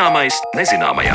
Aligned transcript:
Zināmais 0.00 0.36
nezināmajā. 0.56 1.12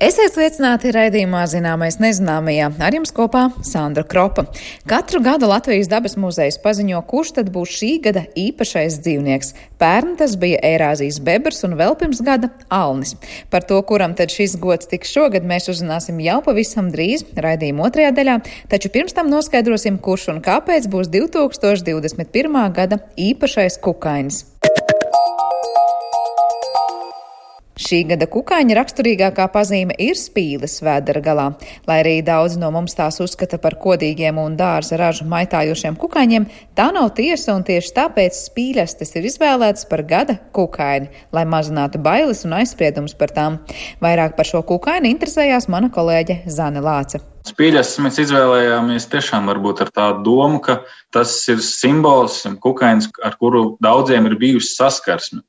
Esiet 0.00 0.32
sveicināti 0.32 0.94
raidījumā 0.96 1.42
Zināmais 1.52 1.98
nezināmajā. 2.00 2.70
Ar 2.80 2.94
jums 2.96 3.12
kopā 3.12 3.42
Sandra 3.60 4.00
Kropa. 4.08 4.46
Katru 4.88 5.20
gadu 5.20 5.50
Latvijas 5.50 5.90
dabas 5.92 6.16
muzejs 6.16 6.56
paziņo, 6.64 7.02
kurš 7.10 7.34
tad 7.36 7.50
būs 7.52 7.74
šī 7.82 7.90
gada 8.06 8.22
īpašais 8.32 8.96
dzīvnieks. 9.04 9.52
Pērn 9.82 10.16
tas 10.22 10.38
bija 10.40 10.62
Eirāzijas 10.70 11.20
bebrs 11.20 11.60
un 11.68 11.76
vēl 11.76 11.98
pirms 12.00 12.24
gada 12.24 12.48
Alnis. 12.72 13.12
Par 13.52 13.68
to, 13.68 13.76
kuram 13.84 14.16
tad 14.16 14.32
šis 14.32 14.56
gods 14.62 14.88
tiks 14.88 15.12
šogad, 15.12 15.44
mēs 15.44 15.68
uzzināsim 15.68 16.24
jau 16.24 16.38
pavisam 16.48 16.88
drīz 16.94 17.26
raidījuma 17.36 17.90
otrajā 17.90 18.16
daļā, 18.16 18.40
taču 18.72 18.88
pirms 18.96 19.20
tam 19.20 19.28
noskaidrosim, 19.28 20.00
kurš 20.00 20.30
un 20.32 20.40
kāpēc 20.48 20.88
būs 20.88 21.12
2021. 21.12 22.62
gada 22.72 23.04
īpašais 23.20 23.76
kukainis. 23.84 24.46
Šī 27.80 28.02
gada 28.10 28.26
kukaiņa 28.28 28.74
raksturīgākā 28.76 29.46
pazīme 29.54 29.94
ir 30.04 30.18
spīles 30.20 30.82
vēdera 30.84 31.22
galā. 31.24 31.46
Lai 31.88 32.00
arī 32.02 32.18
daudz 32.24 32.58
no 32.60 32.68
mums 32.74 32.92
tās 32.98 33.16
uzskata 33.24 33.56
par 33.62 33.78
kodīgiem 33.80 34.36
un 34.42 34.58
dārza 34.58 34.98
ražu 35.00 35.24
maitājošiem 35.30 35.96
kukaiņiem, 36.00 36.48
tā 36.76 36.90
nav 36.92 37.08
tiesa 37.16 37.54
un 37.56 37.64
tieši 37.64 37.94
tāpēc 37.96 38.36
spīļastes 38.36 39.16
ir 39.16 39.30
izvēlētas 39.32 39.88
par 39.88 40.04
gada 40.04 40.36
kukaini, 40.52 41.08
lai 41.32 41.46
mazinātu 41.48 42.02
bailes 42.04 42.44
un 42.44 42.58
aizspriedumus 42.60 43.16
par 43.16 43.32
tām. 43.32 43.60
Vairāk 44.04 44.36
par 44.36 44.52
šo 44.52 44.60
kukaini 44.68 45.14
interesējās 45.14 45.70
mana 45.72 45.88
kolēģe 45.94 46.42
Zane 46.52 46.84
Lāce. 46.84 47.24
Spīļas 47.48 47.94
mēs 48.04 48.20
izvēlējāmies 48.20 49.08
tiešām 49.08 49.48
varbūt 49.48 49.86
ar 49.86 49.88
tādu 49.96 50.26
domu, 50.28 50.60
ka 50.60 50.82
tas 51.16 51.32
ir 51.48 51.64
simbols, 51.64 52.42
kukainis, 52.60 53.08
ar 53.24 53.40
kuru 53.40 53.78
daudziem 53.80 54.28
ir 54.28 54.36
bijusi 54.42 54.76
saskarsme 54.76 55.40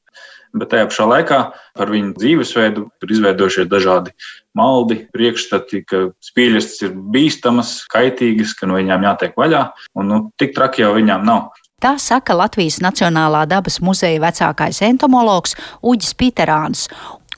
bet 0.57 0.71
tajā 0.73 0.89
pašā 0.89 1.07
laikā 1.09 1.39
par 1.77 1.91
viņu 1.93 2.13
dzīvesveidu 2.19 2.85
ir 3.03 3.15
izveidojušies 3.15 3.69
dažādi 3.71 4.13
maldi, 4.57 5.01
priekšstati, 5.15 5.83
ka 5.87 6.03
spīļas 6.23 6.69
ir 6.87 6.95
bīstamas, 7.13 7.81
kaitīgas, 7.91 8.55
ka 8.57 8.69
no 8.69 8.79
viņām 8.79 9.07
jātiek 9.07 9.37
vaļā, 9.39 9.65
un 9.95 10.11
nu, 10.11 10.21
tik 10.41 10.55
traki 10.57 10.83
jau 10.83 10.95
viņām 10.97 11.27
nav. 11.27 11.51
Tā 11.81 11.95
saka 11.97 12.35
Latvijas 12.37 12.77
Nacionālā 12.83 13.39
dabas 13.49 13.79
muzeja 13.81 14.19
vecākais 14.21 14.83
entomologs 14.85 15.55
Uģis 15.81 16.13
Piterāns, 16.13 16.83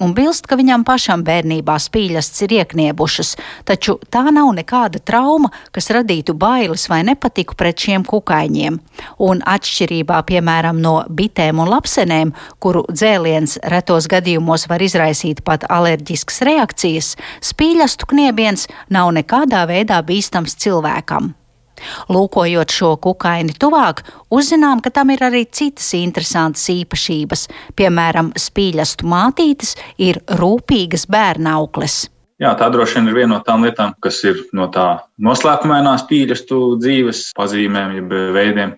un 0.01 0.13
bilst, 0.17 0.47
ka 0.49 0.57
viņam 0.59 0.85
pašam 0.87 1.23
bērnībā 1.25 1.75
spīļasts 1.81 2.45
ir 2.45 2.55
iekniebušas, 2.59 3.35
taču 3.67 3.97
tā 4.13 4.23
nav 4.33 4.49
nekāda 4.57 5.01
trauma, 5.03 5.51
kas 5.75 5.91
radītu 5.93 6.35
bailes 6.39 6.87
vai 6.89 7.03
nepatiku 7.07 7.57
pret 7.59 7.85
šiem 7.85 8.05
kukaiņiem. 8.07 8.79
Un 9.27 9.43
atšķirībā, 9.53 10.23
piemēram, 10.29 10.81
no 10.81 10.95
bitēm 11.09 11.61
un 11.63 11.71
lapsenēm, 11.73 12.33
kuru 12.63 12.85
dzēliens 12.89 13.59
retos 13.73 14.09
gadījumos 14.11 14.67
var 14.71 14.83
izraisīt 14.85 15.43
pat 15.45 15.67
alerģiskas 15.69 16.41
reakcijas, 16.47 17.13
spīļastu 17.53 18.09
kniebiens 18.13 18.67
nav 18.93 19.13
nekādā 19.15 19.67
veidā 19.69 20.01
bīstams 20.05 20.57
cilvēkam. 20.63 21.33
Lūkojot 22.13 22.73
šo 22.73 22.93
kukaini 23.01 23.55
tuvāk, 23.59 24.03
uzzinām, 24.33 24.81
ka 24.83 24.93
tam 24.93 25.13
ir 25.13 25.23
arī 25.25 25.45
citas 25.51 25.91
interesantas 25.97 26.65
īpašības. 26.73 27.47
Piemēram, 27.79 28.33
spīļastu 28.39 29.09
mātītes 29.09 29.75
ir 30.01 30.21
rūpīgas 30.39 31.07
bērnaukles. 31.11 32.03
Jā, 32.41 32.55
tā 32.59 32.67
droši 32.73 32.97
vien 32.97 33.07
ir 33.11 33.15
viena 33.15 33.35
no 33.35 33.43
tām 33.45 33.63
lietām, 33.63 33.93
kas 34.03 34.17
ir 34.25 34.41
no 34.57 34.65
tā 34.73 34.87
noslēpumainās 35.21 36.03
pīļastu 36.09 36.59
dzīves 36.81 37.29
pazīmēm, 37.37 37.93
jeb 37.99 38.15
veidiem, 38.35 38.73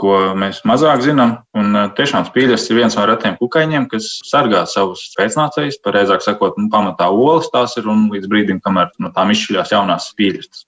ko 0.00 0.16
mēs 0.36 0.62
mazāk 0.68 1.04
zinām. 1.04 1.36
Un 1.56 1.76
tiešām 1.96 2.26
spīļas 2.28 2.66
ir 2.70 2.80
viens 2.80 2.96
no 2.98 3.04
retiem 3.08 3.36
kukaiņiem, 3.38 3.86
kas 3.92 4.08
sargā 4.28 4.64
savus 4.68 5.06
pēcnācējus, 5.16 5.78
pareizāk 5.84 6.24
sakot, 6.24 6.58
nu, 6.60 6.70
pamatā 6.72 7.08
olas 7.12 7.52
tās 7.52 7.76
ir 7.80 7.88
un 7.92 8.08
līdz 8.12 8.32
brīdim, 8.32 8.60
kamēr 8.64 8.90
no 8.98 9.12
tām 9.14 9.32
izšķiļās 9.36 9.76
jaunās 9.76 10.10
spīļas 10.12 10.65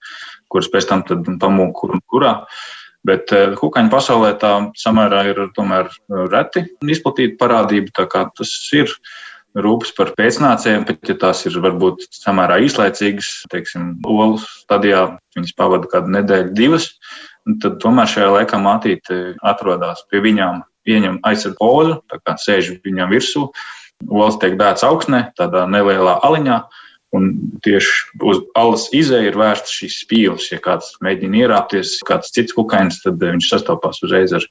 kuras 0.52 0.70
pēc 0.72 0.88
tam 0.90 1.04
pamūk 1.06 1.72
kur 1.78 1.96
un 1.96 2.04
kurā. 2.10 2.34
Bet 3.06 3.30
kukaiņu 3.30 3.92
pasaulē 3.92 4.34
tā 4.42 4.52
samērā 4.76 5.22
ir 5.30 5.40
tomēr 5.56 5.88
reti 6.32 6.64
izplatīta 6.82 7.38
parādība. 7.40 7.94
Tā 7.94 8.08
kā 8.10 8.24
tas 8.36 8.50
ir 8.74 8.90
rūpes 9.56 9.94
par 9.96 10.12
pēcnācējiem, 10.18 10.84
bet 10.88 11.08
ja 11.08 11.16
tās 11.18 11.44
ir 11.48 11.56
varbūt 11.62 12.04
samērā 12.14 12.58
īslaicīgas, 12.66 13.30
teiksim, 13.52 13.94
olu 14.06 14.38
stadijā, 14.42 15.06
viņas 15.36 15.54
pavada 15.58 15.88
kādu 15.90 16.12
nedēļu, 16.18 16.52
divas, 16.58 16.90
tad 17.62 17.78
tomēr 17.82 18.10
šajā 18.10 18.28
laikā 18.34 18.60
mātīte 18.62 19.18
atrodas 19.46 20.04
pie 20.10 20.20
viņām, 20.24 20.62
pieņem 20.88 21.20
aizsardz 21.28 21.62
oļu, 21.64 21.98
tā 22.10 22.20
kā 22.24 22.36
sēž 22.40 22.74
viņam 22.84 23.14
virsū, 23.14 23.46
olas 24.08 24.38
tiek 24.42 24.58
bēts 24.60 24.84
augstnē, 24.86 25.28
tādā 25.38 25.64
nelielā 25.70 26.18
aliņā, 26.28 26.60
Un 27.16 27.28
tieši 27.64 28.20
uz 28.28 28.42
alas 28.58 28.84
izēja 28.92 29.30
ir 29.30 29.38
vērstas 29.40 29.72
šīs 29.80 29.98
spīles. 30.04 30.50
Ja 30.52 30.60
kāds 30.60 30.90
mēģina 31.04 31.44
ierāpties, 31.46 31.96
kāds 32.08 32.34
cits 32.34 32.52
kukainis, 32.56 33.00
tad 33.04 33.22
viņš 33.22 33.48
sastopās 33.54 34.02
uzreiz 34.04 34.34
ar 34.36 34.44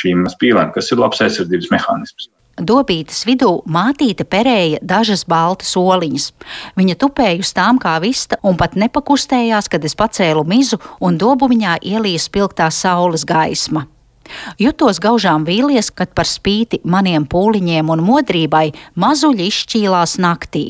šīm 0.00 0.24
spīlēm, 0.32 0.72
kas 0.72 0.88
ir 0.94 1.02
labs 1.02 1.20
aizsardzības 1.26 1.72
mehānisms. 1.74 2.30
Dobītas 2.60 3.22
vidū 3.24 3.62
mātīte 3.72 4.26
perēja 4.28 4.80
dažas 4.84 5.22
baltas 5.28 5.70
oliņas. 5.80 6.26
Viņa 6.76 6.96
tupēja 7.00 7.38
uz 7.40 7.52
tām 7.56 7.78
kā 7.80 7.94
vista 8.02 8.36
un 8.44 8.58
pat 8.60 8.76
nepakustējās, 8.80 9.70
kad 9.72 9.84
es 9.84 9.96
pacēlu 9.96 10.44
mizu 10.48 10.80
un 11.00 11.16
dobu 11.20 11.48
viņā 11.52 11.78
ielīja 11.80 12.20
spilgtā 12.20 12.68
saules 12.74 13.24
gaisma. 13.24 13.86
Jutos 14.60 15.00
gaužām 15.02 15.46
vīlies, 15.48 15.88
kad 15.94 16.12
par 16.14 16.28
spīti 16.28 16.82
maniem 16.84 17.24
pūliņiem 17.26 17.90
un 17.90 18.04
modrībai 18.04 18.68
mazuļi 19.00 19.48
izšķīlās 19.50 20.20
naktī. 20.22 20.66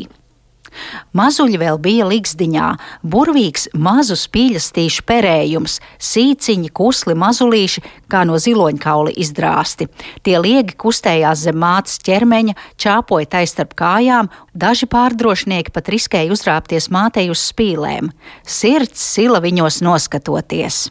Mazuļi 1.16 1.58
vēl 1.60 1.80
bija 1.82 2.06
ligzdiņā, 2.08 2.66
burvīgs 3.02 3.68
mazu 3.74 4.16
spīļastīšu 4.18 5.04
perējums, 5.08 5.78
sīciņi, 5.98 6.70
kusli 6.76 7.16
mazulīši, 7.18 7.84
kā 8.10 8.22
no 8.28 8.38
ziloņkauli 8.40 9.16
izdrāsti. 9.24 9.88
Tie 10.26 10.36
liegi 10.38 10.76
kustējās 10.80 11.46
zem 11.46 11.58
mātes 11.62 11.98
ķermeņa, 12.06 12.56
čāpoja 12.80 13.32
taistarp 13.38 13.74
kājām, 13.78 14.30
daži 14.54 14.90
pārdrošinieki 14.90 15.74
pat 15.74 15.90
riskēja 15.92 16.32
uzrāpties 16.34 16.90
mātei 16.94 17.28
uz 17.32 17.42
spīlēm. 17.50 18.12
Sirds 18.46 19.02
sila 19.16 19.42
viņos 19.44 19.82
noskatoties. 19.86 20.88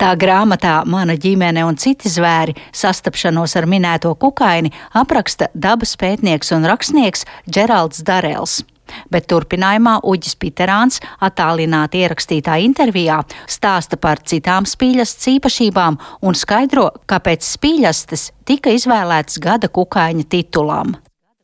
Tā 0.00 0.12
grāmatā 0.18 0.80
Mana 0.86 1.16
ģimene 1.20 1.64
un 1.66 1.78
citi 1.80 2.10
zvēri 2.12 2.56
sastapšanos 2.74 3.56
ar 3.60 3.68
minēto 3.70 4.14
kukaini 4.18 4.72
apraksta 5.00 5.50
dabas 5.54 5.96
pētnieks 6.00 6.54
un 6.56 6.68
rakstnieks 6.68 7.26
Džeralds 7.50 8.04
Darels. 8.06 8.62
Bet 9.10 9.28
turpinājumā 9.32 9.96
Uģis 10.04 10.36
Piterāns 10.40 11.00
attālināti 11.24 12.02
ierakstītā 12.04 12.58
intervijā 12.64 13.22
stāsta 13.50 13.98
par 14.00 14.20
citām 14.28 14.68
spīļastas 14.68 15.30
īpašībām 15.36 15.98
un 16.28 16.36
skaidro, 16.38 16.90
kāpēc 17.10 17.46
spīļastes 17.48 18.30
tika 18.48 18.74
izvēlētas 18.76 19.40
gada 19.42 19.70
kukaiņa 19.72 20.28
titulam. 20.36 20.94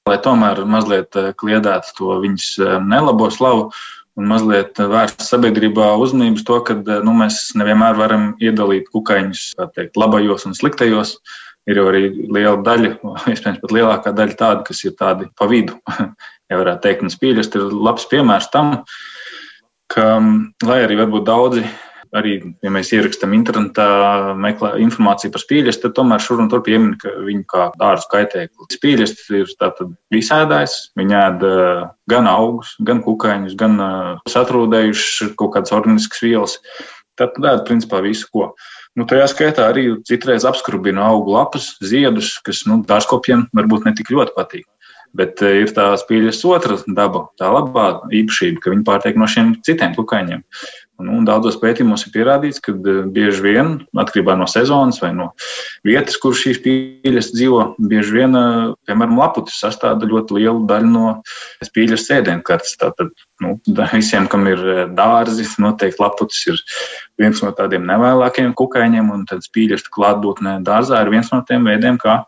Lai 0.08 0.18
tomēr 0.24 0.62
mazliet 0.66 1.16
eh, 1.20 1.32
kliedētu 1.38 1.96
to 1.98 2.14
viņas 2.22 2.46
eh, 2.58 2.76
nelabo 2.82 3.28
slavu, 3.32 3.68
un 4.18 4.30
mazliet 4.30 4.78
vērst 4.78 5.22
sabiedrībā 5.26 5.92
uzmanības 6.02 6.44
to, 6.46 6.58
ka 6.66 6.76
nu, 7.06 7.14
mēs 7.20 7.50
nevienmēr 7.58 7.98
varam 7.98 8.26
iedalīt 8.42 8.90
kukaiņus 8.94 9.44
teikt, 9.76 9.98
labajos 10.00 10.48
un 10.48 10.56
sliktajos. 10.58 11.18
Ir 11.68 11.76
jau 11.76 11.90
arī 11.90 12.06
liela 12.32 12.56
daļa, 12.66 12.94
iespējams, 13.32 13.60
pat 13.62 13.74
lielākā 13.76 14.14
daļa 14.16 14.38
tāda, 14.40 14.64
kas 14.66 14.80
ir 14.86 14.96
tādi 14.98 15.28
pa 15.38 15.46
vidu. 15.50 15.76
ja 16.50 16.58
varētu 16.58 16.86
teikt, 16.86 17.04
un 17.06 17.12
spīļas 17.12 17.52
ir 17.54 17.68
labs 17.70 18.08
piemērs 18.10 18.50
tam, 18.54 18.80
ka, 19.92 20.08
lai 20.66 20.82
arī 20.86 20.98
varbūt 21.02 21.28
daudzi 21.28 21.66
arī, 22.16 22.36
ja 22.64 22.72
mēs 22.72 22.90
ierakstām 22.94 23.34
internetā 23.36 23.86
meklē 24.38 24.72
informāciju 24.84 25.32
par 25.34 25.42
spīļus, 25.44 25.80
tad 25.82 25.94
tomēr 25.98 26.22
šur 26.22 26.42
un 26.44 26.50
tur 26.52 26.62
piemin, 26.66 26.96
viņu 27.00 27.44
kā 27.50 27.68
dārzu 27.80 28.10
kaitēkli. 28.12 28.68
Spīļus 28.74 29.14
ir 29.36 29.52
tātad 29.60 29.92
visēdājs, 30.14 30.78
viņi 30.98 31.18
ēd 31.20 31.46
gan 32.10 32.30
augus, 32.30 32.74
gan 32.86 33.02
kukaiņus, 33.06 33.56
gan 33.60 33.78
satrūdējušas 34.30 35.36
kaut 35.40 35.54
kādas 35.56 35.76
organiskas 35.76 36.24
vielas. 36.26 36.58
Tad 37.20 37.36
ēd 37.36 37.66
principā 37.68 38.00
visu, 38.04 38.28
ko. 38.32 38.52
Nu, 38.98 39.06
tajā 39.06 39.28
skaitā 39.30 39.68
arī 39.70 39.86
citreiz 40.08 40.44
apskrubina 40.48 41.04
augu 41.12 41.36
lapas, 41.36 41.76
ziedus, 41.84 42.34
kas 42.46 42.64
nu, 42.66 42.80
dārzkopiem 42.86 43.46
varbūt 43.54 43.86
ne 43.86 43.94
tik 43.96 44.10
ļoti 44.10 44.34
patīk. 44.34 44.66
Bet 45.14 45.42
ir 45.42 45.70
tā 45.74 45.88
spīļas 45.98 46.44
otra 46.46 46.76
daba, 46.94 47.24
tā 47.38 47.48
labā 47.50 47.86
īpašība, 48.14 48.62
ka 48.62 48.72
viņi 48.74 48.86
pārtiek 48.86 49.18
no 49.18 49.26
šiem 49.30 49.56
citiem 49.66 49.96
kukaiņiem. 49.96 50.44
Nu, 51.00 51.20
daudzos 51.24 51.56
pētījumos 51.60 52.04
ir 52.06 52.12
pierādīts, 52.14 52.60
ka 52.64 52.74
eh, 52.74 53.00
bieži 53.14 53.44
vien, 53.44 53.72
atkarībā 53.98 54.36
no 54.38 54.46
sezonas 54.50 55.00
vai 55.02 55.12
no 55.16 55.30
vietas, 55.86 56.18
kur 56.20 56.36
šīs 56.36 56.60
pīļas 56.64 57.30
dzīvo, 57.32 57.62
bieži 57.90 58.16
vien, 58.18 58.36
eh, 58.36 58.72
piemēram, 58.88 59.18
laputis 59.20 59.60
sastāv 59.62 60.04
ļoti 60.04 60.38
lielu 60.38 60.64
daļu 60.68 60.92
no 60.92 61.06
pīļas 61.76 62.06
sēdienkartes. 62.08 62.76
Tātad 62.80 63.12
nu, 63.44 63.56
visiem, 63.94 64.28
kam 64.30 64.46
ir 64.50 64.60
eh, 64.60 64.84
dārzi, 64.96 65.48
noteikti 65.62 66.02
laputis 66.02 66.44
ir 66.52 66.62
viens 67.20 67.42
no 67.44 67.52
tādiem 67.56 67.88
nevēlākajiem 67.88 68.54
kukaiņiem, 68.58 69.12
un 69.16 69.26
tad 69.30 69.46
pīļas 69.56 69.88
klātbūtnē 69.92 70.60
dārzā 70.66 71.00
ir 71.04 71.12
viens 71.16 71.32
no 71.32 71.42
tiem 71.48 71.68
veidiem, 71.70 72.00
kā 72.00 72.22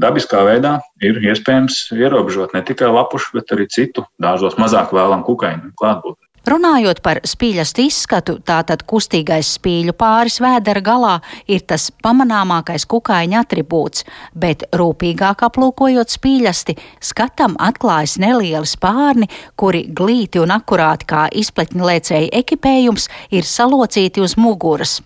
dabiskā 0.00 0.44
veidā 0.46 0.78
ir 1.02 1.18
iespējams 1.26 1.90
ierobežot 1.96 2.54
ne 2.54 2.62
tikai 2.66 2.90
lapušu, 2.92 3.34
bet 3.36 3.52
arī 3.56 3.66
citu 3.70 4.06
dārzos 4.22 4.58
mazāk 4.60 4.94
vēlamu 4.94 5.26
kukaiņu 5.26 5.74
klātbūtni. 5.78 6.29
Runājot 6.48 7.02
par 7.04 7.18
spīļastu 7.28 7.82
izskatu, 7.84 8.38
tātad 8.40 8.86
kustīgais 8.88 9.50
spīļu 9.58 9.92
pāris 9.92 10.38
vēdera 10.40 10.80
galā 10.80 11.16
ir 11.44 11.60
tas 11.68 11.90
pamanāmākais 12.02 12.86
kukaiņa 12.88 13.42
atribūts, 13.44 14.06
bet 14.32 14.64
rūpīgāk 14.72 15.44
aplūkojot 15.44 16.14
spīļasti, 16.16 16.78
skatam 17.04 17.58
atklājas 17.60 18.16
nelieli 18.22 18.68
spārni, 18.68 19.28
kuri 19.60 19.84
glīti 19.92 20.40
un 20.40 20.54
akurāti 20.56 21.10
kā 21.12 21.26
izpletņa 21.42 21.92
lēcēja 21.92 22.32
ekipējums 22.40 23.10
ir 23.36 23.44
salocīti 23.44 24.24
uz 24.24 24.38
muguras. 24.40 25.02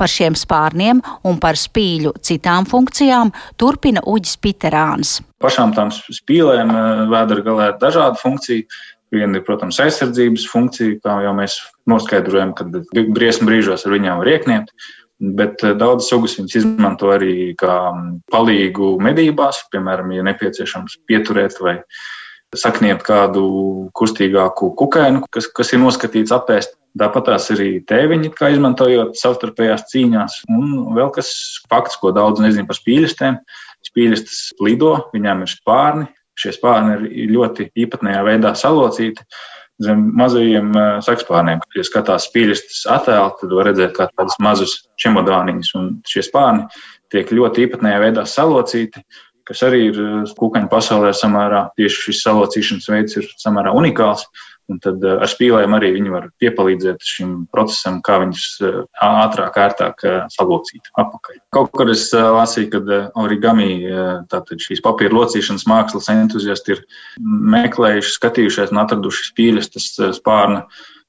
Par 0.00 0.10
šiem 0.10 0.34
spārniem 0.34 1.02
un 1.28 1.36
par 1.42 1.58
spīļu 1.60 2.16
citām 2.26 2.64
funkcijām 2.66 3.34
turpina 3.60 4.02
Uģis 4.08 4.40
Piterāns. 4.42 5.18
Pašām 5.44 5.76
tām 5.76 5.92
spīlēm 5.92 6.72
eh, 6.72 7.04
vēdera 7.12 7.44
galā 7.46 7.68
ir 7.70 7.78
dažāda 7.84 8.18
funkcija. 8.20 8.66
Viena 9.10 9.40
ir, 9.40 9.44
protams, 9.46 9.80
aizsardzības 9.82 10.46
funkcija, 10.52 11.00
kā 11.02 11.16
jau 11.24 11.34
mēs 11.34 11.56
noskaidrojam, 11.90 12.54
kad 12.58 12.76
briesmu 12.94 13.48
brīžos 13.48 13.86
ar 13.86 13.96
viņiem 13.96 14.20
var 14.22 14.30
iekniegt. 14.36 14.70
Bet 15.20 15.64
eh, 15.66 15.74
daudz 15.76 16.06
sugas 16.08 16.38
viņas 16.38 16.56
izmanto 16.62 17.10
arī 17.12 17.52
kā 17.60 17.76
palīgu 18.32 18.94
medībās, 19.02 19.64
piemēram, 19.72 20.14
ja 20.16 20.24
nepieciešams 20.30 21.00
pieturēt 21.10 21.58
vai 21.60 21.80
sakniet 22.56 23.02
kādu 23.06 23.42
kustīgāku 23.94 24.72
kukainu, 24.78 25.22
kas, 25.30 25.50
kas 25.54 25.74
ir 25.74 25.82
noskatīts 25.82 26.34
apēst. 26.34 26.76
Tāpat 26.98 27.28
tās 27.28 27.44
arī 27.54 27.76
tēviņi, 27.86 28.32
kā 28.34 28.48
izmantojot 28.50 29.14
savstarpējās 29.18 29.84
cīņās. 29.92 30.40
Un 30.50 30.94
vēl 30.96 31.12
kas 31.14 31.28
fakts, 31.70 32.00
ko 32.00 32.10
daudz 32.16 32.42
nezinu 32.42 32.66
par 32.66 32.78
spīļistēm. 32.80 33.36
Spīļistas 33.86 34.40
lido, 34.58 34.96
viņām 35.14 35.44
ir 35.46 35.52
spārni, 35.52 36.08
Šie 36.38 36.52
spārni 36.56 37.10
ir 37.10 37.32
ļoti 37.34 37.70
īpatnējā 37.78 38.20
veidā 38.26 38.54
salocīti 38.56 39.26
zem 39.84 40.04
mazajiem 40.18 40.70
eh, 40.76 40.92
sakspārniem. 41.04 41.62
Kad 41.64 41.80
jūs 41.80 41.90
skatās 41.90 42.28
spīļistas 42.28 42.84
attēlu, 42.96 43.32
tad 43.40 43.56
var 43.56 43.70
redzēt 43.70 43.96
kā 43.96 44.08
tādus 44.12 44.36
mazus 44.42 44.76
čemodāniņus, 45.00 45.72
un 45.80 45.90
šie 46.08 46.24
spārni 46.26 46.66
tiek 47.12 47.32
ļoti 47.34 47.66
īpatnējā 47.66 48.02
veidā 48.04 48.26
salocīti, 48.28 49.02
kas 49.48 49.64
arī 49.66 49.86
ir 49.88 50.00
eh, 50.04 50.34
kūkaņu 50.38 50.70
pasaulē 50.72 51.14
samērā, 51.16 51.66
tieši 51.80 52.06
šis 52.08 52.24
salocīšanas 52.26 52.90
veids 52.92 53.20
ir 53.20 53.28
samērā 53.40 53.74
unikāls. 53.76 54.26
Un 54.70 54.78
tad 54.82 55.02
eh, 55.02 55.16
ar 55.18 55.30
spīlēm 55.30 55.74
arī 55.74 55.90
viņi 55.96 56.12
var 56.12 56.28
piepalīdzēt 56.42 57.06
šim 57.06 57.32
procesam, 57.52 57.98
kā 58.06 58.20
viņus 58.22 58.44
eh, 58.66 58.76
ātrāk, 59.06 59.58
ērtāk 59.64 60.04
eh, 60.06 60.20
salocīt 60.30 60.92
atpakaļ. 60.94 61.40
Kaut 61.56 61.72
kur 61.74 61.90
es 61.90 62.06
lasīju, 62.14 62.70
ka 62.74 63.00
origami, 63.18 63.82
tātad 64.30 64.62
šīs 64.62 64.82
papīra 64.84 65.16
locīšanas 65.16 65.66
mākslas 65.70 66.10
entuziasti 66.12 66.76
ir 66.76 66.84
meklējuši, 67.56 68.14
skatījušies 68.14 68.72
un 68.74 68.82
atraduši 68.84 69.28
spīļas 69.32 69.72
tas 69.74 69.90
spārna 70.20 70.64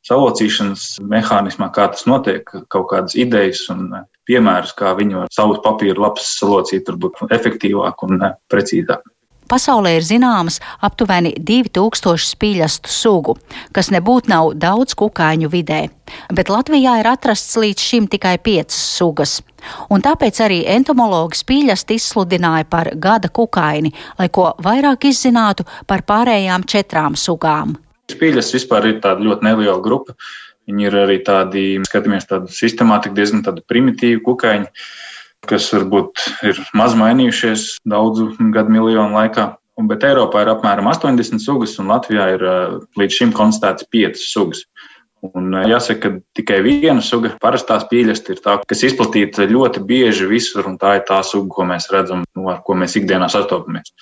salocīšanas 0.08 0.88
mehānismā, 1.06 1.69
kā 1.75 1.92
tas 1.94 2.08
notiek, 2.10 2.50
kaut 2.74 2.90
kādas 2.90 3.13
idejas 3.19 3.68
un 3.74 3.92
piemērus, 4.25 4.74
kā 4.78 4.96
viņi 4.98 5.19
var 5.19 5.34
savus 5.34 5.62
papīra 5.62 6.08
lapas 6.08 6.34
salocīt, 6.40 6.90
varbūt 6.90 7.22
efektīvāk 7.38 8.08
un 8.08 8.25
precīzāk. 8.50 9.06
Pasaulē 9.51 9.98
ir 9.98 10.06
zināmas 10.07 10.62
aptuveni 10.80 11.33
2000 11.36 12.24
spīļastu 12.24 12.88
sugu, 12.88 13.33
kas 13.75 13.89
nebūtu 13.92 14.31
nav 14.31 14.53
daudz 14.56 14.95
kukaiņu 14.95 15.50
vidē, 15.51 15.81
bet 16.31 16.48
Latvijā 16.48 16.94
ir 17.01 17.09
atrasts 17.12 17.57
līdz 17.59 17.83
šim 17.83 18.07
tikai 18.13 18.38
piecas 18.39 18.80
sugas. 18.95 19.42
Un 19.92 20.00
tāpēc 20.06 20.39
arī 20.45 20.62
entomologi 20.71 21.42
spīļasti 21.42 22.00
izsludināja 22.00 22.69
par 22.71 22.94
gada 22.95 23.27
kukaini, 23.27 23.92
lai 24.21 24.30
ko 24.31 24.53
vairāk 24.63 25.09
izzinātu 25.12 25.68
par 25.83 26.06
pārējām 26.07 26.63
četrām 26.63 27.19
sugām. 27.19 27.75
Spīļas 28.12 28.56
vispār 28.56 28.88
ir 28.88 29.03
tāda 29.03 29.27
ļoti 29.27 29.50
neliela 29.50 29.80
grupa. 29.83 30.15
Viņi 30.69 30.88
ir 30.88 30.95
arī 30.95 31.19
tādi, 31.27 31.65
skatāmies, 31.89 32.24
tādu 32.30 32.48
sistemātiku, 32.56 33.18
diezgan 33.19 33.44
tādu 33.44 33.68
primitīvu 33.68 34.24
kukaiņu 34.30 34.71
kas 35.50 35.70
varbūt 35.74 36.22
ir 36.48 36.62
maz 36.78 36.96
mainījušies 37.00 37.82
daudzu 37.88 38.32
gadu 38.54 38.74
miljonu 38.74 39.18
laikā. 39.18 39.52
Bet 39.88 40.04
Eiropā 40.06 40.44
ir 40.44 40.52
apmēram 40.52 40.90
80 40.92 41.42
sugas, 41.42 41.78
un 41.82 41.90
Latvijā 41.90 42.28
ir 42.36 42.44
līdz 43.00 43.18
šim 43.18 43.32
konstatēts 43.34 43.88
5 43.90 44.20
sugas. 44.22 44.66
Un 45.22 45.54
jāsaka, 45.54 46.02
ka 46.02 46.38
tikai 46.38 46.60
viena 46.66 47.02
suga, 47.06 47.36
parastās 47.42 47.86
pīļas, 47.90 48.24
ir 48.34 48.42
tā, 48.42 48.56
kas 48.68 48.82
izplatīta 48.88 49.46
ļoti 49.50 49.84
bieži 49.86 50.26
visur, 50.30 50.66
un 50.70 50.80
tā 50.82 50.96
ir 50.98 51.06
tā 51.06 51.20
suga, 51.26 51.50
ko 51.54 51.66
mēs 51.70 51.90
redzam, 51.94 52.24
nu, 52.38 52.48
ar 52.50 52.64
ko 52.66 52.74
mēs 52.78 52.98
ikdienā 52.98 53.30
sastopamies. 53.30 53.94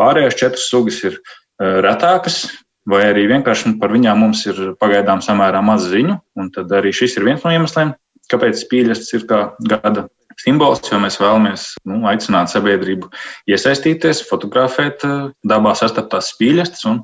Pārējās 0.00 0.38
četras 0.40 0.70
sugas 0.72 1.02
ir 1.04 1.18
retākas, 1.60 2.46
vai 2.88 3.04
arī 3.10 3.26
vienkārši 3.30 3.76
par 3.82 3.92
viņām 3.92 4.24
mums 4.24 4.46
ir 4.48 4.62
pagaidām 4.80 5.20
samērā 5.24 5.60
maz 5.64 5.84
ziņu, 5.92 6.16
un 6.40 6.48
tad 6.56 6.72
arī 6.72 6.94
šis 6.96 7.18
ir 7.18 7.28
viens 7.28 7.44
no 7.44 7.52
iemesliem, 7.52 7.92
kāpēc 8.32 8.64
pīļas 8.72 9.12
ir 9.18 9.28
kā 9.28 9.42
gada 9.68 10.08
simbols, 10.40 10.82
jo 10.88 10.98
mēs 11.02 11.18
vēlamies 11.20 11.66
nu, 11.88 12.02
aicināt 12.10 12.52
sabiedrību 12.52 13.10
iesaistīties, 13.50 14.24
fotografēt 14.28 15.06
eh, 15.08 15.30
dabā 15.48 15.74
sastaptās 15.78 16.32
spīļastes. 16.34 16.86
Un 16.90 17.02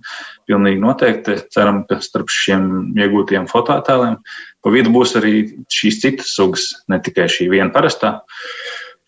pilnīgi 0.49 0.81
noteikti 0.83 1.39
ceram, 1.55 1.83
ka 1.89 2.01
starp 2.05 2.33
šiem 2.33 2.95
iegūtiem 2.97 3.49
fototēliem 3.51 4.19
pa 4.65 4.73
vidu 4.75 4.93
būs 4.95 5.15
arī 5.21 5.35
šīs 5.73 6.01
citas 6.03 6.35
sugas, 6.37 6.71
ne 6.91 6.99
tikai 7.05 7.29
šī 7.31 7.51
viena 7.53 7.71
parastā. 7.75 8.19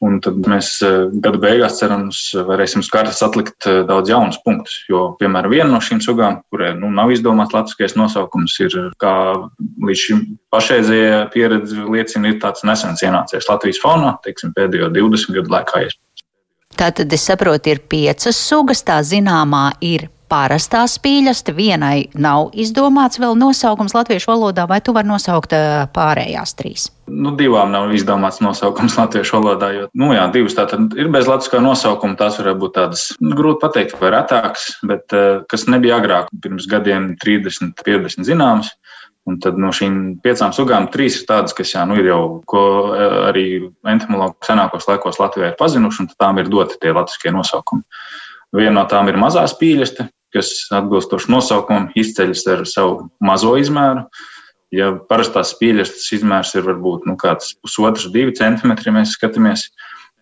Un 0.00 0.16
tad 0.24 0.38
mēs 0.48 0.78
eh, 0.86 1.10
gada 1.20 1.36
beigās 1.40 1.76
cerams, 1.76 2.20
varēsim 2.48 2.80
uz 2.80 2.88
kartes 2.92 3.20
atlikt 3.24 3.66
eh, 3.68 3.82
daudz 3.88 4.08
jaunus 4.08 4.38
punktus. 4.44 4.78
Jo, 4.88 5.10
piemēram, 5.20 5.52
viena 5.52 5.68
no 5.74 5.80
šīm 5.84 6.00
sugām, 6.04 6.38
kurai 6.48 6.70
nu, 6.78 6.88
nav 6.94 7.12
izdomāts 7.12 7.52
latviskais 7.52 7.98
nosaukums, 8.00 8.54
ir 8.64 8.76
kā 9.02 9.14
līdz 9.60 10.04
šim 10.04 10.22
pašreizējā 10.54 11.18
pieredze 11.34 11.84
liecina, 11.84 12.32
ir 12.32 12.40
tāds 12.40 12.64
nesens 12.64 13.04
ienācies 13.04 13.50
Latvijas 13.50 13.82
fonā, 13.82 14.14
teiksim, 14.24 14.54
pēdējo 14.56 14.88
20 14.96 15.36
gadu 15.36 15.52
laikā. 15.52 15.84
Tātad 16.80 17.12
es 17.12 17.26
saprotu, 17.28 17.74
ir 17.74 17.84
piecas 17.92 18.40
sugas, 18.40 18.80
tā 18.86 19.02
zināmā 19.04 19.66
ir 19.84 20.08
parastā 20.30 20.84
spīļasta, 20.88 21.54
vienai 21.56 22.08
nav 22.14 22.54
izdomāts 22.54 23.20
vēl 23.20 23.36
nosaukums 23.38 23.94
latviešu 23.96 24.30
valodā, 24.30 24.66
vai 24.70 24.80
tu 24.84 24.94
vari 24.96 25.10
nosaukt 25.10 25.54
pārējās 25.94 26.54
trīs? 26.58 26.86
Nu, 27.10 27.32
divām 27.38 27.72
nav 27.74 27.90
izdomāts 27.94 28.38
nosaukums 28.44 28.94
latviešu 29.00 29.40
valodā, 29.40 29.72
jo, 29.74 29.88
nu 29.98 30.12
jā, 30.14 30.28
divas 30.34 30.54
tātad 30.54 30.94
ir 30.98 31.10
bez 31.10 31.26
latviskā 31.30 31.58
nosaukuma, 31.64 32.18
tās 32.20 32.38
varētu 32.38 32.62
būt 32.62 32.76
tādas, 32.78 33.06
nu, 33.18 33.34
grūti 33.38 33.64
pateikt, 33.64 33.98
vai 33.98 34.14
retākas, 34.14 34.70
bet 34.86 35.10
kas 35.50 35.66
nebija 35.70 35.98
agrāk, 35.98 36.30
pirms 36.44 36.70
gadiem 36.70 37.14
30, 37.20 37.74
50 37.86 38.30
zināmas. 38.30 38.70
Un 39.28 39.36
tad 39.42 39.58
no 39.60 39.68
šīm 39.74 40.22
piecām 40.24 40.54
sugām 40.56 40.86
trīs 40.90 41.18
ir 41.18 41.26
tādas, 41.28 41.52
kas 41.54 41.74
jā, 41.74 41.82
nu, 41.86 41.98
ir 42.00 42.08
jau, 42.08 42.22
ko 42.48 42.62
arī 43.28 43.44
entomologi 43.92 44.48
senākos 44.48 44.88
laikos 44.88 45.20
Latvijā 45.20 45.50
ir 45.52 45.58
pazinuši, 45.58 46.06
un 46.06 46.08
tām 46.16 46.40
ir 46.40 46.48
doti 46.50 46.78
tie 46.80 46.94
latviskie 46.96 47.34
nosaukumi. 47.34 47.84
Viena 48.56 48.80
no 48.80 48.86
tām 48.90 49.10
ir 49.12 49.20
mazā 49.20 49.44
spīļaste, 49.46 50.08
kas 50.34 50.52
atbilstoši 50.74 51.30
nosaukumam 51.32 51.88
izceļas 51.98 52.44
ar 52.52 52.66
savu 52.68 53.08
mazo 53.24 53.56
izmēru. 53.60 54.06
Ja 54.74 54.92
parastās 55.10 55.54
spīļas 55.56 55.96
izmērs 56.14 56.54
ir 56.54 56.66
varbūt 56.68 57.08
nu, 57.10 57.16
kāds 57.18 57.56
pusotrs, 57.58 58.06
divi 58.14 58.36
centimetri, 58.38 58.92
mēs 58.94 59.16
skatāmies, 59.16 59.66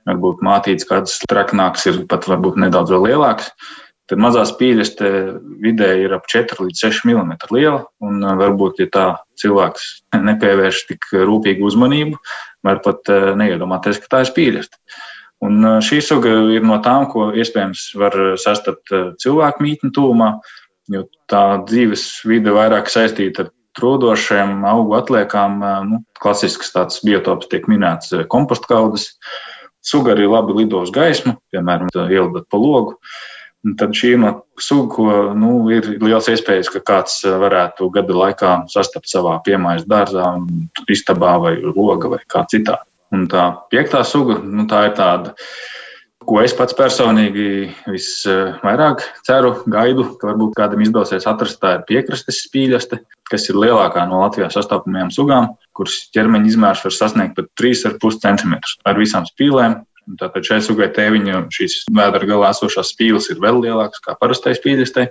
varbūt 0.09 0.41
mātīts 0.45 0.89
kāds 0.89 1.19
traknāks 1.29 1.85
ir 1.91 2.01
pat 2.09 2.25
varbūt 2.31 2.57
nedaudz 2.63 2.95
lielāks, 2.95 3.51
tad 4.09 4.23
mazās 4.25 4.55
spīļas 4.55 4.95
vidēji 5.61 6.07
ir 6.07 6.15
ap 6.17 6.29
4 6.33 6.65
līdz 6.65 6.85
6 6.87 7.05
mm 7.11 7.35
liela. 7.53 7.83
Un 8.01 8.25
varbūt, 8.41 8.81
ja 8.81 8.89
tā 8.95 9.07
cilvēks 9.41 9.89
nepievērš 10.17 10.83
tik 10.89 11.11
rūpīgu 11.13 11.69
uzmanību, 11.69 12.17
var 12.65 12.81
pat 12.85 13.13
neiedomāties, 13.39 14.01
ka 14.01 14.15
tā 14.15 14.25
ir 14.25 14.31
spīļas. 14.33 14.73
Un 15.45 15.63
šī 15.85 16.01
suga 16.03 16.33
ir 16.57 16.65
no 16.67 16.81
tām, 16.83 17.07
ko 17.13 17.29
iespējams 17.31 17.93
var 17.99 18.17
sastapt 18.43 18.91
cilvēku 19.23 19.63
mītņu 19.63 19.93
tūmā, 19.95 20.33
jo 20.91 21.05
tā 21.31 21.45
dzīves 21.69 22.09
vide 22.27 22.55
vairāk 22.57 22.91
saistīta 22.91 23.47
ar 23.47 23.53
trūdošiem 23.79 24.65
augu 24.67 24.97
atliekām. 24.99 25.63
Nu, 25.87 26.03
klasisks 26.19 26.73
tāds 26.75 26.99
biotops 27.07 27.51
tiek 27.53 27.69
minēts 27.71 28.11
kompostkaudas. 28.33 29.13
Suga 29.85 30.17
arī 30.17 30.27
labi 30.27 30.57
lido 30.59 30.83
uz 30.83 30.91
gaismu, 30.93 31.37
piemēram, 31.55 31.93
ielidot 32.09 32.49
pa 32.51 32.59
logu. 32.59 32.99
Tad 33.79 33.95
šī 33.95 34.13
ir 34.15 34.21
no 34.23 34.33
suga, 34.63 34.89
ko 34.95 35.07
nu, 35.39 35.53
ir 35.75 35.87
liels 36.03 36.29
iespējas, 36.31 36.71
ka 36.75 36.83
kāds 36.83 37.21
varētu 37.27 37.89
gada 37.95 38.19
laikā 38.23 38.53
sastapt 38.71 39.11
savā 39.11 39.37
piemājas 39.47 39.87
dārzā, 39.91 40.31
istabā 40.91 41.37
vai 41.43 41.55
loga 41.63 42.15
vai 42.17 42.21
kā 42.27 42.45
citā. 42.51 42.81
Un 43.15 43.27
tā 43.33 43.51
piektā 43.73 44.03
suga, 44.05 44.37
nu, 44.45 44.67
tā 44.69 44.89
ir 44.91 44.97
tāda 44.99 45.35
ko 46.29 46.43
es 46.45 46.53
pats 46.57 46.77
personīgi 46.77 47.71
visvairāk 47.89 49.05
ceru, 49.27 49.55
gaidu, 49.71 50.05
ka 50.21 50.31
varbūt 50.31 50.57
kādam 50.59 50.85
izdosies 50.85 51.27
atrast, 51.31 51.61
tā 51.63 51.79
ir 51.79 51.87
piekrastes 51.89 52.43
spīļaste, 52.45 53.01
kas 53.31 53.49
ir 53.49 53.59
lielākā 53.63 54.05
no 54.11 54.21
Latvijā 54.21 54.51
sastopamajām 54.53 55.13
sugām, 55.15 55.53
kuras 55.77 55.97
ķermeņa 56.17 56.53
izmērs 56.53 56.85
var 56.85 56.97
sasniegt 56.97 57.37
pat 57.39 57.49
3,5 57.61 58.21
cm 58.25 58.59
ar 58.89 59.01
visām 59.01 59.29
spīlēm. 59.29 59.81
Tātad 60.19 60.45
šai 60.45 60.63
sugai 60.65 60.89
tēviņa 60.97 61.43
šīs 61.53 61.83
vēdera 61.93 62.29
galā 62.31 62.53
esošās 62.55 62.95
spīles 62.95 63.29
ir 63.29 63.43
vēl 63.45 63.61
lielākas 63.65 64.01
kā 64.05 64.15
parastai 64.17 64.55
spīļastei. 64.57 65.11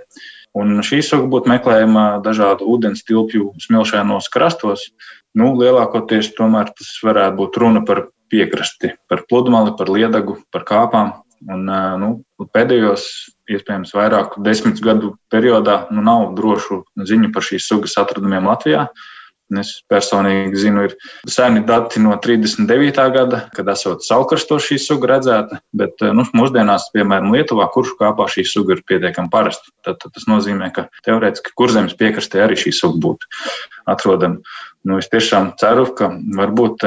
Un 0.58 0.80
šī 0.82 0.98
suga 1.06 1.28
būtu 1.30 1.50
meklējama 1.52 2.06
dažādu 2.24 2.66
ūdens 2.72 3.04
tilpju 3.06 3.52
smilšainos 3.62 4.30
krastos. 4.34 4.88
Nu, 5.36 5.52
lielākoties 5.58 6.32
tomēr 6.36 6.70
tas 6.76 6.94
varētu 7.04 7.36
būt 7.36 7.58
runa 7.60 7.82
par 7.86 8.06
piekrasti, 8.32 8.94
par 9.08 9.24
pludmali, 9.28 9.74
par 9.76 9.90
liedagu, 9.92 10.38
par 10.52 10.64
kāpām. 10.68 11.12
Un, 11.48 11.68
nu, 12.00 12.08
pēdējos, 12.54 13.04
iespējams, 13.52 13.92
vairāku 13.94 14.42
desmit 14.42 14.80
gadu 14.82 15.12
periodā 15.30 15.84
nu, 15.94 16.02
nav 16.02 16.32
drošu 16.38 16.82
ziņu 16.98 17.30
par 17.34 17.46
šīs 17.46 17.68
sugas 17.70 17.94
atradumiem 18.00 18.48
Latvijā. 18.48 18.88
Es 19.56 19.70
personīgi 19.88 20.58
zinu, 20.60 20.82
ir 20.84 20.94
seni 21.24 21.62
dati 21.64 22.02
no 22.04 22.12
39. 22.20 23.04
gada, 23.14 23.38
kad 23.56 23.70
esot 23.72 24.02
saulkrasto 24.04 24.58
šī 24.60 24.76
suga 24.82 25.14
redzēta, 25.14 25.62
bet 25.72 26.04
nu, 26.12 26.26
mūsdienās, 26.36 26.90
piemēram, 26.92 27.32
Lietuvā, 27.32 27.70
kurš 27.72 27.94
kāpā 27.96 28.26
šī 28.28 28.44
suga 28.44 28.76
ir 28.76 28.82
pietiekami 28.84 29.32
parasta. 29.32 29.72
Tad, 29.86 30.02
tad 30.02 30.12
tas 30.18 30.26
nozīmē, 30.28 30.68
ka 30.76 30.90
teorētiski 31.06 31.54
kurzemes 31.56 31.96
piekrastē 31.96 32.44
arī 32.44 32.58
šī 32.60 32.74
suga 32.76 33.00
būtu 33.06 33.30
atrodama. 33.88 34.42
Nu, 34.84 35.00
es 35.00 35.08
tiešām 35.08 35.54
ceru, 35.60 35.86
ka 35.96 36.10
varbūt 36.12 36.84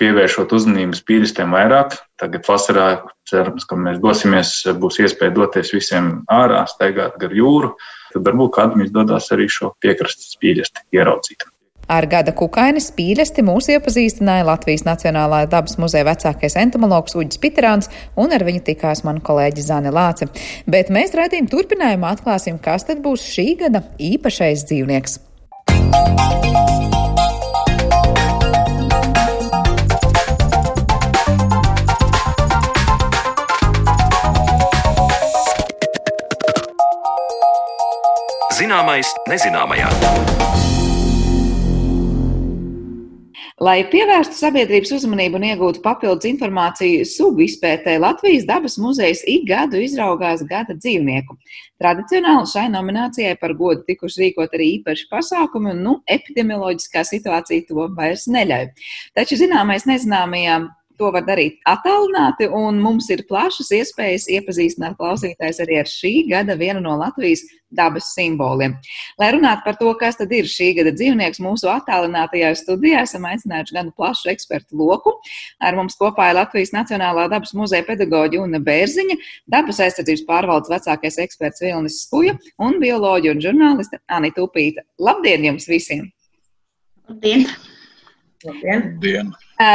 pievēršot 0.00 0.50
uzmanību 0.58 0.98
spīdistiem 0.98 1.54
vairāk. 1.54 1.94
Tagad 2.20 2.42
vasarā 2.48 2.88
cerams, 3.30 3.68
ka 3.70 3.78
mēs 3.78 4.02
dosimies, 4.02 4.52
būs 4.82 4.98
iespēja 5.04 5.36
doties 5.38 5.70
visiem 5.76 6.12
ārā, 6.30 6.64
staigāt 6.70 7.16
gar 7.22 7.38
jūru. 7.38 7.76
Tad 8.10 8.26
varbūt 8.26 8.54
kādam 8.58 8.84
izdodas 8.84 9.30
arī 9.34 9.46
šo 9.46 9.76
piekrastes 9.78 10.34
spīdisti 10.34 10.86
ieraudzīt. 10.98 11.46
Ar 11.90 12.06
gada 12.06 12.30
kukainas 12.36 12.86
spīļesti 12.92 13.42
mūs 13.42 13.66
iepazīstināja 13.74 14.44
Latvijas 14.46 14.84
Nacionālā 14.86 15.40
dabas 15.50 15.74
muzeja 15.82 16.06
vecākais 16.06 16.54
entomologs 16.60 17.16
Uģis 17.18 17.40
Piterāns, 17.42 17.90
un 18.14 18.30
ar 18.30 18.44
viņu 18.46 18.62
tikās 18.68 19.02
mana 19.06 19.18
kolēģi 19.26 19.64
Zane 19.66 19.90
Lāce. 19.90 20.28
Bet 20.70 20.92
mēs 20.94 21.16
raidījumu 21.18 21.50
turpinājumā 21.50 22.14
atklāsim, 22.14 22.62
kas 22.62 22.86
tad 22.86 23.02
būs 23.02 23.26
šī 23.26 23.48
gada 23.64 23.82
īpašais 23.98 24.68
dzīvnieks. 24.70 25.18
Zināmais 38.60 39.10
nezināmajā. 39.26 39.90
Lai 43.60 43.82
pievērstu 43.92 44.38
sabiedrības 44.38 44.94
uzmanību 44.96 45.36
un 45.36 45.42
iegūtu 45.50 45.82
papildus 45.84 46.24
informāciju 46.30 47.02
sugu 47.04 47.42
izpētē, 47.44 47.98
Latvijas 48.00 48.46
dabas 48.48 48.78
muzejs 48.80 49.20
ik 49.28 49.44
gadu 49.50 49.82
izraugās 49.84 50.40
gada 50.48 50.72
dzīvnieku. 50.78 51.36
Tradicionāli 51.76 52.48
šai 52.48 52.70
nominācijai 52.72 53.34
par 53.42 53.52
godu 53.58 53.84
tikuši 53.84 54.22
rīkot 54.22 54.56
arī 54.56 54.70
īpaši 54.78 55.10
pasākumi, 55.12 55.74
un 55.74 55.84
nu, 55.84 55.94
epidemioloģiskā 56.08 57.04
situācija 57.04 57.68
to 57.68 57.84
vairs 57.98 58.24
neļauj. 58.32 58.70
Taču 59.20 59.36
zināmais 59.42 59.84
nezināmajā 59.92 60.56
To 61.00 61.08
var 61.14 61.24
darīt 61.24 61.62
attālināti, 61.68 62.44
un 62.52 62.76
mums 62.84 63.06
ir 63.14 63.22
plašas 63.28 63.70
iespējas 63.72 64.26
iepazīstināt 64.36 64.98
klausītājs 64.98 65.62
arī 65.64 65.78
ar 65.80 65.88
šī 65.88 66.10
gada 66.28 66.56
vienu 66.60 66.82
no 66.84 66.98
Latvijas 67.00 67.46
dabas 67.72 68.10
simboliem. 68.12 68.74
Lai 69.20 69.30
runātu 69.32 69.64
par 69.64 69.78
to, 69.80 69.94
kas 69.96 70.18
tad 70.18 70.34
ir 70.36 70.50
šī 70.50 70.74
gada 70.76 70.92
dzīvnieks, 70.92 71.40
mūsu 71.40 71.70
attālinātajā 71.72 72.50
studijā 72.58 73.06
esam 73.06 73.24
aicinājuši 73.30 73.78
gan 73.78 73.88
plašu 73.96 74.28
ekspertu 74.34 74.76
loku. 74.76 75.14
Ar 75.62 75.78
mums 75.78 75.96
kopā 76.00 76.28
ir 76.34 76.38
Latvijas 76.42 76.74
Nacionālā 76.76 77.30
dabas 77.32 77.54
muzeja 77.56 77.86
pedagoģa 77.88 78.44
Una 78.44 78.60
Bērziņa, 78.68 79.16
dabas 79.56 79.80
aizsardzības 79.86 80.26
pārvaldes 80.28 80.74
vecākais 80.74 81.20
eksperts 81.24 81.64
Vilnis 81.64 82.02
Skuja 82.04 82.36
un 82.60 82.76
bioloģija 82.82 83.38
un 83.38 83.44
žurnāliste 83.48 84.04
Anita 84.12 84.44
Upīta. 84.44 84.84
Labdien 85.00 85.48
jums 85.48 85.70
visiem! 85.70 86.10
Labdien! 87.08 87.48
Labdien! 88.44 88.84
Labdien. 88.86 89.32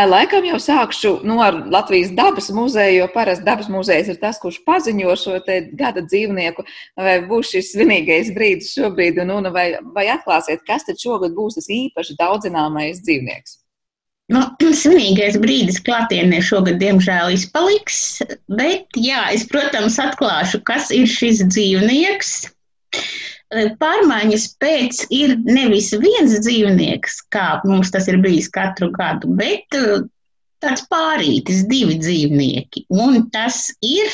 Laikam 0.09 0.45
jau 0.47 0.57
sākšu 0.57 1.11
nu, 1.27 1.37
ar 1.43 1.59
Latvijas 1.69 2.09
dabas 2.17 2.47
muzeju, 2.49 3.03
jo 3.03 3.09
parasti 3.13 3.45
dabas 3.45 3.67
muzejs 3.69 4.09
ir 4.09 4.17
tas, 4.21 4.39
kurš 4.41 4.57
paziņo 4.65 5.17
šo 5.21 5.35
gada 5.77 6.01
dzīvnieku. 6.01 6.65
Vai 6.97 7.19
būs 7.29 7.51
šis 7.53 7.75
svinīgais 7.75 8.31
brīdis 8.33 8.73
šobrīd, 8.73 9.21
un, 9.21 9.35
un 9.37 9.51
vai, 9.53 9.67
vai 9.93 10.07
atklāsiet, 10.15 10.65
kas 10.65 10.87
tad 10.87 10.97
šogad 11.01 11.37
būs 11.37 11.59
tas 11.59 11.69
īpaši 11.69 12.17
daudzināmais 12.17 13.03
dzīvnieks? 13.05 13.59
Nu, 14.33 14.41
svinīgais 14.81 15.37
brīdis 15.41 15.77
klātienē 15.85 16.41
šogad, 16.41 16.81
diemžēl, 16.81 17.35
izpaliks. 17.37 18.01
Bet, 18.49 18.89
jā, 18.97 19.27
es, 19.35 19.45
protams, 19.51 19.99
atklāšu, 20.01 20.63
kas 20.65 20.89
ir 20.95 21.05
šis 21.05 21.45
dzīvnieks. 21.51 22.33
Pārmaiņas 23.53 24.45
pēc 24.57 25.03
ir 25.13 25.35
nevis 25.45 25.91
viens 26.01 26.33
dzīvnieks, 26.41 27.19
kā 27.29 27.61
mums 27.63 27.91
tas 27.93 28.07
ir 28.09 28.17
bijis 28.23 28.49
katru 28.49 28.89
gadu, 28.95 29.29
bet 29.37 29.77
eh, 29.77 30.01
tāds 30.65 30.85
pārītis, 30.89 31.65
divi 31.69 31.99
dzīvnieki. 32.01 32.87
Un 32.89 33.27
tas 33.29 33.67
ir 33.85 34.09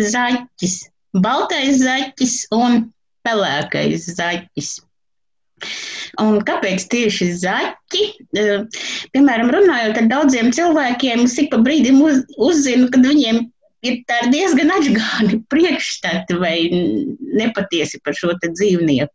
zaķis, 0.00 0.76
baltais 1.18 1.82
zaķis 1.82 2.36
un 2.54 2.86
pelēkais 3.26 4.06
zaķis. 4.14 4.78
Un 6.22 6.38
kāpēc 6.46 6.86
tieši 6.94 7.32
zaķi? 7.42 8.04
Eh, 8.38 8.62
piemēram, 9.12 9.50
runājot 9.50 9.98
ar 9.98 10.12
daudziem 10.14 10.54
cilvēkiem, 10.54 11.26
es 11.26 11.36
ik 11.42 11.50
pa 11.50 11.58
brīdim 11.58 11.98
uz, 12.06 12.22
uzzinu, 12.38 12.86
kad 12.94 13.02
viņiem 13.04 13.48
ir 13.86 14.00
diezgan 14.32 14.72
atgāni 14.74 15.40
priekšstati 15.52 16.38
vai 16.40 16.56
nepatiesi 17.40 18.00
par 18.04 18.16
šo 18.18 18.34
dzīvnieku. 18.42 19.14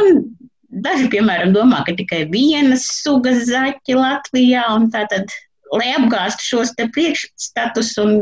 Un 0.00 0.24
daži, 0.70 1.08
piemēram, 1.12 1.54
domā, 1.54 1.84
ka 1.86 1.94
tikai 1.98 2.24
vienas 2.32 2.86
sugas 3.00 3.46
zaķi 3.50 3.96
Latvijā, 3.98 4.64
un 4.76 4.90
tātad, 4.92 5.30
lai 5.74 5.92
apgāstu 5.96 6.46
šos 6.52 6.74
priekšstatus 6.78 7.96
un 8.02 8.16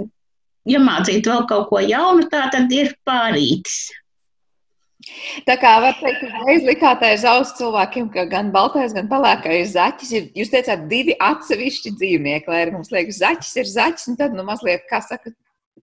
iemācītu 0.68 1.32
vēl 1.32 1.46
kaut 1.48 1.68
ko 1.70 1.80
jaunu, 1.84 2.28
tā 2.32 2.46
tad 2.52 2.72
ir 2.74 2.92
pārītis. 3.08 3.88
Tā 5.46 5.54
kā 5.62 5.76
var 5.78 5.94
teikt, 6.00 6.24
ka 6.24 6.40
reiz 6.48 6.64
likāt 6.66 7.02
aiz 7.06 7.24
auss 7.28 7.54
cilvēkiem, 7.58 8.08
ka 8.14 8.24
gan 8.30 8.48
baltais, 8.54 8.94
gan 8.96 9.06
pelēkais 9.10 9.76
zaķis 9.76 10.14
ir, 10.18 10.24
jūs 10.40 10.50
teicāt, 10.50 10.88
divi 10.90 11.14
atsevišķi 11.22 11.92
dzīvnieki, 12.00 12.50
lai 12.50 12.64
arī 12.64 12.74
mums 12.74 12.90
liekas, 12.90 13.20
zaķis 13.22 13.52
ir 13.62 13.70
zaķis, 13.70 14.08
un 14.10 14.18
tad, 14.18 14.34
nu, 14.34 14.42
mazliet, 14.48 14.82
kā 14.90 14.98
saka, 15.04 15.30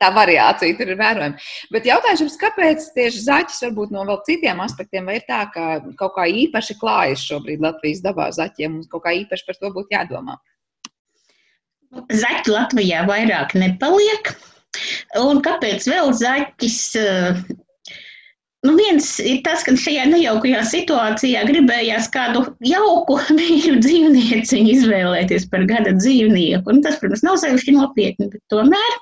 tā 0.02 0.10
variācija 0.12 0.76
tur 0.76 0.92
ir 0.92 1.00
vērojama. 1.00 1.40
Bet 1.72 1.88
jautājums, 1.88 2.36
kāpēc 2.42 2.90
tieši 2.98 3.24
zaķis 3.30 3.64
varbūt 3.70 3.96
no 3.96 4.04
vēl 4.10 4.20
citiem 4.28 4.60
aspektiem, 4.66 5.08
vai 5.08 5.22
ir 5.22 5.28
tā, 5.30 5.46
ka 5.54 5.80
kaut 6.00 6.18
kā 6.18 6.28
īpaši 6.44 6.76
klājas 6.82 7.24
šobrīd 7.30 7.64
Latvijas 7.64 8.04
dabā 8.04 8.28
zaķiem, 8.36 8.80
mums 8.80 8.92
kaut 8.92 9.06
kā 9.08 9.16
īpaši 9.22 9.48
par 9.48 9.62
to 9.62 9.72
būtu 9.80 9.96
jādomā? 9.96 10.36
Zaķi 12.12 12.52
Latvijā 12.52 13.06
vairāk 13.08 13.56
nepaliek. 13.56 14.36
Un 15.22 15.40
kāpēc 15.40 15.86
vēl 15.88 16.12
zaķis 16.20 16.82
Nu, 18.66 18.74
viens 18.80 19.08
ir 19.22 19.42
tas, 19.46 19.64
ka 19.66 19.76
šajā 19.78 20.08
nejaukajā 20.10 20.64
situācijā 20.72 21.44
gribējās 21.50 22.10
kādu 22.14 22.46
jauku 22.66 23.20
mīļu 23.38 23.80
dzīvnieciņu 23.84 24.72
izvēlēties 24.74 25.50
par 25.52 25.68
gada 25.70 25.94
dzīvnieku. 25.98 26.72
Un 26.74 26.82
tas, 26.86 26.98
protams, 27.02 27.26
nav 27.28 27.38
sevišķi 27.44 27.76
nopietni, 27.78 28.32
bet 28.34 28.42
tomēr. 28.54 28.98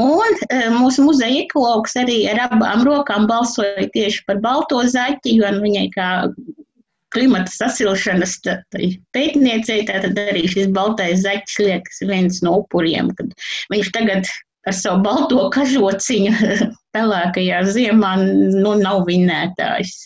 Un 0.00 0.36
e, 0.46 0.58
mūsu 0.70 1.02
muzeja 1.02 1.42
ekologs 1.42 1.96
arī 1.98 2.22
ar 2.30 2.44
abām 2.46 2.84
rokām 2.86 3.26
balsoja 3.30 3.88
tieši 3.94 4.22
par 4.28 4.38
balto 4.42 4.78
zaķi, 4.86 5.34
jo 5.40 5.50
viņai 5.62 5.86
kā 5.96 6.10
klimata 7.10 7.50
sasilšanas 7.50 8.36
pētniecei, 9.14 9.82
tātad 9.88 10.18
arī 10.22 10.44
šis 10.50 10.70
baltais 10.74 11.24
zaķis 11.24 11.58
liekas 11.64 12.04
viens 12.06 12.38
no 12.46 12.60
upuriem, 12.62 13.10
kad 13.18 13.34
viņš 13.74 13.90
tagad 13.96 14.30
ar 14.68 14.76
savu 14.76 15.02
balto 15.02 15.48
kažociņu 15.54 16.36
pelēkajā 16.96 17.64
ziemā 17.70 18.14
nu, 18.22 18.76
nav 18.80 19.04
vinētājs. 19.08 19.98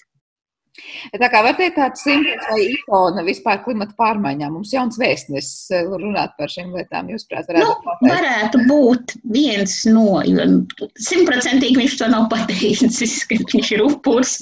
Tā 1.14 1.28
kā 1.30 1.40
var 1.46 1.54
teikt, 1.54 1.76
tāds 1.78 2.02
simboliks 2.02 2.48
vai 2.50 2.62
ikona 2.72 3.22
vispār 3.26 3.60
klimata 3.62 3.94
pārmaiņām. 4.00 4.56
Mums 4.56 4.72
jauns 4.74 4.98
vēstnesis 4.98 5.70
eh, 5.70 5.84
runāt 5.86 6.34
par 6.38 6.50
šīm 6.50 6.72
lietām, 6.74 7.12
jūs 7.12 7.28
prāt, 7.30 7.46
varētu 7.46 7.68
nu, 7.70 7.84
pateikt? 7.84 8.08
Varētu 8.10 8.62
būt 8.70 9.14
viens 9.36 9.76
no, 9.86 10.18
jo 10.26 10.48
simtprocentīgi 10.98 11.78
viņš 11.78 11.96
to 12.00 12.10
nav 12.10 12.26
pateicis, 12.32 13.20
ka 13.30 13.38
viņš 13.38 13.70
ir 13.76 13.84
upurs. 13.86 14.40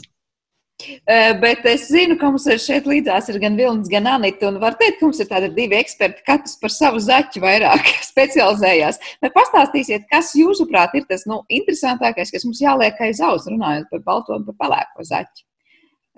Bet 1.42 1.66
es 1.68 1.86
zinu, 1.92 2.16
ka 2.20 2.30
mums 2.32 2.46
šeit 2.64 2.86
līdzās 2.88 3.30
ir 3.32 3.38
gan 3.42 3.56
Vilnis, 3.58 3.90
gan 3.92 4.08
Anita. 4.10 4.48
Un 4.50 4.60
var 4.62 4.76
teikt, 4.80 4.98
ka 5.00 5.08
mums 5.08 5.20
ir 5.22 5.30
tādi 5.30 5.50
divi 5.56 5.78
eksperti, 5.78 6.24
katrs 6.26 6.58
par 6.62 6.74
savu 6.74 7.02
zaķu 7.02 7.42
vairāk 7.44 7.92
specializējās. 8.12 9.00
Bet 9.24 9.36
pastāstīsiet, 9.36 10.08
kas 10.10 10.34
jūsuprāt 10.38 10.96
ir 10.98 11.06
tas 11.10 11.26
nu, 11.30 11.42
interesantākais, 11.52 12.32
kas 12.34 12.46
mums 12.48 12.62
jāliek 12.62 13.00
aiz 13.06 13.22
auss, 13.24 13.50
runājot 13.50 13.90
par 13.92 14.06
balto 14.06 14.36
un 14.38 14.46
par 14.48 14.58
pelēko 14.64 15.06
zaķu. 15.08 15.46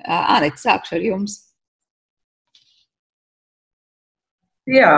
Anita, 0.05 0.59
sākšu 0.61 0.99
ar 0.99 1.07
jums. 1.07 1.39
Jā, 4.69 4.93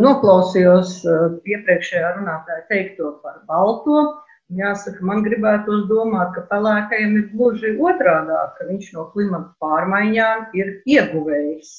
noklausījos 0.00 1.02
iepriekšējā 1.44 2.14
runātāja 2.18 2.64
teikto 2.70 3.18
par 3.24 3.42
balto. 3.48 4.23
Jāsaka, 4.54 5.00
man 5.02 5.24
gribētos 5.24 5.86
domāt, 5.90 6.34
ka 6.36 6.44
pelēkajam 6.50 7.16
ir 7.18 7.28
gluži 7.32 7.72
otrādi, 7.80 8.36
ka 8.58 8.66
viņš 8.68 8.90
no 8.94 9.06
klimata 9.14 9.50
pārmaiņām 9.62 10.44
ir 10.58 10.70
ieguvējis. 10.94 11.72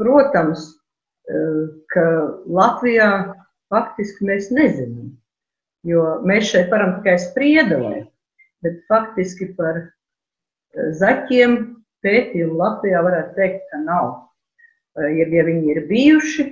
Protams, 0.00 0.66
ka 1.92 2.04
Latvijā 2.60 3.10
faktiski 3.72 4.28
mēs 4.28 4.48
nezinām, 4.54 5.12
jo 5.86 6.06
mēs 6.26 6.50
šeit 6.52 6.72
varam 6.72 6.96
tikai 6.98 7.18
spriedelēt, 7.22 8.08
bet 8.64 8.80
faktiski 8.90 9.52
par 9.58 9.82
zaķiem 11.00 11.58
pētījumu 12.04 12.58
Latvijā 12.60 13.04
varētu 13.04 13.36
teikt, 13.36 13.66
ka 13.72 13.82
nav. 13.84 14.10
Ja, 15.00 15.26
ja 15.26 15.44
viņi 15.46 15.74
ir 15.74 15.84
bijuši, 15.90 16.46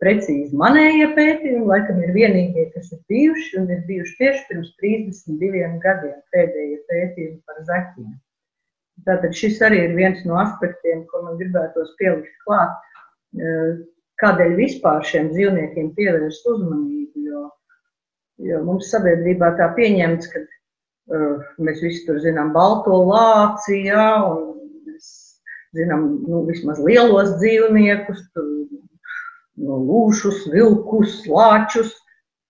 precīzi 0.00 0.56
manējie 0.56 1.08
pētījumi, 1.16 1.66
laikam 1.70 2.00
ir 2.04 2.12
vienīgie, 2.14 2.68
kas 2.74 2.92
ir 2.94 3.00
bijuši, 3.10 3.50
un 3.60 3.70
ir 3.74 3.82
bijuši 3.88 4.16
tieši 4.20 4.44
pirms 4.50 4.72
32 4.82 5.72
gadiem 5.84 6.16
pēdējie 6.34 6.78
pētījumi 6.90 7.38
par 7.48 7.62
zaķiem. 7.68 8.14
Tātad 9.06 9.36
šis 9.36 9.60
arī 9.66 9.82
ir 9.86 9.94
viens 9.98 10.22
no 10.26 10.38
aspektiem, 10.40 11.04
ko 11.10 11.22
man 11.26 11.38
gribētos 11.40 11.92
pielikt 12.00 12.32
klāt, 12.46 12.76
kādēļ 14.22 14.56
vispār 14.56 15.04
šiem 15.04 15.30
dzīvniekiem 15.34 15.92
pievērst 15.98 16.48
uzmanību, 16.48 17.26
jo, 17.28 17.42
jo 18.50 18.62
mums 18.64 18.88
sabiedrībā 18.94 19.52
tā 19.60 19.68
pieņemts, 19.76 20.30
ka 20.32 20.46
Mēs 21.06 21.82
visi 21.84 22.02
tur 22.06 22.18
zinām 22.22 22.50
balto 22.54 22.96
lāci, 23.06 23.84
jā, 23.86 24.06
un 24.26 24.56
mēs 24.88 25.10
zinām 25.78 26.06
nu, 26.26 26.40
vismaz 26.48 26.80
lielos 26.82 27.36
dzīvniekus, 27.38 28.24
tur, 28.34 28.48
nu, 29.60 29.78
lūšus, 29.88 30.46
vilkus, 30.52 31.22
lāčus. 31.30 31.94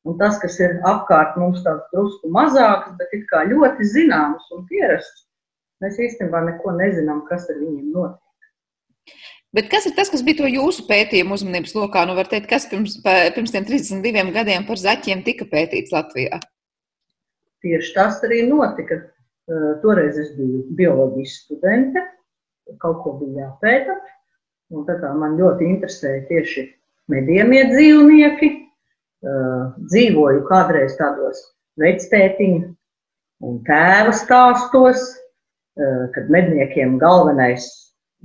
Un 0.06 0.14
tas, 0.20 0.36
kas 0.38 0.60
ir 0.62 0.76
apkārt 0.86 1.34
mums 1.40 1.64
tāds 1.64 1.86
drusku 1.90 2.30
mazāks, 2.30 2.92
bet 2.98 3.14
it 3.16 3.24
kā 3.30 3.42
ļoti 3.50 3.88
zināms 3.90 4.44
un 4.54 4.62
pierasts, 4.68 5.24
mēs 5.82 5.98
īstenībā 5.98 6.44
neko 6.46 6.76
nezinām, 6.76 7.24
kas 7.26 7.48
ar 7.50 7.58
viņiem 7.58 7.88
notiek. 7.90 9.22
Bet 9.56 9.70
kas 9.72 9.88
ir 9.88 9.96
tas, 9.96 10.12
kas 10.12 10.22
bija 10.22 10.44
to 10.44 10.50
jūsu 10.52 10.84
pētījumu 10.86 11.34
uzmanības 11.34 11.74
lokā? 11.74 12.04
Nu, 12.06 12.14
var 12.14 12.30
teikt, 12.30 12.46
kas 12.50 12.68
pirms, 12.70 13.00
pirms 13.02 13.54
tiem 13.54 13.66
32 13.66 14.34
gadiem 14.36 14.68
par 14.68 14.78
zaķiem 14.78 15.24
tika 15.26 15.48
pētīts 15.50 15.94
Latvijā? 15.96 16.38
tieši 17.66 17.94
tas 17.96 18.22
arī 18.26 18.44
notika. 18.48 19.02
Toreiz 19.82 20.16
es 20.18 20.32
biju 20.34 20.64
bioloģijas 20.74 21.36
studente, 21.44 22.02
kaut 22.82 23.04
ko 23.04 23.12
bija 23.20 23.44
jāpēta. 23.44 23.94
Un 24.74 24.82
tā 24.88 24.96
kā 24.98 25.12
man 25.14 25.36
ļoti 25.38 25.68
interesēja 25.70 26.24
tieši 26.26 26.64
medījumie 27.12 27.62
dzīvnieki, 27.72 28.50
dzīvoju 29.90 30.42
kādreiz 30.48 30.96
tādos 30.98 31.40
vectētiņu 31.80 32.68
un 33.46 33.56
tēva 33.66 34.12
stāstos, 34.16 35.02
kad 35.76 36.30
medniekiem 36.32 36.96
galvenais 37.00 37.66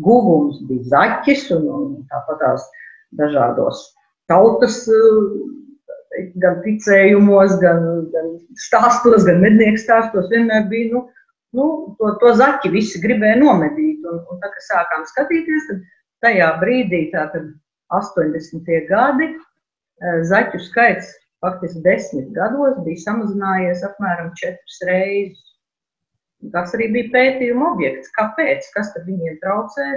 guvums 0.02 0.62
bija 0.70 0.88
zaķis 0.94 1.50
un, 1.56 1.66
un 1.68 1.90
tāpat 2.12 2.40
tās 2.44 2.68
dažādos 3.20 3.90
tautas 4.32 4.86
gan 6.44 6.60
ticējumos, 6.66 7.58
gan, 7.62 7.84
gan 8.12 8.30
stāstos, 8.60 9.26
gan 9.28 9.42
mednieku 9.44 9.80
stāstos 9.80 10.30
vienmēr 10.32 10.68
bija, 10.72 10.92
nu, 10.92 11.02
nu 11.56 11.66
to, 12.00 12.14
to 12.22 12.34
zaķi 12.40 12.72
visi 12.74 13.02
gribēja 13.04 13.40
nomedīt. 13.40 14.04
Un, 14.04 14.20
un 14.28 14.42
tā, 14.42 14.52
kad 14.52 14.66
sākām 14.68 15.06
skatīties, 15.08 15.70
tad 15.70 15.86
tajā 16.26 16.50
brīdī, 16.62 17.06
tātad 17.14 17.48
80. 17.98 18.72
gadi, 18.90 19.30
eh, 19.32 20.22
zaķu 20.32 20.60
skaits 20.68 21.14
faktiski 21.42 21.82
desmit 21.86 22.30
gados 22.38 22.78
bija 22.86 23.04
samazinājies 23.06 23.86
apmēram 23.88 24.34
četras 24.40 24.82
reizes. 24.90 25.48
Tas 26.54 26.74
arī 26.74 26.90
bija 26.96 27.14
pētījuma 27.14 27.72
objekts. 27.76 28.10
Kāpēc? 28.18 28.66
Kas 28.74 28.94
tad 28.96 29.06
viņiem 29.10 29.38
traucē? 29.44 29.88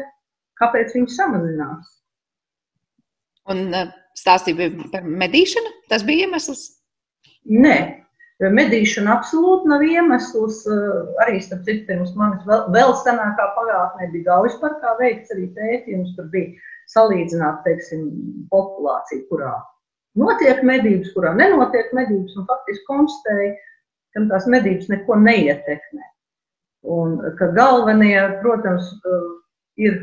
Kāpēc 0.61 0.93
viņi 0.97 1.13
samazinās? 1.17 1.93
Un 3.53 3.69
uh, 3.73 3.93
stāstīja 4.17 4.71
par 4.93 5.07
medīšanu. 5.09 5.73
Tas 5.89 6.05
bija 6.07 6.27
iemesls? 6.27 6.67
Nē, 7.49 7.77
medīšana 8.41 9.17
absolūti 9.19 9.69
nav 9.73 9.85
iemesls. 9.85 10.63
Arī 11.25 11.41
starp 11.45 11.65
citu, 11.69 11.87
pirms 11.89 12.15
manis 12.19 12.45
vēl, 12.49 12.69
vēl 12.77 12.95
senākā 13.03 13.51
pagātnē 13.57 14.11
bija 14.13 14.31
Gaujas 14.31 14.57
parkā 14.63 14.95
veikts 15.01 15.33
arī 15.35 15.49
pētījums. 15.57 16.15
Tur 16.17 16.29
bija 16.33 16.53
salīdzināt, 16.93 17.63
teiksim, 17.65 18.09
populāciju, 18.53 19.25
kurā 19.31 19.55
notiek 20.21 20.63
medības, 20.67 21.13
kurā 21.15 21.35
nenotiek 21.37 21.93
medības, 21.97 22.37
un 22.39 22.47
faktiski 22.51 22.85
konstatēja, 22.89 23.55
ka 24.15 24.25
tās 24.31 24.47
medības 24.51 24.91
neko 24.93 25.19
neietekmē. 25.23 26.11
Un 26.95 27.17
ka 27.39 27.49
galvenie, 27.57 28.19
protams, 28.43 28.91
ir 29.81 29.99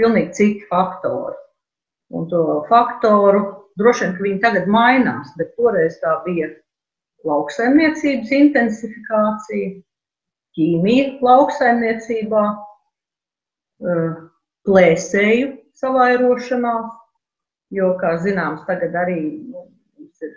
pilnīgi 0.00 0.32
citi 0.38 0.66
faktori. 0.70 1.36
Un 2.14 2.26
to 2.30 2.62
faktoru 2.70 3.42
droši 3.78 4.06
vien, 4.06 4.16
ka 4.16 4.24
viņi 4.24 4.42
tagad 4.42 4.70
mainās, 4.70 5.30
bet 5.38 5.52
toreiz 5.58 5.98
tā 6.02 6.16
bija 6.24 6.48
lauksaimniecības 7.28 8.32
intensifikācija, 8.38 9.70
ķīmija 10.56 11.20
lauksaimniecībā, 11.22 12.44
eh, 13.84 14.14
plēsēju 14.66 15.52
savairošanās, 15.80 16.92
jo, 17.74 17.90
kā 18.00 18.14
zināms, 18.24 18.62
tagad 18.68 18.96
arī 18.98 19.18
nu, 19.50 19.66
mums 19.98 20.24
ir 20.26 20.36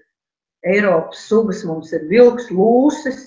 Eiropas 0.73 1.25
sugas, 1.27 1.63
mums 1.67 1.91
ir 1.95 2.05
vilks, 2.11 2.49
lūsis, 2.55 3.25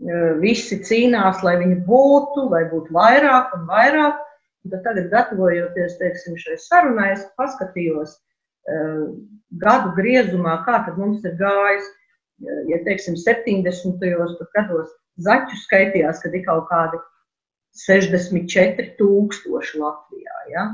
eh, 0.00 0.32
visi 0.40 0.80
cīnās, 0.80 1.42
lai 1.46 1.56
viņi 1.60 1.82
būtu, 1.88 2.48
lai 2.50 2.64
būtu 2.72 2.94
vairāk 2.96 3.56
un 3.58 3.66
vairāk. 3.70 4.22
Bet 4.64 4.80
tagad, 4.80 5.10
gatavojoties 5.12 5.98
teiksim, 6.00 6.38
šai 6.40 6.54
sarunai, 6.56 7.10
es 7.12 7.26
paskatījos 7.36 8.14
uh, 8.16 9.12
gadu 9.60 9.90
griezumā, 9.98 10.54
kā 10.64 10.78
mums 10.96 11.20
ir 11.28 11.34
gājis. 11.36 11.90
Ja 12.70 12.78
teiksim, 12.86 13.14
70. 13.20 14.00
gados 14.56 14.88
zaķu 15.20 15.58
skaitījās, 15.66 16.22
kad 16.24 16.32
ir 16.34 16.42
kaut 16.48 16.64
kādi 16.70 16.98
64,000 17.84 19.78
Latvijā. 19.82 20.38
Ja? 20.50 20.64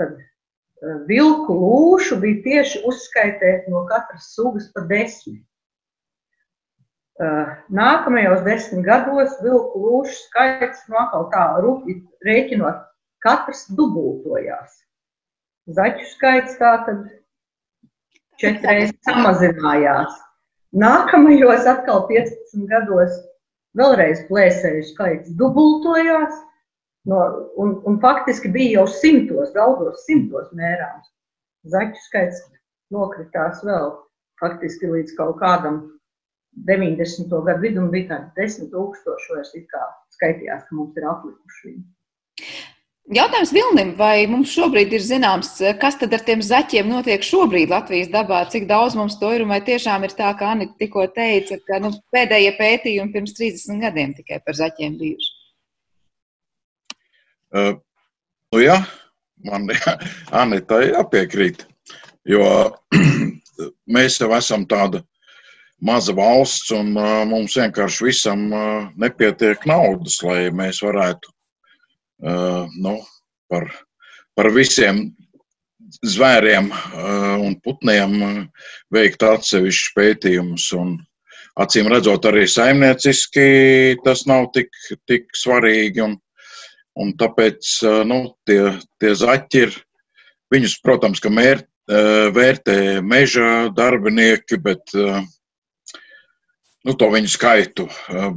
Tad 0.00 0.16
uh, 0.16 0.96
vilku 1.08 1.56
lūšu 1.56 2.20
bija 2.22 2.42
tieši 2.46 2.82
uzskaitēti 2.88 3.72
no 3.72 3.84
katras 3.90 4.32
sugas 4.36 4.70
pa 4.74 4.84
desmit. 4.90 5.42
Uh, 7.16 7.54
nākamajos 7.72 8.42
desmit 8.44 8.84
gados 8.84 9.38
vilku 9.40 9.80
lūšu 9.80 10.16
skaits 10.26 10.82
no 10.92 11.00
atkal 11.00 11.30
tā 11.32 11.44
rupji 11.64 12.02
rēķinot 12.28 12.82
katrs 13.24 13.64
dubultojās. 13.78 14.82
Zaķu 15.66 16.04
skaits 16.12 16.58
tātad 16.60 17.06
četreiz 18.40 18.92
samazinājās. 19.06 20.12
Nākamajos 20.76 21.64
atkal 21.70 22.04
15 22.10 22.68
gados 22.70 23.16
vēlreiz 23.78 24.22
plēsēju 24.28 24.84
skaits 24.90 25.32
dubultojās, 25.40 26.36
no, 27.10 27.20
un, 27.62 27.76
un 27.88 27.98
faktiski 28.02 28.50
bija 28.52 28.80
jau 28.80 28.86
simtos, 28.90 29.52
daudzos 29.56 30.04
simtos 30.08 30.50
mērāms. 30.56 31.08
Zaķu 31.70 32.02
skaits 32.06 32.42
nokritās 32.94 33.62
vēl 33.66 33.92
faktiski 34.40 34.90
līdz 34.92 35.16
kaut 35.18 35.38
kādam 35.42 35.82
90. 36.68 37.28
gadu 37.46 37.60
vidum 37.60 37.90
bija 37.92 38.14
tādi 38.14 38.46
10 38.46 38.72
tūkstoši 38.72 39.34
vairs 39.34 39.52
it 39.58 39.68
kā 39.72 39.82
skaitījās, 40.16 40.64
ka 40.68 40.78
mums 40.78 40.96
ir 40.96 41.08
atlikuši. 41.10 41.76
Jautājums 43.16 43.52
Vilnim, 43.54 43.92
vai 43.94 44.26
mums 44.26 44.50
šobrīd 44.50 44.96
ir 44.96 45.02
zināms, 45.04 45.52
kas 45.78 45.94
tad 46.00 46.14
ar 46.16 46.24
tiem 46.26 46.40
zaķiem 46.42 46.88
notiek 46.90 47.22
šobrīd 47.22 47.70
Latvijas 47.70 48.08
dabā, 48.10 48.40
cik 48.50 48.66
daudz 48.66 48.96
mums 48.98 49.14
to 49.20 49.30
ir, 49.36 49.44
un 49.44 49.52
vai 49.54 49.60
tiešām 49.62 50.02
ir 50.08 50.14
tā, 50.18 50.32
kā 50.38 50.48
Anita 50.56 50.74
tikko 50.80 51.04
teica, 51.14 51.60
ka 51.68 51.78
nu, 51.84 51.92
pēdējie 52.14 52.56
pētījumi 52.58 53.14
pirms 53.14 53.36
30 53.38 53.84
gadiem 53.84 54.16
tikai 54.16 54.40
par 54.42 54.58
zaķiem 54.58 54.98
bijuši? 54.98 55.45
Nu, 57.54 58.60
jā, 58.62 58.76
man 59.46 59.68
Anita 60.42 60.80
jāpiekrīt, 60.84 61.66
jo 62.26 62.46
mēs 63.96 64.20
jau 64.20 64.30
esam 64.36 64.66
tāda 64.68 65.02
maza 65.82 66.14
valsts, 66.16 66.70
un 66.74 66.94
uh, 66.96 67.24
mums 67.28 67.56
vienkārši 67.58 68.06
visam 68.08 68.46
uh, 68.52 68.86
nepietiek 68.96 69.66
naudas, 69.68 70.18
lai 70.24 70.48
mēs 70.54 70.80
varētu 70.84 71.30
uh, 71.30 72.64
nu, 72.80 72.96
par, 73.50 73.68
par 74.38 74.50
visiem 74.54 75.04
zvēriem 76.06 76.70
uh, 76.72 77.36
un 77.44 77.58
putniem 77.64 78.16
uh, 78.22 78.38
veikt 78.94 79.26
atsevišķus 79.26 79.92
pētījumus. 79.98 80.70
Acīm 81.56 81.88
redzot, 81.88 82.26
arī 82.28 82.44
saimnieciski 82.48 83.96
tas 84.04 84.26
nav 84.28 84.50
tik, 84.56 84.72
tik 85.08 85.30
svarīgi. 85.36 86.02
Un, 86.04 86.18
un 86.96 87.12
tāpēc 87.20 87.70
nu, 88.08 88.20
tie, 88.48 88.60
tie 89.02 89.14
zaķi 89.16 89.64
ir, 89.66 89.78
viņus, 90.54 90.78
protams, 90.84 91.20
ka 91.22 91.32
mēr, 91.32 91.64
vērtē 91.86 93.00
meža 93.02 93.68
darbinieki, 93.76 94.58
bet 94.62 94.94
nu, 96.86 96.94
to 96.94 97.08
viņu 97.12 97.30
skaitu. 97.30 97.86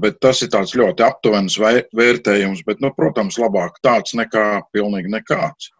Bet 0.02 0.19
tas 0.22 0.41
ir 0.45 0.52
ļoti 0.54 1.06
aptuvens 1.06 1.58
vērtējums, 1.62 2.63
bet, 2.67 2.82
nu, 2.82 2.93
protams, 2.98 3.39
labāk 3.41 3.80
tāds 3.86 4.13
nekā 4.17 4.62
pilnīgi 4.74 5.10
nekāds. 5.13 5.72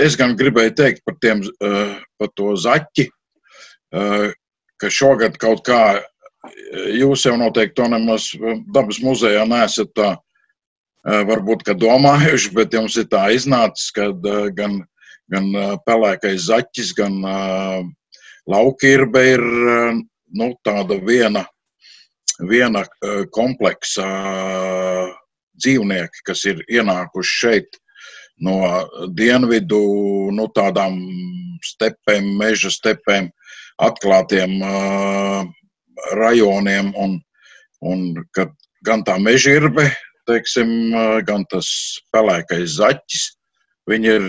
Es 0.00 0.16
gan 0.16 0.36
gribēju 0.38 0.74
teikt 0.78 1.04
par, 1.04 1.18
tiem, 1.22 1.42
par 2.18 2.30
to 2.38 2.54
zaķi, 2.56 3.08
ka 4.80 4.90
šogad 4.90 5.38
kaut 5.42 5.64
kā, 5.66 6.00
jūs 6.94 7.24
jau 7.26 7.36
noteikti 7.40 7.76
to 7.78 7.88
nemaz 7.90 8.30
dabas 8.74 9.00
muzejā 9.02 9.44
nesat 9.48 9.90
tā, 9.96 10.14
varbūt, 11.04 11.64
ka 11.66 11.74
domājuši, 11.76 12.52
bet 12.56 12.74
jums 12.74 12.96
ir 12.96 13.08
tā 13.12 13.26
iznācis, 13.36 13.90
ka 13.92 14.08
gan, 14.56 14.78
gan 15.32 15.50
pelēkais 15.84 16.46
zaķis, 16.48 16.94
gan 16.96 17.18
laukirbe 18.48 19.24
ir 19.34 19.44
nu, 20.34 20.48
tāda 20.64 20.96
viena 21.04 21.44
viena 22.40 22.82
eh, 22.82 23.24
kompleksa 23.30 24.04
eh, 24.04 25.12
dzīvnieki, 25.60 26.24
kas 26.26 26.44
ir 26.50 26.62
ienākuši 26.68 27.38
šeit 27.40 27.78
no 28.42 28.58
dienvidu, 29.14 29.80
nu, 30.34 30.48
tādām 30.50 30.98
stepēm, 31.62 32.32
meža 32.40 32.72
stepēm, 32.74 33.28
atklātiem 33.78 34.56
uh, 34.58 35.46
rajoniem, 36.18 36.90
un, 36.98 37.14
un 37.78 38.02
kad 38.34 38.50
gan 38.84 39.04
tā 39.06 39.14
mežirbe, 39.22 39.86
teiksim, 40.28 40.68
gan 41.28 41.46
tas 41.50 41.68
pelēkais 42.14 42.78
zaķis, 42.78 43.24
viņi 43.90 44.12
ir 44.12 44.28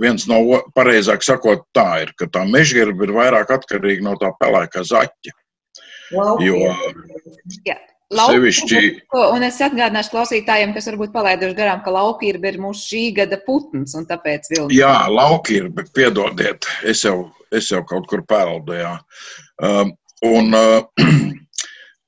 viens 0.00 0.26
no, 0.30 0.40
pareizāk 0.76 1.22
sakot, 1.26 1.64
tā 1.76 2.04
ir, 2.04 2.14
ka 2.18 2.28
tā 2.32 2.44
mežirbe 2.48 3.06
ir 3.06 3.14
vairāk 3.16 3.52
atkarīga 3.58 4.04
no 4.08 4.16
tā 4.20 4.32
pelēkā 4.40 4.84
zaķa. 4.86 5.36
Jo 6.42 6.58
Jā. 7.66 7.76
Sevišķi... 8.08 8.78
Un 9.12 9.44
es 9.44 9.58
atgādināšu 9.60 10.14
klausītājiem, 10.14 10.70
kas 10.72 10.86
varbūt 10.88 11.10
palaiduši 11.12 11.56
garām, 11.58 11.82
ka 11.84 11.92
laukīrba 11.92 12.48
ir 12.48 12.56
mūsu 12.62 12.86
šī 12.94 13.02
gada 13.18 13.36
putns, 13.44 13.92
un 13.98 14.06
tāpēc 14.08 14.48
vilni. 14.48 14.78
Jā, 14.78 14.94
laukīrba, 15.12 15.84
piedodiet, 15.92 16.64
es 16.88 17.04
jau, 17.04 17.28
es 17.52 17.68
jau 17.68 17.82
kaut 17.88 18.08
kur 18.08 18.24
peldu, 18.28 18.78
jā. 18.80 18.94
Um, 19.60 19.92
un 20.24 20.56
uh, 20.56 20.88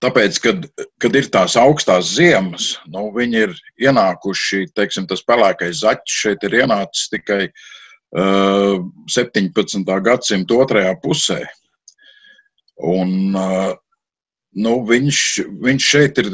tāpēc, 0.04 0.38
kad, 0.44 0.64
kad 1.02 1.18
ir 1.18 1.28
tās 1.32 1.56
augstās 1.60 2.14
ziemas, 2.16 2.72
nu, 2.90 3.08
viņi 3.14 3.44
ir 3.46 3.54
ienākuši, 3.88 4.66
teiksim, 4.76 5.06
tas 5.10 5.24
pelēkais 5.26 5.82
zaķis 5.82 6.22
šeit 6.24 6.48
ir 6.48 6.58
ienācis 6.62 7.10
tikai 7.12 7.42
uh, 7.48 8.80
17. 9.12 9.84
gadsimta 10.06 10.60
otrajā 10.64 10.96
pusē. 11.04 11.42
Un, 12.80 13.36
uh, 13.36 13.72
nu, 14.56 14.74
viņš, 14.86 15.22
viņš 15.62 15.88
šeit 15.94 16.18
ir 16.22 16.30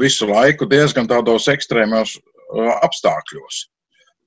visu 0.00 0.28
laiku 0.30 0.68
diezgan 0.70 1.08
tādos 1.10 1.48
ekstrēmos 1.52 2.16
apstākļos. 2.54 3.64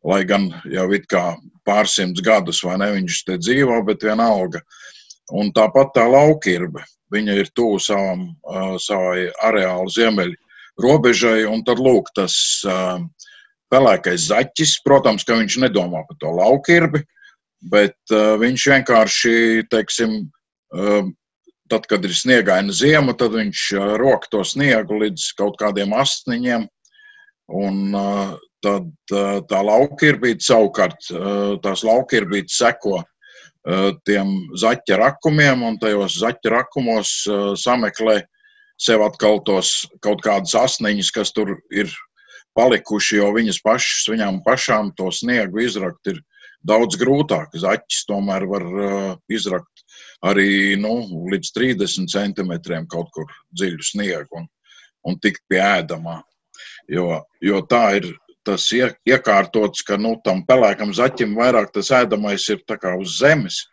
Lai 0.07 0.21
gan 0.27 0.49
jau 0.71 0.85
it 0.95 1.07
kā 1.09 1.35
pārsimts 1.67 2.21
gadus 2.23 2.61
vai 2.63 2.77
ne 2.79 2.91
viņš 2.95 3.23
te 3.27 3.37
dzīvo, 3.41 3.81
bet 3.87 4.05
vienalga. 4.05 4.61
Un 5.35 5.51
tāpat 5.51 5.91
tā 5.95 6.05
laukirbe. 6.07 6.85
Viņa 7.11 7.33
ir 7.39 7.49
tuvu 7.55 7.79
savam, 7.79 8.29
savai 8.83 9.29
areāla 9.43 9.87
ziemeļu 9.91 10.35
robežai, 10.83 11.45
un 11.47 11.63
tad 11.67 11.79
lūk 11.83 12.11
tas 12.15 12.35
pelēkais 13.71 14.27
zaķis. 14.29 14.77
Protams, 14.85 15.23
ka 15.27 15.39
viņš 15.39 15.59
nedomā 15.63 16.03
par 16.07 16.19
to 16.19 16.31
laukirbi, 16.35 17.03
bet 17.71 17.95
viņš 18.11 18.67
vienkārši, 18.73 19.35
teiksim, 19.71 20.19
tad, 21.71 21.87
kad 21.87 22.03
ir 22.07 22.15
sniegaina 22.15 22.75
ziema, 22.75 23.15
tad 23.15 23.35
viņš 23.35 23.67
rok 23.99 24.27
to 24.31 24.43
sniegu 24.47 24.99
līdz 25.03 25.31
kaut 25.39 25.59
kādiem 25.59 25.95
astniņiem. 25.95 26.67
Un 27.55 27.95
tad 28.63 28.89
tā 29.47 29.59
laukirbīte 29.63 30.43
savukārt, 30.43 31.07
tās 31.63 31.83
laukirbīte 31.87 32.51
seko 32.51 32.99
tiem 34.07 34.33
zaķa 34.55 34.97
rakumiem, 35.01 35.63
un 35.67 35.77
tajos 35.81 36.19
zaķa 36.21 36.53
rakumos 36.53 37.13
sameklē 37.59 38.21
sev 38.79 39.01
atkal 39.03 39.41
tos 39.43 39.87
kaut 40.05 40.21
kādas 40.23 40.53
asniņas, 40.55 41.11
kas 41.11 41.33
tur 41.35 41.57
ir 41.73 41.91
palikuši, 42.57 43.19
jo 43.19 43.31
viņas 43.35 43.61
pašas, 43.65 44.07
viņām 44.09 44.41
pašām 44.45 44.93
to 44.97 45.09
sniegu 45.13 45.61
izrakt 45.65 46.09
ir 46.09 46.21
daudz 46.65 46.97
grūtāk. 46.99 47.53
Zaķis 47.57 48.05
tomēr 48.09 48.45
var 48.49 48.65
izrakt 49.29 49.83
arī 50.25 50.77
nu, 50.79 50.99
līdz 51.31 51.51
30 51.53 52.09
centimetriem 52.13 52.87
kaut 52.89 53.11
kur 53.13 53.29
dziļu 53.53 53.85
sniegu 53.85 54.41
un, 54.41 54.47
un 55.05 55.19
tikt 55.21 55.43
pie 55.49 55.61
ēdamā. 55.61 56.21
Jo, 56.89 57.21
jo 57.43 57.61
tā 57.69 57.83
ir 57.99 58.09
tas 58.47 58.67
iekārtots, 58.73 59.83
ka 59.87 59.97
nu, 59.99 60.15
tam 60.25 60.43
pelēkam 60.47 60.93
zaķim 60.95 61.35
vairāk 61.37 61.73
tas 61.75 61.91
ēdamais 61.91 62.47
ir 62.53 62.63
uz 62.97 63.17
zemes. 63.19 63.65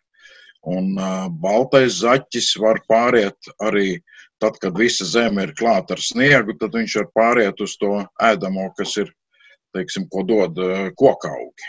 Un 0.65 0.95
uh, 0.97 1.29
baltais 1.29 2.01
zaķis 2.01 2.55
var 2.61 2.81
pāriet 2.89 3.53
arī 3.61 4.01
tad, 4.41 4.57
kad 4.63 4.77
visa 4.79 5.05
zeme 5.05 5.45
ir 5.45 5.55
klāta 5.57 5.95
ar 5.95 6.01
sniegu, 6.01 6.57
tad 6.61 6.75
viņš 6.75 6.97
var 7.01 7.11
pāriet 7.19 7.61
uz 7.61 7.77
to 7.77 8.01
ēdamo, 8.23 8.71
kas 8.79 8.97
ir, 9.03 9.13
teiksim, 9.77 10.09
ko 10.09 10.25
dod 10.25 10.59
uh, 10.59 10.89
kokaugi. 10.97 11.69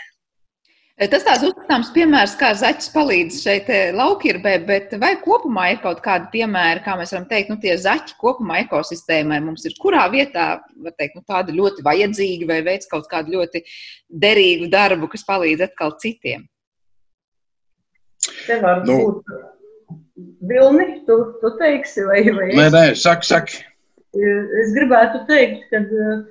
Tas 0.96 1.26
tāds 1.26 1.42
uzskatāms 1.44 1.90
piemērs, 1.92 2.34
kā 2.40 2.54
zaķis 2.56 2.88
palīdz 2.94 3.38
šeit 3.44 3.66
eh, 3.68 3.90
laukirbē, 3.92 4.54
bet 4.64 4.94
vai 4.96 5.10
kopumā 5.20 5.66
ir 5.74 5.82
kaut 5.82 5.98
kādi 6.04 6.30
piemēri, 6.32 6.80
kā 6.86 6.94
mēs 6.96 7.10
varam 7.12 7.26
teikt, 7.28 7.50
nu 7.52 7.58
tie 7.60 7.74
zaķi 7.76 8.14
kopumā 8.16 8.62
ekosistēmai 8.62 9.42
mums 9.44 9.66
ir 9.68 9.74
kurā 9.82 10.06
vietā, 10.08 10.46
var 10.86 10.94
teikt, 10.96 11.18
nu 11.18 11.26
tādi 11.28 11.52
ļoti 11.58 11.84
vajadzīgi 11.84 12.48
vai 12.48 12.62
veids 12.64 12.88
kaut 12.88 13.10
kādu 13.10 13.36
ļoti 13.36 13.60
derīgu 14.24 14.70
darbu, 14.72 15.10
kas 15.12 15.26
palīdz 15.28 15.66
atkal 15.68 15.92
citiem? 16.00 16.48
Te 18.46 18.56
var 18.64 18.80
nu, 18.88 18.96
būt 18.96 19.36
vilni, 20.48 20.88
tu, 21.04 21.18
tu 21.42 21.52
teiksi, 21.60 22.06
vai, 22.08 22.22
vai 22.30 22.48
es? 22.54 22.56
Nē, 22.56 22.70
nē, 22.72 22.86
saki, 22.96 23.28
saki. 23.34 23.60
Es 24.16 24.72
gribētu 24.72 25.26
teikt, 25.28 25.68
ka 25.68 25.84
uh, 25.84 26.24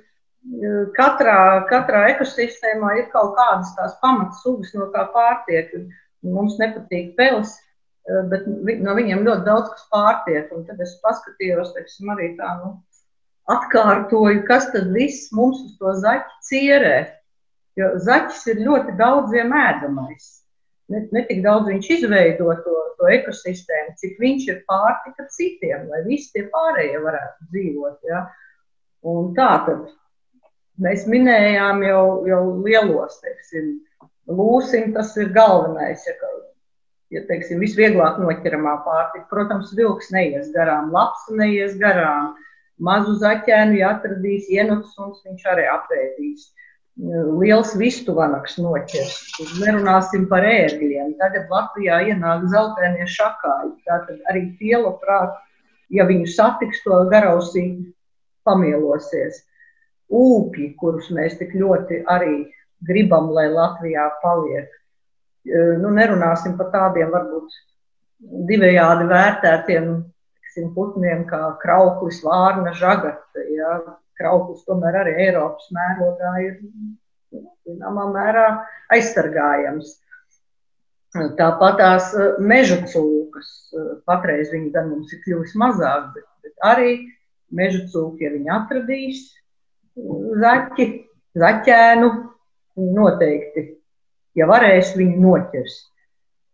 katrā, 0.96 1.66
katrā 1.70 2.06
ekosistēmā 2.14 2.96
ir 3.00 3.06
kaut 3.12 3.34
kādas 3.36 3.74
tās 3.76 3.96
pamatsugas, 4.02 4.74
no 4.74 4.90
kā 4.94 5.06
pārtiek. 5.14 5.72
Mums 6.22 6.58
nepatīk 6.58 7.14
peles, 7.16 7.54
eh, 8.08 8.22
bet 8.30 8.46
no 8.46 8.94
viņiem 8.94 9.24
ļoti 9.26 9.44
daudz 9.44 9.70
kas 9.70 9.88
pārtiek. 9.92 10.52
Un 10.52 10.64
tad 10.66 10.80
es 10.80 10.98
paskatījos, 11.02 11.74
teiksim, 11.74 12.10
arī 12.14 12.36
tā, 12.38 12.56
nu, 12.62 12.82
atkārtoju, 13.48 14.46
kas 14.46 14.70
tad 14.72 14.92
viss 14.92 15.32
mums 15.32 15.62
uz 15.64 15.76
to 15.78 15.92
zaķi 16.02 16.40
cierē. 16.50 16.96
Jo 17.76 17.92
zaķis 18.00 18.46
ir 18.54 18.64
ļoti 18.64 18.96
daudziem 18.96 19.52
ēdamais. 19.52 20.32
Ne, 20.88 21.02
ne 21.12 21.22
tik 21.26 21.42
daudz 21.42 21.66
viņš 21.68 21.90
izveido 21.90 22.54
to, 22.62 22.74
to 22.96 23.08
ekosistēmu, 23.10 23.96
cik 23.98 24.18
viņš 24.22 24.48
ir 24.48 24.62
pārtika 24.70 25.26
citiem, 25.34 25.88
lai 25.90 26.04
visi 26.06 26.30
tie 26.32 26.46
pārējie 26.48 27.02
varētu 27.02 27.48
dzīvot. 27.50 27.98
Ja? 28.06 28.22
Un 29.02 29.34
tā 29.34 29.50
tad 29.66 29.90
Mēs 30.82 31.06
minējām 31.08 31.80
jau, 31.86 32.02
jau 32.28 32.40
lielos, 32.60 33.16
teiksim, 33.22 33.78
lūsim, 34.28 34.90
tas 34.92 35.14
ir 35.16 35.30
galvenais. 35.32 36.04
Ja, 36.04 36.32
ja 37.16 37.22
teiksim, 37.28 37.62
visvieglāk 37.64 38.18
noķeramā 38.20 38.74
pārtika. 38.84 39.24
Protams, 39.30 39.72
vilks 39.78 40.12
neies 40.12 40.50
garām, 40.52 40.90
laps 40.92 41.24
neies 41.32 41.78
garām, 41.80 42.34
mazu 42.76 43.16
zaķēnu, 43.22 43.78
ja 43.80 43.94
atradīs 43.96 44.50
ienuts, 44.52 44.92
un 45.00 45.16
viņš 45.24 45.48
arī 45.54 45.66
apēdīs. 45.72 46.50
Liels 47.40 47.74
vistuvanaks 47.76 48.56
noķers. 48.60 49.16
Nerunāsim 49.60 50.28
par 50.28 50.44
ērgļiem. 50.48 51.16
Tagad 51.20 51.50
Latvijā 51.52 52.02
ienāk 52.12 52.46
zeltainie 52.52 53.08
šakāji. 53.16 53.74
Tātad 53.88 54.22
arī 54.32 54.46
tie 54.60 54.76
labprāt, 54.80 55.36
ja 55.92 56.08
viņu 56.08 56.28
satiks 56.32 56.80
to 56.84 57.02
garausī, 57.12 57.66
pamielosies. 58.48 59.42
Ūpji, 60.12 60.72
kurus 60.80 61.10
mēs 61.14 61.38
tik 61.40 61.54
ļoti 61.58 62.02
arī 62.10 62.46
gribam, 62.86 63.30
lai 63.34 63.48
Latvijā 63.50 64.08
paliek. 64.22 64.68
Nu, 65.80 65.92
nerunāsim 65.94 66.56
par 66.58 66.72
tādiem 66.74 67.12
varbūt 67.14 67.54
divējādi 68.50 69.06
vērtētiem 69.10 69.90
tiksim, 70.56 70.72
putniem 70.74 71.26
kā 71.28 71.56
krauklis, 71.62 72.22
vārna, 72.24 72.72
žagata. 72.74 73.44
Ja? 73.54 73.78
Krauklis 74.16 74.64
tomēr 74.64 75.02
arī 75.02 75.12
Eiropas 75.26 75.68
mērogā 75.76 76.32
ir 76.40 76.54
zināmā 77.66 78.08
mērā 78.14 78.46
aizsargājams. 78.94 79.98
Tāpat 81.36 81.78
tās 81.80 82.10
meža 82.40 82.80
cūkas, 82.88 83.72
patreiz 84.08 84.50
viņi 84.52 84.72
gan 84.72 84.90
mums 84.90 85.12
ir 85.12 85.20
kļuvis 85.24 85.54
mazāk, 85.56 86.10
bet, 86.14 86.26
bet 86.44 86.64
arī 86.64 86.90
meža 87.52 87.84
cūki, 87.92 88.24
ja 88.24 88.32
viņi 88.34 88.52
atradīs 88.52 89.22
zaķi, 90.42 90.86
zaķēnu, 91.40 92.08
noteikti, 92.96 93.66
ja 94.36 94.48
varēs, 94.50 94.94
viņi 94.98 95.20
noķers. 95.22 95.76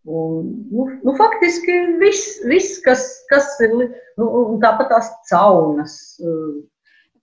Un, 0.02 0.48
nu, 0.72 0.88
nu, 1.06 1.14
faktiski 1.14 1.74
viss, 2.00 2.40
vis, 2.50 2.74
kas, 2.82 3.06
kas 3.30 3.54
ir, 3.62 3.74
nu, 4.18 4.28
tāpat 4.62 4.90
tās 4.94 5.10
caunas, 5.30 5.98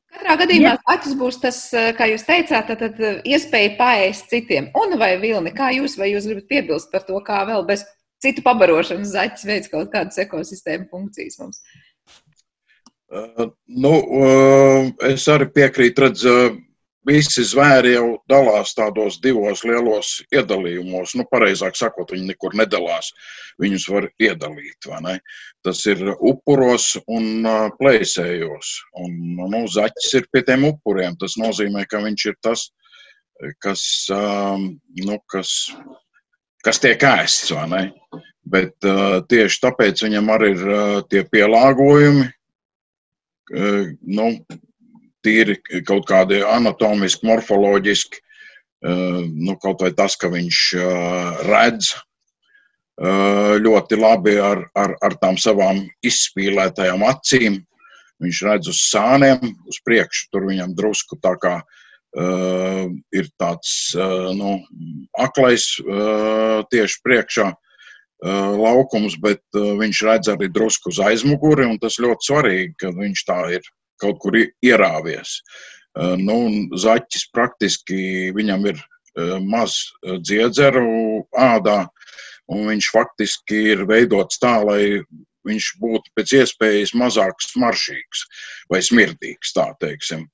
Katrā 0.09 0.39
gadījumā 0.39 0.71
acis 0.89 1.13
būs 1.13 1.35
tas, 1.37 1.57
eh, 1.77 1.91
kā 1.93 2.07
jūs 2.09 2.23
teicāt, 2.25 2.65
tad, 2.65 2.79
tad 2.81 2.95
eh, 2.97 3.19
iespēja 3.29 3.75
paēst 3.77 4.31
citiem. 4.31 4.71
Un 4.73 4.95
vai 4.97 5.11
vilni, 5.21 5.51
kā 5.53 5.67
jūs, 5.75 5.99
vai 6.01 6.07
jūs 6.09 6.25
gribat 6.25 6.47
piebilst 6.49 6.89
par 6.89 7.03
to, 7.05 7.19
kā 7.27 7.43
vēl 7.45 7.61
bez 7.67 7.83
citu 8.17 8.41
pabarošanas 8.41 9.13
zaķis 9.13 9.45
veids 9.45 9.69
kaut 9.69 9.91
kādas 9.93 10.17
ekosistēmu 10.23 10.89
funkcijas 10.89 11.37
mums? 11.43 11.61
Uh, 11.61 11.88
nu, 13.09 13.93
es 15.09 15.27
arī 15.31 15.47
piekrītu, 15.53 16.05
redz, 16.05 16.25
visi 17.09 17.43
zvēri 17.47 17.93
jau 17.95 18.07
dalās 18.29 18.73
tādos 18.77 19.19
divos 19.23 19.63
lielos 19.67 20.19
iedalījumos. 20.35 21.15
Nu, 21.17 21.25
pareizāk 21.31 21.77
sakot, 21.79 22.11
viņi 22.13 22.29
nekur 22.31 22.55
nedalās. 22.59 23.11
Viņus 23.61 23.87
var 23.91 24.09
iedalīt. 24.21 24.89
Tas 25.65 25.83
ir 25.89 26.03
upuros 26.13 26.91
un 27.07 27.47
plēsējos. 27.79 28.73
Un, 29.03 29.15
nu, 29.39 29.63
zaķis 29.67 30.19
ir 30.19 30.27
pie 30.33 30.43
tiem 30.47 30.67
upuriem. 30.69 31.17
Tas 31.19 31.37
nozīmē, 31.39 31.85
ka 31.89 32.03
viņš 32.03 32.27
ir 32.31 32.37
tas, 32.45 32.69
kas, 33.63 33.83
nu, 34.09 35.21
kas, 35.31 35.55
kas 36.65 36.83
tiek 36.83 37.05
ēsts. 37.09 37.55
Bet 38.49 38.75
tieši 39.29 39.63
tāpēc 39.65 40.03
viņam 40.07 40.35
arī 40.35 40.53
ir 40.55 40.67
tie 41.11 41.23
pielāgojumi. 41.27 42.29
Nu, 43.49 44.27
tīri 45.25 45.57
kaut 45.87 46.07
kādi 46.09 46.41
anatomiski, 46.45 47.27
morfoloģiski, 47.27 48.21
nu, 48.83 49.55
kaut 49.59 49.81
vai 49.83 49.91
tas, 49.95 50.15
ka 50.19 50.29
viņš 50.31 50.59
redz 51.47 51.93
ļoti 53.63 53.99
labi 53.99 54.35
ar, 54.43 54.65
ar, 54.75 54.95
ar 55.03 55.15
tām 55.21 55.39
savām 55.39 55.85
izspīlētajām 56.05 57.03
acīm. 57.07 57.59
Viņš 58.19 58.39
redz 58.43 58.67
uz 58.71 58.81
sāniem, 58.89 59.53
uz 59.71 59.79
priekšu, 59.87 60.25
tur 60.33 60.49
viņam 60.49 60.73
drusku 60.75 61.15
tā 61.23 61.31
kā 61.39 61.53
uh, 61.63 62.89
ir 63.15 63.29
tāds 63.39 63.95
uh, 63.95 64.33
nu, 64.35 64.57
aklais 65.15 65.69
uh, 65.79 66.59
tieši 66.67 66.99
priekšā 67.05 67.47
uh, 67.53 67.68
laukums, 68.19 69.13
bet 69.23 69.39
uh, 69.55 69.77
viņš 69.79 69.99
redz 70.03 70.31
arī 70.33 70.49
drusku 70.51 70.91
uz 70.91 70.97
aizmuguri, 70.99 71.63
un 71.69 71.77
tas 71.79 72.01
ļoti 72.03 72.27
svarīgi, 72.27 72.73
ka 72.81 72.89
viņš 72.97 73.21
tā 73.27 73.37
ir 73.55 73.67
kaut 74.01 74.19
kur 74.23 74.35
ierāvies. 74.39 75.37
Eh, 75.97 76.15
nu, 76.21 76.37
zaķis 76.77 77.29
praktiski 77.33 78.29
viņam 78.35 78.67
ir 78.69 78.77
eh, 78.77 79.37
maz 79.41 79.79
eh, 80.05 80.19
dziedzeru 80.21 81.25
ādā, 81.33 81.81
un 82.49 82.69
viņš 82.69 82.91
faktiski 82.93 83.63
ir 83.73 83.87
veidots 83.89 84.39
tā, 84.41 84.59
lai 84.65 85.01
viņš 85.47 85.69
būtu 85.81 86.13
pēc 86.17 86.35
iespējas 86.41 86.93
mazāk 86.97 87.41
smaržīgs 87.41 88.25
vai 88.69 88.81
smirdīgs, 88.85 89.53
tā 89.55 89.69
teiksim, 89.81 90.27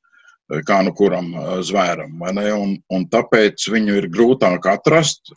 kā 0.67 0.79
nu 0.83 0.91
kuram 0.97 1.29
zvēram. 1.63 2.17
Un, 2.25 2.73
un 2.91 3.05
tāpēc 3.11 3.67
viņu 3.71 3.99
ir 4.01 4.09
grūtāk 4.11 4.65
atrast, 4.71 5.31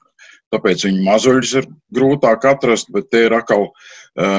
tāpēc 0.55 0.87
viņu 0.89 1.05
mazuļus 1.07 1.55
ir 1.61 1.69
grūtāk 1.95 2.47
atrast, 2.49 2.93
bet 2.95 3.11
te 3.13 3.27
ir 3.27 3.37
atkal 3.37 3.69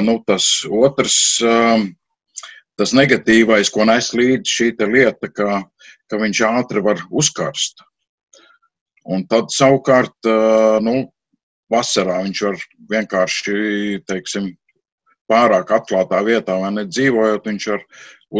nu, 0.06 0.18
tas 0.26 0.50
otrs 0.66 1.18
tas 2.80 2.94
negatīvais, 2.96 3.68
ko 3.68 3.84
nes 3.84 4.08
līdzi 4.16 4.54
šī 4.56 4.68
lieta, 4.88 5.28
ka, 5.28 5.62
ka 6.08 6.20
viņš 6.20 6.42
ātri 6.48 6.80
var 6.84 7.02
uzkarst. 7.10 7.82
Un 9.04 9.26
tad 9.28 9.52
savukārt, 9.52 10.16
nu, 10.84 10.94
vasarā 11.72 12.22
viņš 12.24 12.42
var 12.46 12.64
vienkārši, 12.94 13.58
teiksim, 14.08 14.50
pārāk 15.30 15.70
atklātā 15.76 16.22
vietā 16.26 16.56
vai 16.60 16.72
nedzīvojot, 16.80 17.46
viņš 17.46 17.68
var 17.72 17.84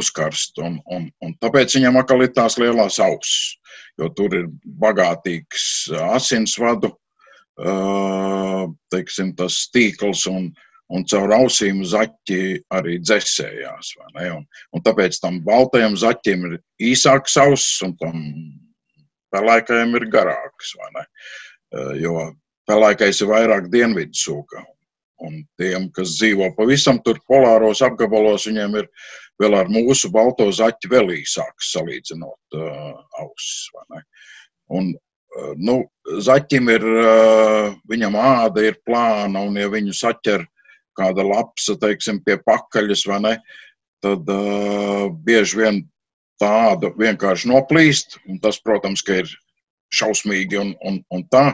uzkarst. 0.01 0.59
Un, 0.65 0.81
un, 0.91 1.07
un 1.23 1.37
tāpēc 1.43 1.77
viņam 1.77 2.01
atkal 2.01 2.25
ir 2.25 2.33
tās 2.35 2.59
lielās 2.61 2.99
ausis, 3.03 3.61
jo 4.01 4.11
tur 4.17 4.35
ir 4.41 4.49
bagātīgs 4.83 5.91
asinsvadu, 6.11 6.95
teiksim, 8.95 9.35
tas 9.37 9.63
tīkls 9.75 10.27
un, 10.31 10.51
un 10.91 11.05
caur 11.11 11.35
ausīm 11.37 11.83
zaķi 11.85 12.63
arī 12.77 12.99
dzēsējās. 13.03 13.95
Un, 14.31 14.45
un 14.75 14.85
tāpēc 14.87 15.21
tam 15.23 15.41
baltajam 15.47 15.97
zaķim 16.01 16.47
ir 16.51 16.59
īsāks 16.91 17.37
auss, 17.43 17.81
un 17.87 17.97
tam 18.01 18.27
pelēkajam 19.35 19.97
ir 20.01 20.09
garāks. 20.13 20.75
Jo 22.01 22.31
pelēkais 22.71 23.23
ir 23.23 23.31
vairāk 23.31 23.71
dienvidu 23.73 24.17
sūkā. 24.17 24.65
Un 25.21 25.43
tiem, 25.61 25.91
kas 25.93 26.15
dzīvo 26.17 26.49
pavisam 26.57 26.99
tur 27.05 27.19
polāros 27.29 27.83
apgabalos, 27.85 28.47
viņiem 28.49 28.79
ir 28.81 28.89
vēl 29.41 29.57
ar 29.59 29.69
mūsu 29.73 30.09
balto 30.13 30.47
zaķi 30.49 30.89
vēl 30.89 31.13
īsāks 31.19 31.75
salīdzinot 31.75 32.57
uh, 32.57 32.95
ausis. 33.21 33.69
Un, 34.73 34.95
nu, 35.57 35.83
zaķim 36.25 36.71
ir, 36.73 36.87
uh, 36.87 37.75
viņam 37.91 38.17
āda 38.19 38.65
ir 38.67 38.79
plāna, 38.87 39.45
un 39.47 39.59
ja 39.59 39.69
viņu 39.71 39.95
saķer 39.97 40.45
kāda 40.99 41.25
lapsa, 41.25 41.77
teiksim, 41.81 42.21
pie 42.25 42.37
pakaļas, 42.43 43.07
vai 43.09 43.21
ne, 43.25 43.35
tad 44.05 44.31
uh, 44.33 45.07
bieži 45.25 45.61
vien 45.61 45.83
tāda 46.41 46.91
vienkārši 46.97 47.51
noplīst, 47.51 48.19
un 48.29 48.41
tas, 48.43 48.59
protams, 48.65 49.05
ka 49.07 49.21
ir 49.23 49.31
šausmīgi 49.95 50.59
un, 50.61 50.73
un, 50.87 51.01
un 51.15 51.23
tā, 51.33 51.51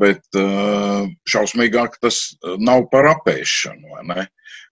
bet 0.00 0.24
uh, 0.36 1.06
šausmīgāk 1.28 1.98
tas 2.02 2.20
nav 2.60 2.88
par 2.92 3.10
apēšanu, 3.16 3.94
vai 3.94 4.04
ne? 4.08 4.26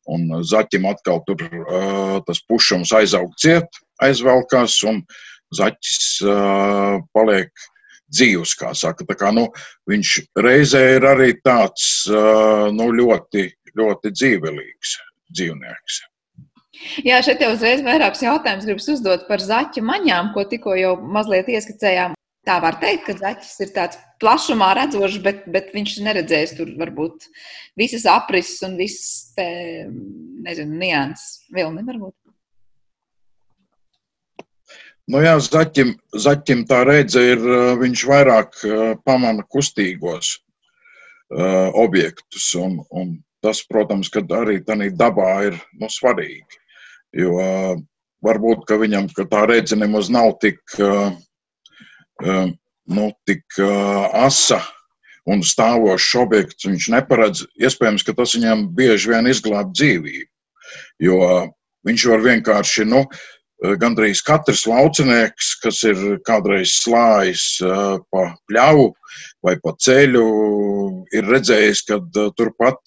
Un 0.07 0.29
zaķim 0.47 0.85
atkal 0.87 1.19
tur 1.27 1.41
uh, 1.43 2.19
tas 2.27 2.39
pušums 2.47 2.93
aizaug 2.95 3.33
ciet, 3.43 3.81
aizvelkās, 4.05 4.77
un 4.87 5.01
zaķis 5.57 6.21
paliek 7.15 7.67
dzīvs, 8.13 8.57
kā 8.61 8.73
saka. 8.79 9.07
Tā 9.09 9.17
kā, 9.19 9.33
nu, 9.35 9.49
viņš 9.91 10.17
reizē 10.45 10.83
ir 10.97 11.07
arī 11.11 11.33
tāds 11.43 12.07
nu, 12.11 12.91
ļoti 12.95 13.49
ļoti 13.77 14.13
dzīvelīgs 14.15 14.99
dzīvnieks. 15.37 16.03
Jā, 17.07 17.23
šeit 17.25 17.41
jau 17.43 17.55
uzreiz 17.55 17.81
vairākus 17.85 18.23
jautājumus 18.25 18.67
gribas 18.69 18.91
uzdot 18.93 19.25
par 19.31 19.43
zaķu 19.43 19.83
maņām, 19.87 20.35
ko 20.35 20.45
tikko 20.49 20.77
jau 20.79 20.93
mazliet 21.01 21.49
ieskicējām. 21.53 22.15
Tā 22.47 22.61
var 22.63 22.77
teikt, 22.79 23.09
ka 23.09 23.17
zaķis 23.19 23.55
ir 23.65 23.73
tāds 23.75 23.99
plašumā 24.23 24.69
redzošs, 24.79 25.17
bet, 25.25 25.41
bet 25.51 25.73
viņš 25.75 25.97
neredzēs 26.07 26.53
tur 26.55 26.69
varbūt 26.79 27.27
visas 27.81 28.07
aprises 28.07 28.63
un 28.69 28.77
visas, 28.79 29.33
te, 29.35 29.49
nezinu, 30.47 30.79
nianses. 30.79 31.41
Vilni 31.57 31.83
varbūt. 31.89 32.15
Nu 35.07 35.21
jā, 35.23 35.37
zaķim, 35.39 35.93
zaķim 36.19 36.65
tā 36.67 36.81
redze 36.87 37.23
ir, 37.23 37.43
viņš 37.79 38.03
vairāk 38.11 38.57
pamana 39.07 39.45
kustīgos 39.55 40.33
uh, 40.35 41.71
objektus. 41.79 42.49
Un, 42.59 42.81
un 42.91 43.13
tas, 43.45 43.63
protams, 43.71 44.11
arī 44.11 44.59
tādā 44.67 44.91
dabā 44.91 45.31
ir 45.53 45.61
nu, 45.79 45.87
svarīgi. 45.87 46.59
Jo 47.15 47.37
varbūt 48.27 48.65
ka 48.67 48.81
viņam 48.81 49.07
ka 49.15 49.29
tā 49.31 49.45
redzes 49.47 49.79
nemaz 49.79 50.11
nav 50.11 50.35
tik, 50.43 50.59
nu, 52.91 53.05
tik 53.29 53.61
asa 53.61 54.59
un 55.31 55.45
stāvošs 55.47 56.17
objekts. 56.19 56.67
Viņš 56.67 56.89
neparedz, 56.97 57.45
iespējams, 57.63 58.03
ka 58.03 58.17
tas 58.19 58.35
viņam 58.35 58.67
bieži 58.75 59.15
vien 59.15 59.31
izglāb 59.31 59.71
dzīvību. 59.71 60.29
Jo 61.07 61.21
viņš 61.87 62.09
var 62.11 62.27
vienkārši 62.27 62.89
nu, 62.91 63.05
Eh, 63.07 63.36
gandrīz 63.63 64.21
katrs 64.25 64.67
laucinieks, 64.69 65.55
kas 65.63 65.81
ir 65.89 66.19
kādreiz 66.27 66.77
slājis 66.83 67.45
eh, 67.65 67.97
pa 68.13 68.25
pļauju 68.51 68.91
vai 69.47 69.55
pa 69.63 69.73
ceļu, 69.81 70.25
ir 71.17 71.31
redzējis, 71.31 71.83
ka 71.89 71.97
eh, 71.97 72.29
turpat 72.37 72.79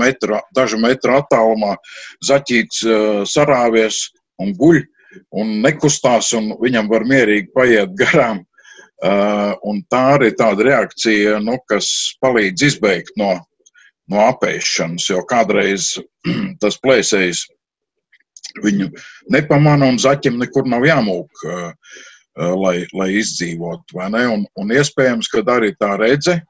metru, 0.00 0.40
dažu 0.56 0.80
metru 0.80 1.18
attālumā 1.18 1.76
zaķīts 2.24 2.84
sarāvies 3.28 4.08
un 4.40 4.54
guļ. 4.56 4.82
un 5.30 5.60
nekustās, 5.62 6.32
un 6.34 6.56
viņam 6.58 6.88
var 6.90 7.04
mierīgi 7.06 7.52
paiet 7.54 7.92
garām. 7.94 8.40
Un 9.62 9.82
tā 9.90 10.00
arī 10.16 10.32
tāda 10.34 10.64
reakcija, 10.64 11.38
nu, 11.38 11.54
kas 11.70 11.86
palīdz 12.18 12.64
izbeigt 12.66 13.12
no, 13.20 13.36
no 14.10 14.24
apēšanas, 14.24 15.06
jo 15.10 15.22
kādreiz 15.30 15.92
tas 16.62 16.80
plēsējs 16.82 17.44
viņu 18.62 18.90
nepamanā 19.34 19.88
un 19.92 20.00
zaķim 20.02 20.38
nekur 20.40 20.68
nav 20.70 20.86
jāmūk, 20.86 21.44
uh, 21.48 21.70
uh, 21.70 22.52
lai, 22.60 22.76
lai 22.94 23.10
izdzīvotu. 23.20 23.98
Un, 23.98 24.46
un 24.46 24.74
iespējams, 24.74 25.30
ka 25.32 25.44
arī 25.56 25.74
tā 25.78 25.94
redze, 26.00 26.40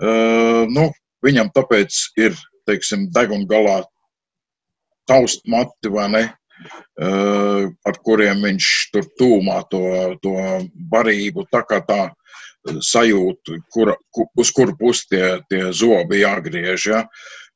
nu, 0.00 0.86
viņam 1.20 1.50
tāpēc 1.52 1.96
ir, 2.16 2.36
teiksim, 2.64 3.10
deguna 3.12 3.44
galā 3.44 3.74
taust 5.04 5.42
mati 5.44 5.90
vai 5.92 6.06
ne, 6.08 6.22
ar 6.96 7.98
kuriem 8.04 8.40
viņš 8.46 8.70
tur 8.94 9.04
tūmā 9.20 9.58
to, 9.68 9.82
to 10.24 10.32
barību, 10.88 11.44
tā 11.52 11.60
kā 11.68 11.82
tā 11.84 12.00
sajūta, 12.84 13.56
kur, 13.72 13.94
uz 14.36 14.50
kuru 14.56 14.76
pusi 14.76 15.06
tie, 15.12 15.26
tie 15.48 15.70
zobi 15.72 16.20
jāgriež. 16.20 16.86
Ja? 16.92 17.04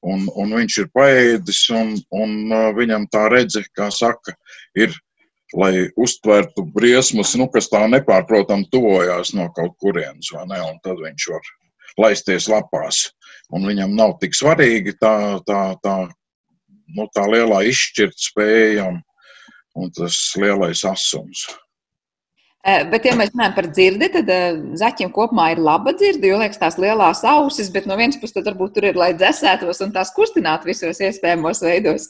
Un, 0.05 0.27
un 0.37 0.53
viņš 0.53 0.79
ir 0.83 0.89
paēdis, 0.93 1.63
un, 1.73 1.95
un 2.13 2.35
eh, 2.53 2.71
viņam 2.77 3.09
tā 3.13 3.25
redze, 3.33 3.65
kā 3.77 3.89
saka, 3.95 4.35
ir, 4.77 4.93
lai 5.57 5.87
uztvertu 6.01 6.65
briesmas, 6.75 7.33
nu, 7.39 7.47
kas 7.53 7.71
tā 7.73 7.85
nepārprotam 7.89 8.67
tuvojās 8.73 9.33
no 9.39 9.49
kaut 9.57 9.77
kurienes, 9.81 10.33
vai 10.35 10.45
ne? 10.51 10.61
Un 10.67 10.81
tad 10.85 11.01
viņš 11.01 11.29
var 11.31 11.51
laisties 12.05 12.51
lapās. 12.51 13.07
Un 13.55 13.67
viņam 13.69 13.95
nav 13.97 14.17
tik 14.21 14.37
svarīgi 14.37 14.97
tā, 15.01 15.15
tā, 15.47 15.63
tā 15.85 15.97
nu, 16.97 17.09
tā 17.15 17.27
lielā 17.31 17.63
izšķirtspēja 17.71 18.89
un, 18.91 19.01
un 19.79 19.93
tas 19.95 20.19
lielais 20.41 20.85
asums. 20.89 21.47
Bet, 22.65 23.05
ja 23.05 23.13
mēs 23.13 23.29
runājam 23.35 23.55
par 23.59 23.67
dzirdi, 23.69 24.07
tad 24.09 24.31
zaķiem 24.81 25.11
kopumā 25.13 25.51
ir 25.53 25.59
laba 25.61 25.93
dzirde, 25.93 26.31
jo 26.31 26.39
liekas 26.41 26.61
tās 26.63 26.79
lielās 26.81 27.21
ausis, 27.29 27.69
bet 27.73 27.85
no 27.85 27.99
vienas 28.01 28.17
puses 28.17 28.41
varbūt 28.47 28.73
tur 28.79 28.87
ir, 28.89 28.97
lai 28.97 29.11
dzēsētos 29.13 29.83
un 29.85 29.93
tās 29.93 30.15
kustinātu 30.17 30.71
visos 30.71 31.03
iespējamos 31.05 31.61
veidos. 31.61 32.09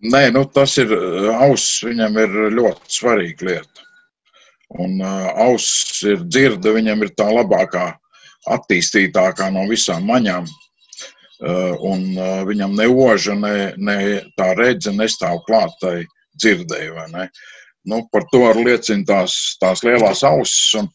Nē, 0.00 0.30
nu, 0.32 0.46
tas 0.48 0.78
ir 0.80 0.94
auss, 1.34 1.82
viņam 1.84 2.16
ir 2.24 2.38
ļoti 2.56 2.96
svarīga 2.96 3.50
lieta. 3.50 3.84
Un 4.80 4.96
uh, 5.04 5.28
auss 5.44 6.00
ir 6.08 6.24
dzirde, 6.24 6.72
viņam 6.72 7.04
ir 7.04 7.12
tā 7.16 7.28
labākā, 7.36 7.90
attīstītākā 8.56 9.50
no 9.52 9.68
visām 9.68 10.08
maņām. 10.08 10.48
Eh, 11.36 11.72
un 11.84 12.14
eh, 12.16 12.44
viņam 12.48 12.72
ne 12.78 12.86
oža, 12.88 13.34
ne, 13.36 13.74
ne 13.76 13.96
tā 14.40 14.54
redze 14.56 14.92
nestāv 14.96 15.42
klātai 15.44 16.06
dzirdēji. 16.40 16.94
Ne? 17.12 17.26
Nu, 17.86 18.02
par 18.12 18.26
to 18.32 18.42
liecina 18.58 19.06
tās, 19.06 19.36
tās 19.62 19.84
lielās 19.86 20.24
ausis. 20.26 20.74
Un, 20.80 20.90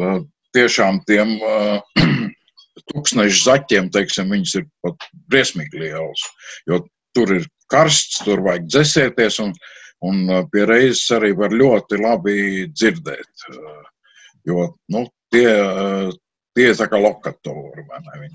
eh, 0.00 0.20
tiešām 0.56 1.02
tiem 1.08 1.36
tūkstošu 2.92 3.44
zaķiem, 3.44 3.90
teiksim, 3.94 4.30
viņas 4.32 4.58
ir 4.60 4.68
pat 4.84 5.08
briesmīgi 5.32 5.82
lielas. 5.84 6.26
Jo 6.70 6.84
tur 7.16 7.36
ir 7.38 7.48
karsts, 7.72 8.22
tur 8.26 8.42
vajag 8.44 8.68
dzēsēties, 8.70 9.40
un, 9.44 9.54
un 10.06 10.46
pie 10.52 10.66
reizes 10.68 11.06
arī 11.16 11.32
var 11.38 11.54
ļoti 11.54 12.00
labi 12.02 12.36
dzirdēt. 12.72 13.46
Jo 14.48 14.68
nu, 14.92 15.06
tie, 15.32 15.48
Tie 16.54 16.68
ir 16.70 16.76
tā 16.78 16.86
kā 16.86 16.98
lokatori. 17.02 17.82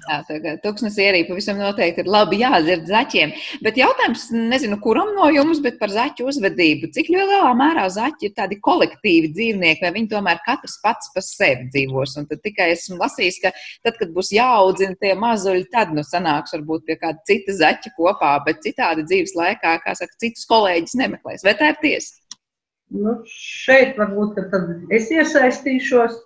Jā, 0.10 0.17
tā 0.27 0.53
tūkstnesī 0.60 1.05
arī 1.08 1.21
pavisam 1.23 1.55
noteikti 1.62 2.03
ir 2.03 2.10
labi 2.12 2.41
jādzird 2.41 2.89
zaķiem. 2.89 3.32
Bet 3.63 3.79
jautājums, 3.79 4.25
nezinu, 4.36 4.75
kuram 4.84 5.13
no 5.15 5.29
jums, 5.32 5.62
bet 5.63 5.77
par 5.79 5.93
zaķu 5.93 6.27
uzvedību. 6.27 6.89
Cik 6.97 7.13
lielā 7.13 7.53
mērā 7.55 7.88
zaķi 7.95 8.27
ir 8.27 8.36
tādi 8.36 8.60
kolektīvi 8.60 9.32
dzīvnieki, 9.38 9.86
vai 9.88 9.93
viņi 9.95 10.12
tomēr 10.12 10.43
katrs 10.43 10.75
pats 10.84 11.13
pa 11.15 11.23
sevi 11.23 11.69
dzīvos? 11.71 12.17
Un 12.19 12.27
tad 12.27 12.43
tikai 12.43 12.73
esmu 12.73 12.99
lasījis, 12.99 13.39
ka 13.45 13.55
tad, 13.88 13.95
kad 14.01 14.12
būs 14.12 14.34
jāaudzina 14.36 14.99
tie 14.99 15.15
mazuļi, 15.15 15.69
tad 15.71 15.95
nu 15.95 16.03
sanāks 16.03 16.58
varbūt 16.58 16.89
pie 16.91 16.99
kāda 16.99 17.23
cita 17.29 17.55
zaķa 17.55 17.95
kopā, 17.95 18.36
bet 18.43 18.60
citādi 18.67 19.08
dzīves 19.08 19.38
laikā, 19.39 19.77
kā 19.86 19.95
saka, 19.95 20.19
citus 20.19 20.43
kolēģis 20.51 20.99
nemeklēs. 20.99 21.47
Vai 21.47 21.55
tā 21.55 21.71
ir 21.71 21.79
tiesa? 21.86 22.19
Nu, 22.91 23.21
šeit 23.32 23.95
varbūt 23.95 24.43
es 24.91 25.08
iesaistīšos. 25.08 26.25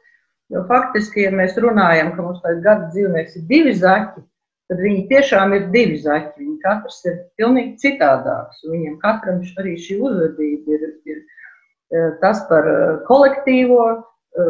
Jo 0.53 0.61
faktiski, 0.69 1.23
ja 1.25 1.31
mēs 1.33 1.55
runājam, 1.57 2.11
ka 2.13 2.25
mums 2.25 2.41
pēc 2.43 2.61
gada 2.65 2.91
dzīvnieks 2.93 3.39
ir 3.39 3.45
divi 3.49 3.73
zaķi, 3.79 4.21
tad 4.69 4.81
viņi 4.85 5.07
tiešām 5.09 5.55
ir 5.57 5.65
divi 5.73 5.97
zaķi. 6.03 6.35
Viņi 6.43 6.57
katrs 6.61 6.99
ir 7.09 7.17
pilnīgi 7.39 7.73
citādāks. 7.81 8.61
Viņiem 8.69 8.99
katram 9.01 9.41
arī 9.63 9.73
šī 9.81 9.97
uzvedība 10.05 10.77
ir, 10.77 10.85
ir 11.09 11.19
e, 11.23 12.05
tas 12.21 12.43
par 12.51 12.69
e, 12.69 12.77
kolektīvo. 13.09 13.81
E, 13.97 14.47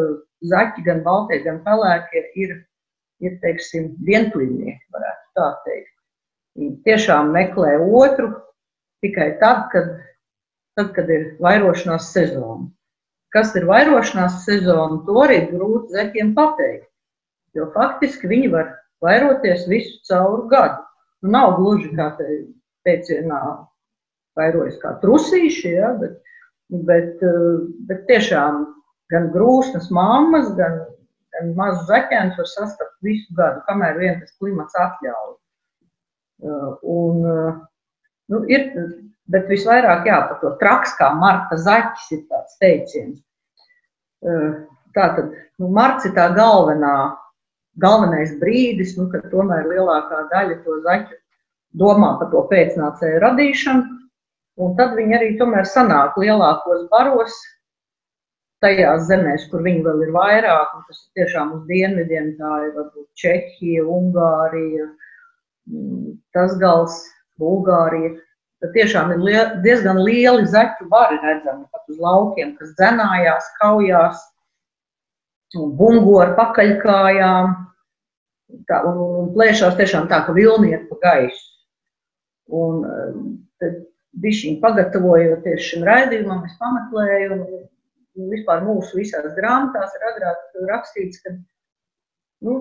zaķi, 0.51 0.83
gan 0.83 1.01
baltie, 1.07 1.39
gan 1.45 1.61
pelēkie, 1.63 2.25
ir, 2.43 2.55
ir 3.23 3.39
teiksim, 3.43 3.93
vientuļnieki, 4.03 4.91
varētu 4.91 5.39
tā 5.39 5.49
teikt. 5.67 5.93
Viņi 6.59 6.75
tiešām 6.85 7.31
meklē 7.33 7.77
otru 7.79 8.33
tikai 9.03 9.33
tad, 9.39 9.69
kad, 9.71 9.93
tad, 10.77 10.91
kad 10.97 11.09
ir 11.11 11.29
vairošanās 11.43 12.11
sezona. 12.11 12.67
Kas 13.33 13.55
ir 13.57 13.65
vairošanās 13.65 14.43
sezona, 14.45 15.01
to 15.07 15.17
arī 15.23 15.39
grūti 15.49 15.95
zeķiem 15.95 16.33
pateikt. 16.37 16.89
Jo 17.57 17.69
faktiski 17.73 18.29
viņi 18.29 18.49
var 18.53 18.71
vairoties 19.03 19.65
visu 19.69 19.99
cauru 20.09 20.47
gadu. 20.51 20.81
Nu, 21.23 21.31
nav 21.33 21.55
gluži 21.57 21.89
kā 21.97 22.11
te 22.17 22.27
teicienā 22.87 23.41
vairojas 24.37 24.79
kā 24.81 24.95
trusīši, 25.01 25.73
ja, 25.77 25.93
bet, 25.99 26.17
bet, 26.89 27.21
bet 27.89 28.05
tiešām 28.09 28.65
gan 29.13 29.29
grūstas 29.33 29.89
mammas, 29.93 30.49
gan, 30.57 30.79
gan 31.35 31.53
mazus 31.57 31.87
zaķēnus 31.89 32.39
var 32.41 32.49
sastapt 32.49 32.95
visu 33.05 33.37
gadu, 33.37 33.61
kamēr 33.69 33.99
vien 34.01 34.19
tas 34.21 34.33
klimats 34.41 34.77
atļauj. 34.85 35.35
Un, 36.91 37.23
nu, 38.33 38.43
ir 38.51 38.69
Bet 39.31 39.47
visvairāk 39.47 40.07
jā, 40.09 40.19
par 40.27 40.39
to 40.41 40.51
traks, 40.59 40.97
kā 40.99 41.13
Marta 41.15 41.55
Zaķis 41.55 42.09
ir 42.11 42.23
tāds 42.31 42.57
teiciens. 42.59 43.21
Tā 44.93 45.05
tad 45.15 45.31
nu, 45.59 45.69
Marts 45.71 46.05
ir 46.09 46.13
tā 46.17 46.27
galvenā, 46.35 46.93
galvenais 47.81 48.35
brīdis, 48.41 48.97
nu, 48.99 49.07
kad 49.13 49.29
tomēr 49.31 49.69
lielākā 49.71 50.25
daļa 50.33 50.59
to 50.65 50.79
zaķu 50.83 51.19
domā 51.79 52.13
par 52.19 52.29
to 52.33 52.43
pēcnācēju 52.51 53.21
radīšanu. 53.23 53.99
Un 54.61 54.75
tad 54.77 54.93
viņi 54.99 55.15
arī 55.17 55.31
tomēr 55.39 55.65
sanāk 55.65 56.19
lielākos 56.21 56.83
baros, 56.91 57.33
tajās 58.63 59.07
zemēs, 59.09 59.47
kur 59.51 59.63
viņi 59.65 59.81
vēl 59.87 60.03
ir 60.05 60.11
vairāk. 60.13 60.75
Tas 60.87 60.99
ir 60.99 61.23
tiešām 61.23 61.55
uz 61.57 61.63
dienvidiem, 61.71 62.35
tā 62.37 62.51
ir 62.67 62.75
varbūt 62.77 63.07
Čehija, 63.17 63.87
Ungārija, 63.97 64.91
mm, 65.71 66.13
tas 66.37 66.53
gals, 66.61 67.01
Bulgārija. 67.41 68.13
Tad 68.63 68.71
tiešām 68.77 69.11
ir 69.11 69.19
liel, 69.19 69.47
diezgan 69.65 69.97
lieli 69.99 70.45
zaķu 70.47 70.87
vari 70.91 71.17
redzami 71.19 71.65
pat 71.73 71.89
uz 71.91 71.97
laukiem, 71.99 72.53
kas 72.55 72.71
dzenājās, 72.77 73.49
kaujās, 73.59 74.21
bungo 75.53 76.15
ar 76.23 76.31
pakaļkājām 76.37 77.49
tā, 78.69 78.79
un, 78.87 79.01
un 79.19 79.27
plēšās 79.35 79.75
tiešām 79.79 80.07
tā, 80.11 80.21
ka 80.23 80.35
vilniet 80.37 80.87
pa 80.89 80.99
gaisu. 81.03 81.43
Un 82.53 82.81
tad 83.61 83.83
bišķiņi 84.23 84.61
pagatavojoties 84.63 85.67
šim 85.67 85.85
raidījumam, 85.87 86.43
es 86.47 86.57
pameklēju, 86.61 87.37
un 87.41 88.33
vispār 88.33 88.63
mūsu 88.65 88.99
visās 88.99 89.31
grāmatās 89.37 89.95
ir 89.97 90.09
agrāk 90.11 90.65
rakstīts, 90.69 91.21
ka 91.23 91.33
nu, 92.45 92.57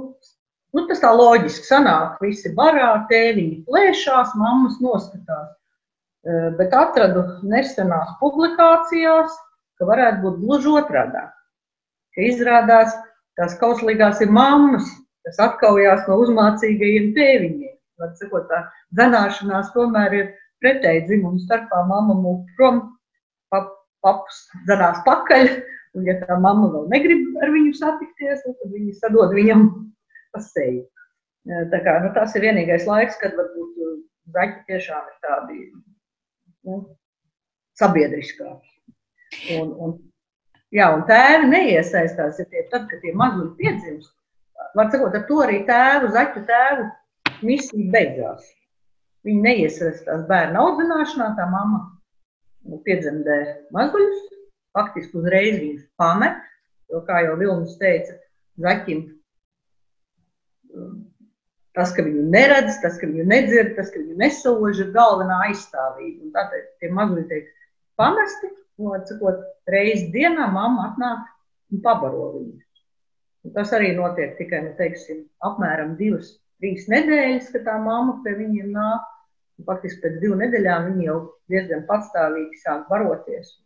nu, 0.72 0.86
tas 0.88 1.02
tā 1.02 1.14
loģiski 1.14 1.68
sanāk, 1.68 2.18
visi 2.24 2.54
barā, 2.56 2.94
tēviņi 3.10 3.64
plēšās, 3.68 4.36
mammas 4.40 4.78
noskatās. 4.82 5.52
Bet 6.58 6.74
atradu 6.78 7.24
nesenās 7.50 8.12
publikācijās, 8.20 9.34
ka 9.78 9.88
varētu 9.88 10.22
būt 10.22 10.36
gluži 10.44 10.74
otrādi. 10.78 11.24
Ka 12.14 12.26
izrādās, 12.28 12.94
tās 13.40 13.56
kauslīgās 13.58 14.20
ir 14.22 14.30
mammas, 14.30 14.86
kas 15.26 15.40
atkaujās 15.42 16.06
no 16.06 16.20
uzmācīgajiem 16.22 17.10
tēviņiem. 17.16 17.74
Var 18.02 18.14
sakot, 18.20 18.46
tā 18.50 18.62
dzenāšanās 18.94 19.72
tomēr 19.74 20.16
ir 20.20 20.30
pretēji 20.62 21.06
dzimumu 21.08 21.42
starpā. 21.42 21.82
Mamma 21.90 22.14
mūk 22.18 22.54
prom, 22.58 22.80
pap, 23.50 23.74
paps 24.06 24.44
dzenās 24.68 25.02
pakaļ, 25.06 25.50
un 25.98 26.06
ja 26.06 26.18
tā 26.22 26.38
mamma 26.38 26.70
vēl 26.72 26.88
negrib 26.94 27.42
ar 27.42 27.50
viņu 27.54 27.74
satikties, 27.78 28.46
nu, 28.46 28.54
tad 28.60 28.74
viņi 28.78 28.98
sadod 29.00 29.34
viņam 29.34 29.68
pa 30.32 30.42
seju. 30.46 30.84
Eh, 31.50 31.64
tā 31.74 31.82
kā, 31.82 31.98
nu, 32.04 32.12
tas 32.14 32.34
ir 32.38 32.46
vienīgais 32.46 32.86
laiks, 32.86 33.18
kad 33.22 33.34
varbūt 33.38 33.80
zaķi 34.36 34.68
tiešām 34.70 35.08
ir 35.10 35.16
tādi 35.26 35.64
nu, 36.68 36.78
sabiedriskāki. 37.78 38.72
Un, 39.56 39.70
un, 39.84 39.94
jā, 40.74 40.88
un 40.96 41.04
tēvi 41.08 41.48
neiesaistās, 41.50 42.40
ja 42.40 42.48
tie, 42.48 42.64
tad, 42.72 42.88
kad 42.90 43.00
tie 43.04 43.14
mazuļi 43.16 43.54
piedzimst. 43.60 44.12
Var 44.76 44.90
sakot, 44.92 45.16
ar 45.16 45.24
to 45.28 45.40
arī 45.44 45.62
tēvu, 45.68 46.12
zaķu 46.14 46.44
tēvu 46.48 46.88
misija 47.46 47.88
beidzās. 47.94 48.44
Viņi 49.26 49.44
neiesaistās 49.46 50.26
bērnu 50.28 50.60
audzināšanā, 50.60 51.32
tā 51.38 51.46
mamma 51.50 51.84
nu, 52.68 52.78
piedzemdē 52.86 53.38
mazuļus, 53.74 54.22
faktiski 54.76 55.18
uzreiz 55.20 55.58
viņus 55.60 55.84
pamet, 56.00 56.38
jo, 56.90 57.02
kā 57.06 57.22
jau 57.26 57.36
Vilnis 57.40 57.76
teica, 57.80 58.16
zaķim 58.62 59.04
tas, 61.76 61.92
ka 61.96 62.04
viņu 62.04 62.24
neredz, 62.32 62.78
tas, 62.82 62.98
ka 63.00 63.08
viņu 63.08 63.26
nedzird, 63.28 63.74
tas, 63.78 63.90
ka 63.92 64.00
viņu 64.00 64.18
nesož, 64.20 64.82
ir 64.84 64.90
galvenā 64.94 65.38
aizstāvība. 65.48 66.26
Un 66.26 66.34
tātad 66.34 66.68
tie 66.82 66.90
mazuļi 66.92 67.24
tiek 67.30 67.48
pamesti, 68.00 68.52
un, 68.80 68.92
atsakot, 68.98 69.40
reizi 69.70 70.10
dienā 70.14 70.48
mamma 70.52 70.90
atnāk 70.90 71.24
un 71.72 71.82
pabaro 71.84 72.28
viņus. 72.36 72.68
Un 73.42 73.54
tas 73.56 73.72
arī 73.74 73.90
notiek 73.96 74.36
tikai, 74.38 74.62
nu, 74.66 74.74
teiksim, 74.78 75.24
apmēram 75.42 75.96
divas, 75.98 76.36
trīs 76.62 76.86
nedēļas, 76.92 77.50
kad 77.54 77.66
tā 77.66 77.78
mamma 77.82 78.20
pie 78.24 78.36
viņiem 78.38 78.70
nāk. 78.76 79.08
Un 79.60 79.66
faktiski 79.68 80.00
pēc 80.04 80.14
divu 80.22 80.36
nedēļām 80.40 80.86
viņi 80.90 81.08
jau 81.08 81.18
diezgan 81.52 81.82
patstāvīgi 81.88 82.60
sāk 82.62 82.86
baroties. 82.88 83.58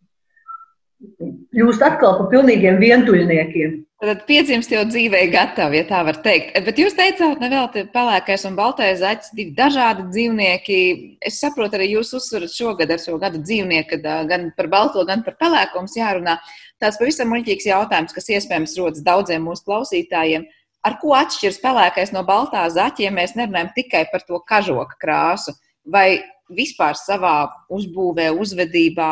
Jūs 1.56 1.78
atkal 1.84 2.16
par 2.18 2.30
pilnīgiem 2.32 2.80
vientuļniekiem. 2.80 3.76
Tad 3.96 4.26
piedzimst 4.28 4.68
jau 4.68 4.82
dzīvē 4.84 5.22
gatavi, 5.32 5.78
ja 5.78 5.84
tā 5.88 6.02
var 6.04 6.18
teikt. 6.20 6.50
Bet 6.66 6.76
jūs 6.76 6.92
teicāt, 6.98 7.38
ne 7.40 7.48
vēl 7.48 7.68
te 7.72 7.84
pelēkais 7.94 8.42
un 8.44 8.56
baltais 8.58 8.98
zaķis, 9.00 9.30
divi 9.32 9.54
dažādi 9.56 10.02
dzīvnieki. 10.10 10.80
Es 11.24 11.38
saprotu, 11.40 11.78
arī 11.78 11.86
jūs 11.94 12.10
uzsverat 12.18 12.52
šogad 12.52 12.90
ar 12.92 13.00
šo 13.00 13.16
gadu 13.22 13.40
dzīvnieku, 13.40 13.94
kad 13.94 14.28
gan 14.28 14.50
par 14.58 14.68
balto, 14.68 15.00
gan 15.08 15.22
par 15.24 15.38
pelēko 15.40 15.80
mums 15.80 15.96
jārunā. 15.96 16.34
Tāds 16.76 17.00
pavisam 17.00 17.32
muļķīgs 17.32 17.70
jautājums, 17.70 18.12
kas 18.12 18.28
iespējams 18.36 18.76
rodas 18.82 19.04
daudziem 19.06 19.48
mūsu 19.48 19.64
klausītājiem. 19.64 20.44
Ar 20.84 20.98
ko 21.00 21.14
atšķiras 21.16 21.60
pelēkais 21.64 22.12
no 22.12 22.20
baltā 22.28 22.66
zaķa, 22.68 23.06
ja 23.06 23.14
mēs 23.16 23.32
nerunājam 23.38 23.72
tikai 23.78 24.04
par 24.12 24.26
to 24.28 24.42
kažoka 24.44 25.00
krāsu? 25.00 25.56
Vai 25.88 26.20
vispār 26.52 27.00
savā 27.00 27.48
uzbūvē, 27.72 28.28
uzvedībā, 28.44 29.08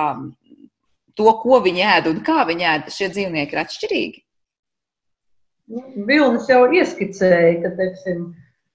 to, 1.16 1.32
ko 1.40 1.62
viņi 1.64 1.88
ēd 1.96 2.12
un 2.12 2.20
kā 2.26 2.44
viņi 2.52 2.70
ēd, 2.74 2.92
šie 2.92 3.10
dzīvnieki 3.16 3.56
ir 3.56 3.64
atšķirīgi? 3.64 4.23
Nu, 5.72 5.80
Vilnis 6.08 6.48
jau 6.50 6.64
ieskicēja, 6.76 7.60
ka 7.62 7.70
teiksim, 7.78 8.24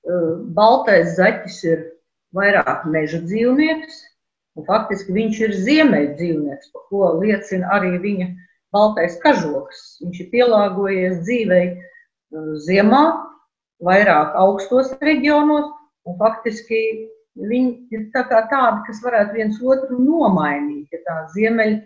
eh, 0.10 0.30
baltais 0.58 1.16
zaķis 1.18 1.58
ir 1.70 1.84
vairāk 2.36 2.86
meža 2.90 3.22
dzīvnieks, 3.26 4.06
faktiski 4.68 5.14
viņš 5.16 5.38
ir 5.46 5.54
ziemeļa 5.66 6.16
dzīvnieks, 6.20 6.72
par 6.74 6.82
ko 6.90 7.12
liecina 7.22 7.70
arī 7.78 7.94
viņa 8.04 8.28
baltais 8.76 9.16
kažoks. 9.24 10.02
Viņš 10.04 10.20
ir 10.24 10.32
pielāgojies 10.34 11.22
dzīvei 11.28 11.68
eh, 11.70 12.50
ziemā, 12.66 13.04
vairāk 13.86 14.36
augstos 14.36 14.92
reģionos, 15.00 15.70
un 16.10 16.18
faktiski 16.20 16.82
viņi 17.40 17.96
ir 17.96 18.10
tā 18.16 18.26
tādi, 18.34 18.82
kas 18.88 19.00
varētu 19.06 19.38
viens 19.38 19.62
otru 19.62 20.02
nomainīt. 20.02 20.90
Ja 20.92 21.00
tā 21.06 21.20
ziemeļa 21.36 21.80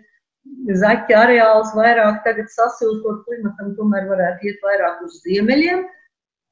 zaķa 0.80 1.20
areāls 1.24 1.74
vairāk 1.76 2.22
tagad 2.24 2.50
sasilstot 2.52 3.22
klimatam, 3.26 3.74
tomēr 3.78 4.08
varētu 4.10 4.50
iet 4.50 4.64
vairāk 4.64 5.04
uz 5.06 5.20
ziemeļiem, 5.24 5.84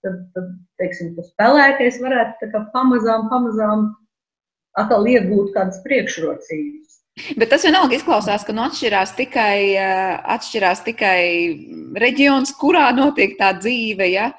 tad, 0.04 0.20
tad 0.36 0.52
teiksim, 0.80 1.12
tas 1.16 1.32
pelēkais 1.40 2.00
varētu 2.02 2.52
pamazām, 2.74 3.28
pamazām 3.32 3.90
atkal 4.80 5.06
iegūt 5.08 5.52
kādas 5.56 5.82
priekšrocības. 5.84 6.98
Bet 7.36 7.50
tas 7.52 7.64
vienalga 7.66 7.98
izklausās, 7.98 8.44
ka 8.48 8.54
nu, 8.56 8.62
atšķirās, 8.64 9.12
tikai, 9.18 9.76
atšķirās 10.32 10.80
tikai 10.86 11.20
reģions, 12.00 12.54
kurā 12.56 12.86
notiek 12.96 13.36
tā 13.36 13.50
dzīve. 13.58 14.08
Ja? 14.14 14.30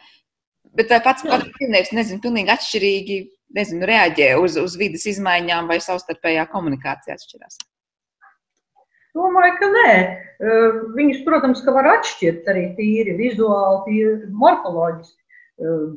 Bet 0.73 0.89
vai 0.89 0.97
pats 1.05 1.21
pats 1.27 1.51
dzīvnieks, 1.51 1.93
nezinu, 1.93 2.23
pilnīgi 2.23 2.49
atšķirīgi 2.55 3.19
nezinu, 3.53 3.85
reaģē 3.85 4.31
uz, 4.41 4.57
uz 4.57 4.77
vidas 4.79 5.05
izmaiņām 5.11 5.69
vai 5.69 5.77
savstarpējā 5.85 6.47
komunikācija 6.49 7.13
atšķirās? 7.19 7.61
Domāju, 9.17 9.57
ka 9.59 9.69
nē. 9.73 9.91
Viņus, 10.97 11.19
protams, 11.27 11.61
ka 11.65 11.73
var 11.75 11.89
atšķirt 11.97 12.47
arī 12.51 12.63
tīri 12.77 13.13
vizuāli, 13.19 13.83
tīri 13.87 14.31
morfoloģiski. 14.41 15.19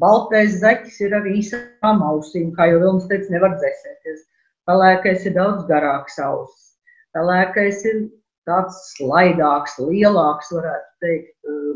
Baltais 0.02 0.58
zaķis 0.60 1.00
ir 1.06 1.16
arī 1.16 1.38
īsām 1.40 2.02
ausīm, 2.04 2.50
kā 2.54 2.68
jau 2.70 2.82
Vilnis 2.82 3.08
teica, 3.10 3.32
nevar 3.32 3.56
dzēsēties. 3.56 4.20
Pelēkais 4.68 5.24
ir 5.30 5.34
daudz 5.38 5.64
garāks 5.70 6.18
ausis. 6.20 6.76
Pelēkais 7.16 7.80
ir 7.88 8.02
tāds 8.46 8.76
slaidāks, 8.92 9.78
lielāks, 9.80 10.52
varētu 10.54 10.90
teikt, 11.02 11.32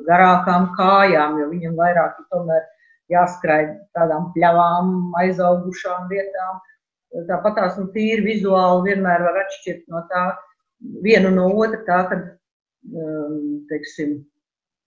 garākām 0.06 0.68
kājām, 0.76 1.40
jo 1.40 1.48
viņam 1.50 1.80
vairāk 1.80 2.20
ir 2.20 2.28
tomēr 2.34 2.68
jāskraid 3.10 3.72
tādām 3.96 4.28
pļavām, 4.36 4.92
aizaugušām 5.22 6.06
vietām. 6.12 6.60
Tāpat 7.26 7.56
tās 7.56 7.80
nu, 7.80 7.88
tīri 7.94 8.22
vizuāli 8.28 8.92
vienmēr 8.92 9.24
var 9.24 9.40
atšķirt 9.46 9.88
no 9.90 10.04
tā, 10.12 10.28
vienu 11.04 11.32
no 11.34 11.48
otra, 11.54 11.80
tā 11.86 11.98
ka 12.10 12.20
um, 12.20 13.60
teiksim, 13.70 14.20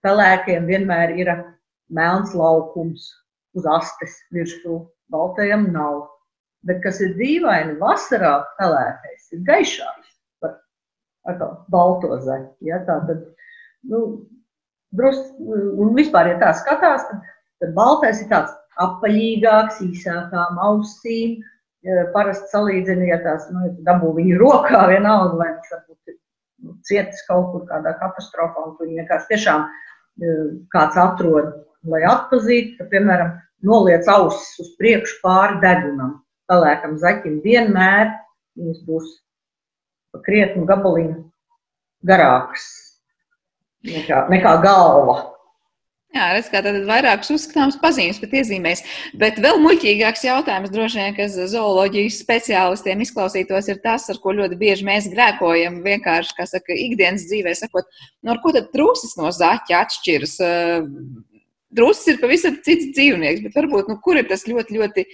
pelēkiem 0.04 0.66
vienmēr 0.68 1.14
ir 1.18 1.30
melns 1.94 2.34
laukums 2.36 3.10
uz 3.54 3.68
astes 3.70 4.18
virsū, 4.34 4.82
baltajam 5.14 5.70
nav. 5.72 6.04
Bet 6.64 6.80
kas 6.84 7.00
ir 7.04 7.14
dīvaini, 7.18 7.76
vasarā 7.80 8.38
pelēkais 8.58 9.32
ir 9.36 9.42
gaišāks 9.48 10.12
par 10.44 11.40
balto 11.72 12.16
zaļu. 12.24 12.48
Ja, 12.64 12.80
tā 12.88 12.98
tad, 13.08 13.24
nu, 13.90 14.00
drus, 14.96 15.20
un 15.40 15.92
vispār, 15.96 16.32
ja 16.32 16.40
tā 16.40 16.54
skatās, 16.56 17.04
tad, 17.10 17.32
tad 17.60 17.74
baltais 17.76 18.22
ir 18.22 18.30
tāds 18.32 18.54
apaļīgāks, 18.82 19.82
īsākām 19.84 20.58
ausīm, 20.64 21.42
parasti 22.14 22.50
salīdzina, 22.52 23.08
ja 23.08 23.18
tās 23.24 23.48
nu, 23.52 23.68
dabū 23.84 24.14
viņu 24.16 24.38
rokā, 24.40 24.84
vienalga, 24.90 25.36
vai 25.40 25.48
viņš 25.52 25.72
varbūt 25.74 26.12
ir 26.12 26.16
nu, 26.64 26.76
cietis 26.88 27.24
kaut 27.28 27.50
kur 27.52 27.66
kādā 27.68 27.94
katastrofā, 28.00 28.68
un 28.68 28.76
viņi 28.80 29.02
vienkārši 29.02 29.30
tiešām 29.32 29.66
e, 29.66 30.36
kāds 30.72 31.00
atrod, 31.00 31.50
lai 31.90 32.04
atpazītu, 32.08 32.78
ka, 32.78 32.88
piemēram, 32.92 33.34
noliec 33.64 34.08
ausis 34.08 34.54
uz 34.64 34.72
priekšu 34.80 35.20
pāri 35.24 35.60
degunam. 35.64 36.20
Pelēkam 36.48 36.96
zaķim 37.00 37.38
vienmēr 37.44 38.10
viņas 38.60 38.80
būs 38.88 39.12
krietnu 40.24 40.66
gabaliņu 40.68 41.22
garāks 42.06 42.66
nekā, 43.88 44.26
nekā 44.32 44.56
galva. 44.64 45.33
Jā, 46.14 46.28
redz, 46.30 46.46
kā 46.46 46.60
tad 46.62 46.76
vairākas 46.86 47.32
uzskatāmas 47.34 47.74
pazīmes 47.82 48.20
pat 48.22 48.34
iezīmēs. 48.38 48.84
Bet 49.18 49.40
vēl 49.42 49.56
muļķīgāks 49.64 50.22
jautājums 50.22 50.70
droši 50.70 51.00
vien, 51.00 51.14
kas 51.16 51.34
zooloģijas 51.50 52.20
speciālistiem 52.22 53.00
izklausītos, 53.02 53.66
ir 53.72 53.80
tas, 53.82 54.06
ar 54.12 54.20
ko 54.22 54.30
ļoti 54.38 54.58
bieži 54.60 54.86
mēs 54.86 55.08
grēkojam. 55.10 55.80
Vienkārši, 55.82 56.36
kā 56.38 56.46
saka, 56.46 56.76
ikdienas 56.78 57.26
dzīvē 57.26 57.56
sakot, 57.58 57.88
no 58.22 58.36
nu, 58.36 58.42
ko 58.44 58.52
tad 58.54 58.68
trūcis 58.70 59.16
no 59.18 59.32
zaķa 59.34 59.80
atšķiras? 59.80 60.36
Drusis 61.74 62.12
ir 62.12 62.20
pavisam 62.22 62.60
cits 62.62 62.92
dzīvnieks, 62.94 63.42
bet 63.48 63.58
varbūt, 63.58 63.90
nu, 63.90 63.98
kur 64.04 64.20
ir 64.20 64.28
tas 64.30 64.46
ļoti, 64.46 64.78
ļoti 64.78 65.04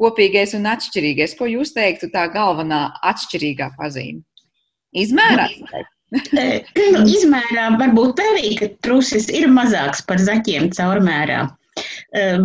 kopīgais 0.00 0.56
un 0.56 0.70
atšķirīgais? 0.72 1.36
Ko 1.36 1.50
jūs 1.52 1.74
teiktu 1.76 2.08
tā 2.14 2.24
galvenā 2.32 2.86
atšķirīgā 3.12 3.74
pazīme? 3.76 4.24
Izmērā? 4.96 5.50
Nu, 6.94 7.02
izmērā 7.10 7.70
varbūt 7.80 8.20
arī, 8.22 8.50
ka 8.60 8.68
trusis 8.86 9.26
ir 9.32 9.48
mazāks 9.50 10.04
par 10.06 10.22
zaķiem 10.22 10.70
caurmērā. 10.76 11.46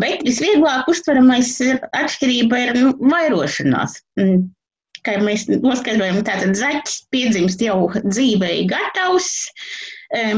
Bet 0.02 0.26
visvieglāk 0.28 0.90
uztveramais 0.92 1.54
atšķirība 1.96 2.64
ir 2.66 2.74
nu, 2.80 2.96
vairošanās. 3.14 4.00
Mm, 4.20 4.50
kā 5.06 5.16
mēs 5.24 5.48
noskaidrojam, 5.52 6.20
tātad 6.28 6.58
zaķis 6.58 6.98
piedzimst 7.14 7.62
jau 7.64 7.86
dzīvei 8.02 8.66
gatavs. 8.72 9.32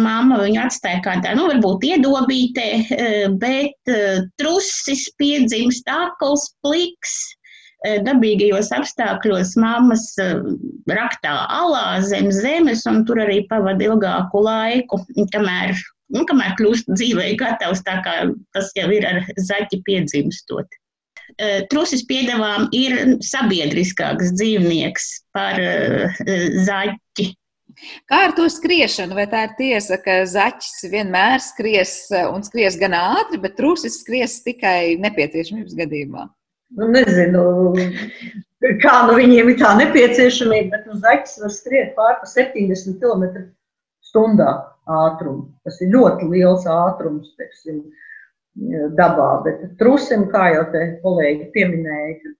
Māma 0.03 0.37
viņu 0.43 0.59
atstāja 0.67 0.99
kādā, 1.01 1.31
nu, 1.33 1.47
varbūt 1.49 1.87
iedobītē, 1.87 2.67
bet 3.41 3.93
trusis 4.37 5.07
piedzimst 5.17 5.89
akls, 5.89 6.51
pliks, 6.61 7.15
dabīgajos 7.83 8.71
apstākļos 8.75 9.57
mammas 9.59 10.05
eh, 10.21 10.37
raktā 10.87 11.33
alā 11.51 11.99
zem 12.07 12.29
zemes 12.31 12.85
un 12.87 13.03
tur 13.07 13.19
arī 13.25 13.41
pavada 13.49 13.83
ilgāku 13.83 14.43
laiku, 14.45 15.01
kamēr, 15.33 15.75
nu, 16.15 16.23
kamēr 16.29 16.55
kļūst 16.59 16.93
dzīvē 16.93 17.33
gatavs, 17.41 17.83
tā 17.83 17.99
kā 18.05 18.15
tas 18.55 18.71
jau 18.77 18.87
ir 18.95 19.07
ar 19.09 19.19
zaķi 19.35 19.81
piedzimstot. 19.83 20.79
Eh, 21.35 21.63
trusis 21.71 22.05
piedevām 22.07 22.69
ir 22.75 23.17
sabiedriskāks 23.23 24.31
dzīvnieks 24.37 25.09
par 25.35 25.59
zaķi. 26.63 27.25
Kā 28.07 28.19
ar 28.29 28.35
to 28.37 28.45
skriešanu? 28.53 29.17
Vai 29.17 29.25
tā 29.27 29.41
ir 29.47 29.57
tiesa, 29.57 29.97
ka 29.99 30.21
zaķis 30.29 30.85
vienmēr 30.93 31.41
skries 31.43 31.95
un 32.29 32.45
skries 32.45 32.77
gan 32.79 32.95
ātri, 32.95 33.41
bet 33.43 33.57
trusis 33.57 33.97
skries 34.05 34.37
tikai 34.45 34.95
nepieciešamības 35.03 35.75
gadījumā? 35.81 36.29
Nu, 36.79 36.89
nezinu, 36.93 37.43
kā 38.83 38.93
nu 39.07 39.17
viņiem 39.17 39.51
ir 39.51 39.57
tā 39.59 39.73
nepieciešamība, 39.79 40.77
bet 40.77 40.87
nu, 40.89 40.99
zaķis 41.03 41.41
var 41.43 41.53
skriet 41.53 41.91
pār 41.97 42.15
pa 42.21 42.29
70 42.29 43.01
km 43.01 43.47
stundā 44.03 44.51
ātrumu. 44.89 45.49
Tas 45.65 45.79
ir 45.81 45.93
ļoti 45.93 46.29
liels 46.31 46.65
ātrums, 46.69 47.33
teiksim, 47.39 47.83
dabā, 48.97 49.29
bet 49.45 49.61
trusim, 49.79 50.27
kā 50.29 50.49
jau 50.53 50.65
te 50.73 50.85
kolēģi 51.03 51.49
pieminēja, 51.55 52.33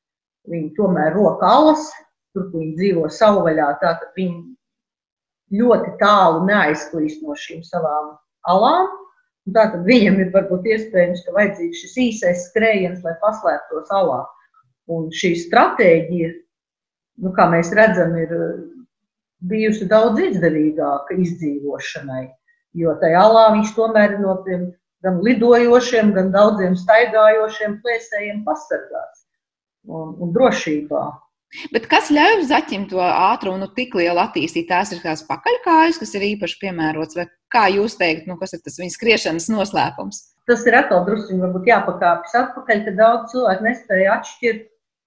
viņi 0.52 0.74
tomēr 0.78 1.16
roka 1.16 1.48
alas, 1.50 1.88
tur 2.34 2.50
viņi 2.54 2.76
dzīvo 2.78 3.08
savvaļā, 3.10 3.70
tā 3.82 3.96
tad 4.02 4.12
viņi 4.18 5.58
ļoti 5.60 5.96
tālu 6.02 6.44
neaizklīst 6.50 7.24
no 7.26 7.38
šīm 7.38 7.64
savām 7.66 8.14
alām. 8.50 8.92
Tātad 9.52 9.84
viņam 9.84 10.22
ir 10.24 10.30
varbūt 10.32 10.70
iespējams, 10.72 11.26
ka 11.26 11.34
vajadzīgs 11.36 11.82
šis 11.84 11.98
īsais 12.06 12.46
skrējiens, 12.48 13.02
lai 13.04 13.16
paslēptos 13.20 13.92
alā. 13.92 14.22
Un 14.92 15.10
šī 15.16 15.34
stratēģija, 15.42 16.30
nu, 17.24 17.34
kā 17.36 17.50
mēs 17.52 17.74
redzam, 17.76 18.16
ir 18.20 18.32
bijusi 19.50 19.88
daudz 19.92 20.22
izdevīgāka 20.30 21.18
izdzīvošanai. 21.20 22.30
Jo 22.80 22.96
tajā 23.02 23.20
alā 23.28 23.50
viņš 23.58 23.74
tomēr 23.76 24.16
no 24.22 24.38
tiem 24.48 24.70
gan 25.04 25.20
lidojošiem, 25.26 26.14
gan 26.16 26.32
daudziem 26.32 26.78
staigājošiem 26.80 27.78
plēsējiem 27.84 28.42
pasargāts 28.48 29.26
un, 29.84 30.16
un 30.24 30.32
drošībā. 30.36 31.04
Bet 31.74 31.86
kas 31.92 32.10
ļauj 32.14 32.48
zaķim 32.50 32.88
to 32.90 33.02
ātrumu 33.04 33.62
nu, 33.62 33.70
tik 33.78 33.94
lielu 33.98 34.20
attīstīt? 34.24 34.68
Tās 34.72 34.94
ir 34.96 35.02
tās 35.04 35.24
pakaļkājas, 35.28 36.00
kas 36.02 36.14
ir 36.18 36.26
īpaši 36.34 36.60
piemērots, 36.64 37.18
vai 37.20 37.28
kā 37.54 37.68
jūs 37.74 37.98
teikt, 38.00 38.28
nu, 38.30 38.38
kas 38.40 38.56
ir 38.58 38.64
tas 38.66 38.80
viņa 38.82 38.96
skriešanas 38.96 39.50
noslēpums? 39.54 40.22
Tas 40.50 40.66
ir 40.68 40.76
atkal 40.76 41.06
druskuļi, 41.08 41.42
varbūt 41.46 41.70
jāpakāpjas 41.70 42.38
atpakaļ, 42.42 42.86
ka 42.88 42.96
daudz 42.98 43.36
cilvēku 43.36 43.68
nespēja 43.68 44.16
atšķirt, 44.18 44.64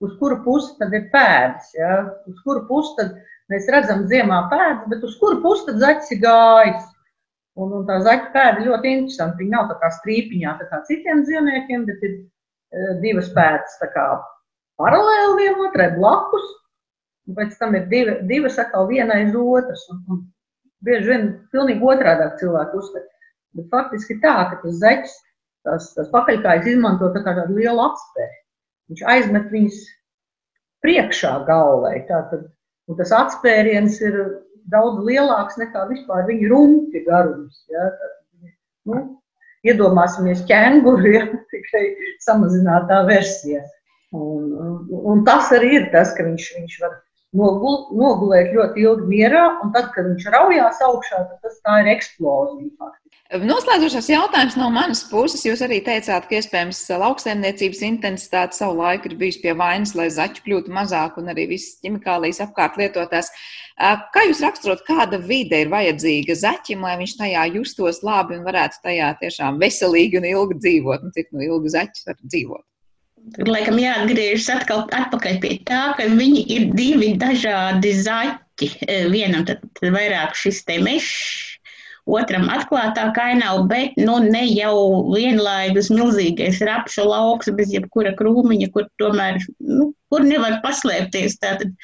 uz 0.06 0.12
kuru 0.20 0.38
pusi 0.44 0.76
tad 0.78 0.94
ir 0.96 1.08
pēdas. 1.12 1.72
Ja? 1.76 1.96
Uz 2.30 2.38
kuru 2.46 2.62
pusi 2.70 2.94
tad 3.00 3.16
mēs 3.52 3.66
redzam 3.72 4.06
ziemā 4.10 4.44
pēdas, 4.52 4.86
bet 4.92 5.04
uz 5.08 5.18
kuru 5.20 5.42
pusi 5.44 5.66
tad 5.68 5.82
zaķis 5.82 6.14
ir 6.14 6.22
gājis. 6.24 6.86
Un, 7.56 7.70
un 7.72 7.84
tā 7.88 7.98
zaķa 8.04 8.32
pēda 8.34 8.64
ļoti 8.66 8.90
interesanta. 8.92 9.38
Viņa 9.40 9.52
nav 9.54 9.68
tā 9.70 9.78
kā 9.80 9.88
strīpiņā, 9.98 10.56
tā 10.60 10.66
kā 10.70 10.80
citiem 10.88 11.22
dzīvniekiem, 11.24 11.86
bet 11.88 12.02
ir 12.04 12.16
uh, 12.20 12.90
divas 13.00 13.30
pēdas 13.36 13.78
paralēli 14.80 15.42
vienotrai 15.42 15.90
blakus. 15.96 16.46
Un 17.26 17.36
pēc 17.38 17.56
tam 17.58 17.74
ir 17.74 17.88
divi, 17.90 18.16
divas 18.30 18.58
atkal 18.62 18.86
viena 18.90 19.18
aiz 19.18 19.34
otras. 19.34 19.82
Un, 19.92 20.02
un 20.12 20.24
bieži 20.86 21.10
vien 21.10 21.28
pilnīgi 21.54 21.86
otrādi 21.92 22.28
cilvēki 22.42 22.80
uztver. 22.80 23.06
Bet 23.56 23.70
faktiski 23.72 24.18
tā, 24.22 24.36
ka 24.50 24.60
tas 24.62 24.80
zaķis, 24.82 25.14
tas, 25.66 25.92
tas 25.96 26.10
pakaļkājas 26.12 26.68
izmanto 26.70 27.10
tā 27.14 27.22
kā 27.24 27.34
tādu 27.38 27.56
lielu 27.58 27.82
atspēri. 27.82 28.42
Viņš 28.90 29.06
aizmet 29.12 29.48
viņus 29.50 29.78
priekšā 30.86 31.32
galvai. 31.48 31.96
Tātad, 32.10 32.46
un 32.86 32.98
tas 33.00 33.14
atspēriens 33.16 33.98
ir 34.04 34.18
daudz 34.70 35.02
lielāks 35.06 35.58
nekā 35.60 35.86
vispār 35.90 36.26
viņa 36.28 36.50
rumpi 36.52 37.02
garums. 37.06 37.64
Ja? 37.72 37.88
Tad, 37.96 38.52
nu, 38.90 39.02
iedomāsimies 39.66 40.44
ķēnguru, 40.50 41.14
ja? 41.16 41.24
tikai 41.54 41.84
samazinātā 42.26 43.02
versija. 43.08 43.64
Un, 44.14 44.52
un, 44.86 45.24
tas 45.26 45.50
arī 45.54 45.72
ir 45.80 45.88
tas, 45.94 46.12
ka 46.14 46.24
viņš, 46.26 46.50
viņš 46.60 46.76
var 46.84 46.94
nogul, 47.36 47.80
nogulēt 47.98 48.52
ļoti 48.54 48.84
ilgi 48.84 49.08
mierā, 49.10 49.46
un 49.64 49.72
tad, 49.74 49.90
kad 49.96 50.06
viņš 50.12 50.28
raujās 50.34 50.82
augšā, 50.86 51.24
tad 51.30 51.42
tas 51.42 51.58
tā 51.64 51.80
ir 51.82 51.90
eksplozija. 51.96 52.70
Faktiski. 52.78 53.06
Noslēdzošais 53.42 54.06
jautājums 54.12 54.54
no 54.54 54.68
manas 54.70 55.00
puses. 55.10 55.42
Jūs 55.42 55.64
arī 55.66 55.80
teicāt, 55.82 56.28
ka 56.28 56.36
iespējams 56.38 56.84
lauksaimniecības 57.02 57.80
intensitāte 57.88 58.54
savu 58.54 58.78
laiku 58.78 59.10
ir 59.10 59.16
bijusi 59.18 59.42
pie 59.42 59.56
vainas, 59.58 59.96
lai 59.98 60.06
zaķu 60.14 60.44
kļūtu 60.44 60.74
mazāk 60.76 61.18
un 61.18 61.32
arī 61.34 61.48
visas 61.56 61.80
ķimikālijas 61.82 62.44
apkārt 62.46 62.78
lietotās. 62.78 63.32
Kā 64.14 64.22
jūs 64.28 64.44
raksturot, 64.46 64.86
kāda 64.86 65.18
vide 65.18 65.64
ir 65.64 65.74
vajadzīga 65.74 66.38
zaķim, 66.38 66.86
lai 66.86 66.94
viņš 67.02 67.16
tajā 67.18 67.48
justos 67.58 68.00
labi 68.06 68.38
un 68.38 68.46
varētu 68.46 68.78
tajā 68.86 69.10
tiešām 69.24 69.58
veselīgi 69.60 70.22
un 70.22 70.30
ilgi 70.30 70.60
dzīvot? 70.62 71.10
Un 71.10 71.18
cik 71.18 71.34
nu 71.34 71.42
ilgi 71.50 71.74
zaķis 71.74 72.06
var 72.06 72.22
dzīvot? 72.22 72.65
Laikam 73.46 73.80
jāatgriežas 73.82 74.48
atkal 74.54 74.84
atpakaļ 74.94 75.40
pie 75.42 75.56
tā, 75.66 75.82
ka 75.98 76.06
viņi 76.06 76.44
ir 76.56 76.68
divi 76.78 77.14
dažādi 77.18 77.90
zaķi. 78.06 78.70
Vienam 79.10 79.42
tad 79.48 79.64
vairāk 79.82 80.36
šis 80.38 80.62
te 80.68 80.78
mešs 80.82 81.56
otram 82.06 82.46
atklātā 82.54 83.08
kainava, 83.16 83.64
bet 83.66 83.96
nu, 83.98 84.18
ne 84.22 84.44
jau 84.46 85.10
vienlaidus 85.10 85.90
milzīgais 85.90 86.62
rapšu 86.64 87.06
lauks 87.10 87.50
bez 87.58 87.72
jebkura 87.74 88.14
krūmiņa, 88.18 88.70
kur 88.74 88.86
tomēr, 89.02 89.40
nu, 89.58 89.90
kur 90.12 90.26
nevar 90.26 90.60
paslēpties. 90.64 91.40
Tātad 91.42 91.74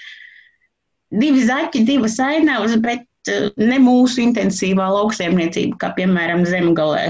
divi 1.10 1.42
zaķi, 1.48 1.82
divas 1.88 2.20
ainavas, 2.22 2.78
bet 2.84 3.32
eh, 3.32 3.50
ne 3.58 3.80
mūsu 3.82 4.22
intensīvā 4.28 4.86
lauksaimniecība, 4.94 5.80
kā 5.82 5.92
piemēram 5.98 6.46
zemgalē 6.46 7.08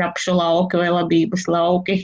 rapšu 0.00 0.34
lauki 0.34 0.82
vai 0.82 0.90
labības 0.90 1.46
lauki. 1.50 2.02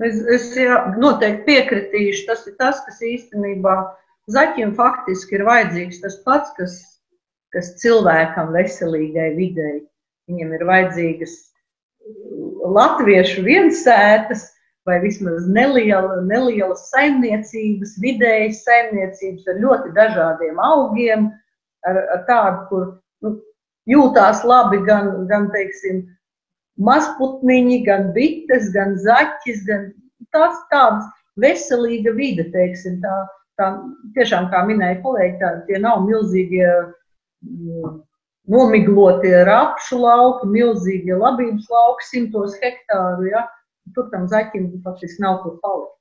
Es, 0.00 0.22
es 0.32 0.46
jā, 0.56 0.78
noteikti 0.96 1.44
piekritīšu, 1.50 2.24
tas 2.30 2.46
ir 2.48 2.56
tas, 2.56 2.78
kas 2.86 3.02
īstenībā 3.04 3.74
zaķim 4.32 4.72
faktiski 4.78 5.36
ir 5.36 5.44
vajadzīgs 5.44 6.00
tas 6.00 6.16
pats, 6.24 6.54
kas 6.56 6.78
kas 7.52 7.74
cilvēkam 7.82 8.52
veselīgai 8.56 9.32
videi. 9.36 9.82
Viņam 10.30 10.56
ir 10.56 10.64
vajadzīgas 10.68 11.36
latviešu 12.72 13.44
viensētas 13.46 14.48
vai 14.88 14.98
vismaz 15.02 15.44
neliela, 15.46 16.22
nelielas 16.26 16.88
saimniecības, 16.90 17.94
vidējas 18.02 18.64
saimniecības 18.66 19.50
ar 19.52 19.60
ļoti 19.62 19.92
dažādiem 19.98 20.58
augiem, 20.62 21.28
ar, 21.86 22.00
ar 22.16 22.24
tādu, 22.26 22.64
kur 22.70 22.88
nu, 23.22 23.36
jūtās 23.90 24.42
labi 24.48 24.80
gan, 24.88 25.12
gan 25.30 25.50
teiksim, 25.54 26.02
mazputniņi, 26.80 27.82
gan 27.86 28.12
bites, 28.16 28.70
gan 28.74 28.96
zaķis, 29.00 29.64
gan 29.68 29.90
tās 30.32 30.56
tādas 30.72 31.08
veselīga 31.40 32.14
vide, 32.16 32.46
teiksim, 32.54 33.00
tā, 33.04 33.16
tā 33.60 33.68
tiešām, 34.16 34.48
kā 34.52 34.64
minēja 34.68 35.00
kolēģi, 35.04 35.36
tā, 35.40 35.52
tie 35.68 35.80
nav 35.82 36.04
milzīgie 36.06 36.68
nomiglotie 38.52 39.44
rapšu 39.46 40.02
lauki, 40.02 40.50
milzīgie 40.50 41.16
labības 41.16 41.68
lauki, 41.70 42.08
simtos 42.08 42.58
hektāru. 42.62 43.30
Ja? 43.30 43.46
Tur 43.96 44.10
tam 44.12 44.28
zaķim 44.30 44.70
faktiski 44.84 45.22
nav 45.22 45.42
kur 45.42 45.58
palikt. 45.62 45.98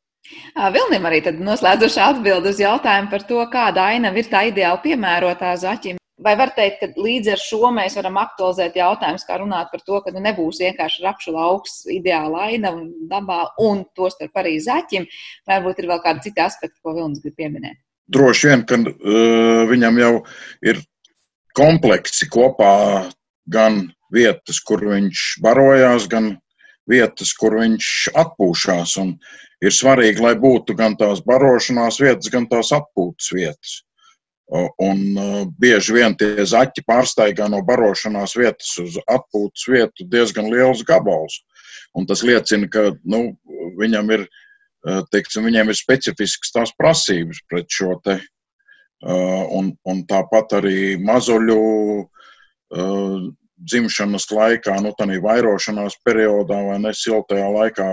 Vilnim 0.73 1.07
arī 1.09 1.21
noslēdzošā 1.33 2.11
atbild 2.13 2.45
uz 2.45 2.59
jautājumu 2.61 3.09
par 3.09 3.25
to, 3.25 3.39
kāda 3.49 3.87
ainava 3.95 4.21
ir 4.21 4.29
tā 4.29 4.43
ideāli 4.51 4.83
piemērotā 4.85 5.55
zaķim. 5.57 6.00
Vai 6.21 6.35
var 6.37 6.51
teikt, 6.53 6.81
ka 6.81 7.01
līdz 7.01 7.31
ar 7.33 7.39
šo 7.41 7.71
mēs 7.73 7.95
varam 7.97 8.19
aktualizēt 8.21 8.75
jautājumus, 8.77 9.25
kā 9.25 9.39
runāt 9.41 9.71
par 9.73 9.81
to, 9.81 10.01
ka 10.05 10.13
nu, 10.13 10.21
nebūs 10.21 10.59
vienkārši 10.61 11.01
rapšu 11.05 11.33
lauks, 11.33 11.79
ideāla 11.89 12.45
ainava 12.51 12.83
dabā 13.09 13.39
un 13.65 13.81
tostarp 13.97 14.37
arī 14.37 14.59
zaķim, 14.61 15.07
varbūt 15.49 15.81
ir 15.81 15.89
vēl 15.89 16.03
kādi 16.03 16.27
citi 16.27 16.43
aspekti, 16.43 16.77
ko 16.83 16.93
Vilnis 16.97 17.23
grib 17.23 17.39
pieminēt? 17.41 17.81
Droši 18.11 18.51
vien, 18.51 18.65
ka 18.69 18.77
uh, 18.83 19.63
viņam 19.71 19.97
jau 20.01 20.13
ir 20.67 20.83
kompleksi 21.57 22.29
kopā 22.29 22.75
gan 23.51 23.87
vietas, 24.13 24.61
kur 24.61 24.83
viņš 24.91 25.27
barojās, 25.41 26.07
gan 26.11 26.35
vietas, 26.89 27.33
kur 27.37 27.57
viņš 27.59 28.11
atpūšās. 28.21 28.97
Un 29.01 29.15
ir 29.63 29.73
svarīgi, 29.73 30.21
lai 30.23 30.35
būtu 30.39 30.75
gan 30.77 30.97
tās 30.99 31.23
barošanās 31.25 32.01
vietas, 32.03 32.29
gan 32.33 32.47
tās 32.51 32.73
atpūtas 32.75 33.31
vietas. 33.33 33.79
Un 34.51 35.01
bieži 35.63 35.93
vien 35.95 36.15
tie 36.19 36.43
zaķi 36.43 36.83
pārsteigā 36.83 37.45
no 37.47 37.61
barošanās 37.63 38.33
vietas 38.35 38.73
uz 38.83 38.97
atpūtas 39.07 39.63
vietu 39.71 40.07
diezgan 40.11 40.49
liels 40.51 40.81
gabals. 40.83 41.37
Un 41.95 42.03
tas 42.07 42.19
liecina, 42.27 42.67
ka 42.67 42.89
nu, 43.07 43.21
viņam 43.79 44.11
ir, 44.17 44.25
teiksim, 45.13 45.47
viņiem 45.47 45.71
ir 45.71 45.79
specifisks 45.79 46.51
tās 46.51 46.75
prasības 46.75 47.39
pret 47.47 47.71
šo 47.71 47.95
te 48.03 48.19
Uh, 49.01 49.47
un, 49.57 49.71
un 49.89 50.03
tāpat 50.05 50.59
arī 50.59 50.93
mazuļu 51.01 51.55
uh, 52.05 53.15
dzimšanas 53.57 54.27
laikā, 54.29 54.75
nu, 54.85 54.91
tādā 54.99 55.17
vairošanās 55.23 55.95
periodā 56.05 56.59
vai 56.67 56.75
nesiltajā 56.83 57.47
laikā, 57.49 57.87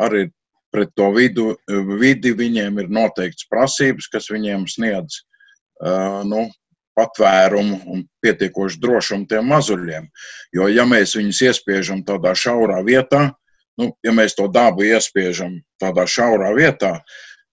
arī 0.00 0.22
pret 0.72 0.94
to 0.96 1.10
vidu, 1.12 1.50
vidi 2.00 2.32
viņiem 2.32 2.80
ir 2.80 2.88
noteikts 2.88 3.44
prasības, 3.52 4.08
kas 4.08 4.30
viņiem 4.32 4.64
sniedz 4.72 5.20
uh, 5.20 5.35
nu, 6.26 6.46
patvērumu 6.96 7.80
un 7.92 8.04
pietiekošu 8.24 8.80
drošumu 8.80 9.28
tiem 9.28 9.50
mazuļiem. 9.52 10.06
Jo, 10.56 10.68
ja 10.72 10.86
mēs 10.88 11.16
viņus 11.18 11.42
iespiežam 11.50 12.02
tādā 12.06 12.32
šaurā 12.32 12.80
vietā, 12.86 13.28
nu, 13.80 13.90
ja 14.04 14.14
mēs 14.16 14.36
to 14.38 14.48
dabu 14.52 14.86
iespiežam 14.88 15.58
tādā 15.82 16.06
šaurā 16.08 16.54
vietā, 16.56 16.96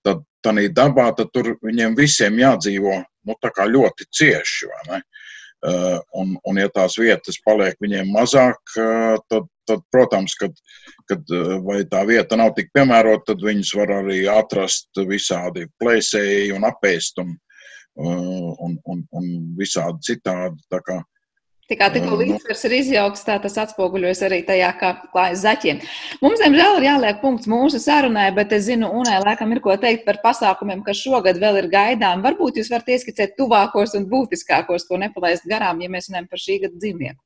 tad 0.06 0.24
tādā 0.44 0.68
dabā, 0.72 1.10
tad 1.18 1.34
tur 1.36 1.56
viņiem 1.64 1.98
visiem 2.00 2.40
jādzīvo 2.40 3.02
nu, 3.28 3.36
ļoti 3.76 4.08
cieši. 4.12 4.72
Uh, 5.64 6.02
un, 6.20 6.34
un, 6.44 6.58
ja 6.60 6.68
tās 6.68 6.98
vietas 7.00 7.38
paliek 7.40 7.78
viņiem 7.80 8.10
mazāk, 8.12 8.58
uh, 8.76 9.16
tad, 9.32 9.46
tad 9.64 9.80
protams, 9.96 10.34
kad, 10.36 10.52
kad 11.08 11.24
uh, 11.32 11.78
tā 11.88 12.02
vieta 12.04 12.36
nav 12.36 12.52
tik 12.58 12.68
piemērota, 12.76 13.30
tad 13.32 13.46
viņus 13.48 13.72
var 13.80 13.94
arī 14.02 14.26
atrast 14.28 14.92
visādi 15.08 15.70
plēsēji 15.80 16.52
un 16.58 16.68
apēst 16.68 17.24
un, 17.24 17.38
un, 17.96 18.78
un, 18.84 19.04
un 19.12 19.34
visādi 19.58 20.14
citādi. 20.14 20.64
Tā 20.72 20.82
kā, 20.86 21.02
Tā 21.72 21.78
kā 21.80 21.88
tikko 21.94 22.18
līdzsvars 22.20 22.66
ir 22.68 22.74
izjauks, 22.76 23.22
tā 23.24 23.38
tas 23.40 23.54
atspoguļojas 23.62 24.20
arī 24.28 24.42
tajā, 24.44 24.68
kā 24.82 24.90
klājas 25.14 25.46
zaķiem. 25.46 25.80
Mums, 26.20 26.42
diemžēl, 26.44 26.76
ir 26.78 26.86
jāliek 26.90 27.22
punkts 27.22 27.48
mūsu 27.48 27.80
sarunai, 27.80 28.28
bet 28.36 28.52
es 28.58 28.66
zinu, 28.68 28.90
Unai, 29.00 29.22
laikam 29.24 29.56
ir 29.56 29.62
ko 29.64 29.78
teikt 29.80 30.04
par 30.06 30.20
pasākumiem, 30.26 30.84
kas 30.84 31.00
šogad 31.00 31.40
vēl 31.40 31.62
ir 31.62 31.70
gaidām. 31.72 32.22
Varbūt 32.26 32.60
jūs 32.60 32.70
varat 32.74 32.92
ieskicēt 32.98 33.38
tuvākos 33.40 33.96
un 33.96 34.10
būtiskākos, 34.12 34.86
ko 34.90 35.00
nepalaist 35.00 35.48
garām, 35.48 35.80
ja 35.80 35.90
mēs 35.94 36.12
runājam 36.12 36.28
par 36.34 36.44
šī 36.44 36.60
gada 36.66 36.76
dzīvnieku. 36.84 37.22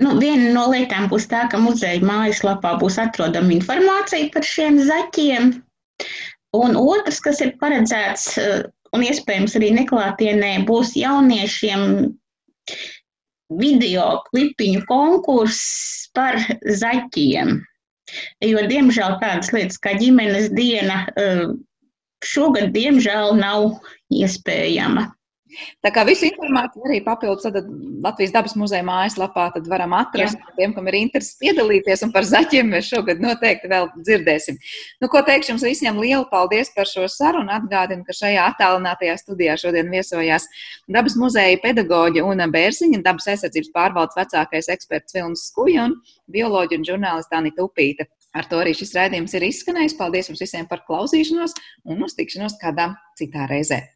Nu, 0.00 0.14
viena 0.22 0.54
no 0.54 0.68
lietām 0.70 1.10
būs 1.10 1.26
tā, 1.28 1.42
ka 1.50 1.58
muzeja 1.60 2.00
mājaslapā 2.06 2.78
būs 2.80 2.96
atrodama 3.02 3.52
informācija 3.58 4.30
par 4.32 4.46
šiem 4.46 4.78
zaķiem. 4.86 5.56
Un 6.56 6.78
otrs, 6.78 7.18
kas 7.20 7.42
ir 7.44 7.58
paredzēts 7.60 8.38
un 8.96 9.04
iespējams 9.06 9.56
arī 9.58 9.70
neklātienē, 9.76 10.52
būs 10.68 10.94
jauniešiem 10.98 11.84
video 13.60 14.06
klipiņu 14.30 14.84
konkurss 14.88 16.08
par 16.14 16.38
zaķiem. 16.82 17.58
Jo, 18.42 18.62
diemžēl, 18.66 19.18
tādas 19.22 19.52
lietas 19.54 19.78
kā 19.82 19.94
ģimenes 19.98 20.50
diena 20.54 21.04
eh, 21.14 21.46
šogad, 22.26 22.72
diemžēl, 22.74 23.36
nav 23.38 23.78
iespējama. 24.10 25.06
Tā 25.84 25.90
kā 25.94 26.04
visu 26.08 26.26
informāciju 26.28 26.86
arī 26.88 27.00
papildus 27.04 27.48
Latvijas 28.04 28.34
dabas 28.34 28.54
muzeja 28.58 28.84
mājaslapā 28.86 29.48
varam 29.68 29.94
atrast. 29.98 30.38
Jā. 30.38 30.54
Tiem, 30.58 30.74
kam 30.76 30.88
ir 30.90 30.98
interesi 31.00 31.36
piedalīties, 31.40 32.04
un 32.06 32.12
par 32.14 32.26
zaķiem 32.28 32.70
mēs 32.74 32.90
šogad 32.90 33.22
noteikti 33.22 33.70
vēl 33.70 33.90
dzirdēsim. 33.98 34.60
Nu, 35.02 35.10
ko 35.12 35.22
teikšu 35.26 35.54
jums 35.54 35.66
visiem 35.66 35.98
lielu 36.00 36.26
paldies 36.30 36.72
par 36.76 36.88
šo 36.88 37.08
sarunu. 37.10 37.50
Atgādinu, 37.50 38.04
ka 38.06 38.14
šajā 38.16 38.46
attālinātajā 38.52 39.16
studijā 39.20 39.56
šodien 39.60 39.90
viesojās 39.92 40.46
dabas 40.88 41.16
muzeja 41.18 41.58
pedagoģa 41.62 42.24
Una 42.26 42.46
Bērziņa, 42.50 43.02
dabas 43.04 43.28
aizsardzības 43.34 43.74
pārvaldes 43.74 44.18
vecākais 44.18 44.70
eksperts 44.76 45.16
Vilnis 45.16 45.48
Skuja 45.50 45.88
un 45.88 45.98
bioloģija 46.30 46.80
un 46.80 46.88
žurnālista 46.92 47.40
Anita 47.40 47.66
Upīta. 47.66 48.06
Ar 48.36 48.46
to 48.46 48.60
arī 48.62 48.76
šis 48.78 48.94
raidījums 48.94 49.34
ir 49.34 49.48
izskanējis. 49.48 49.96
Paldies 49.98 50.30
jums 50.30 50.42
visiem 50.44 50.68
par 50.70 50.84
klausīšanos 50.86 51.56
un 51.90 52.06
uz 52.06 52.14
tikšanos 52.18 52.60
kādā 52.62 52.92
citā 53.18 53.48
reizē. 53.50 53.82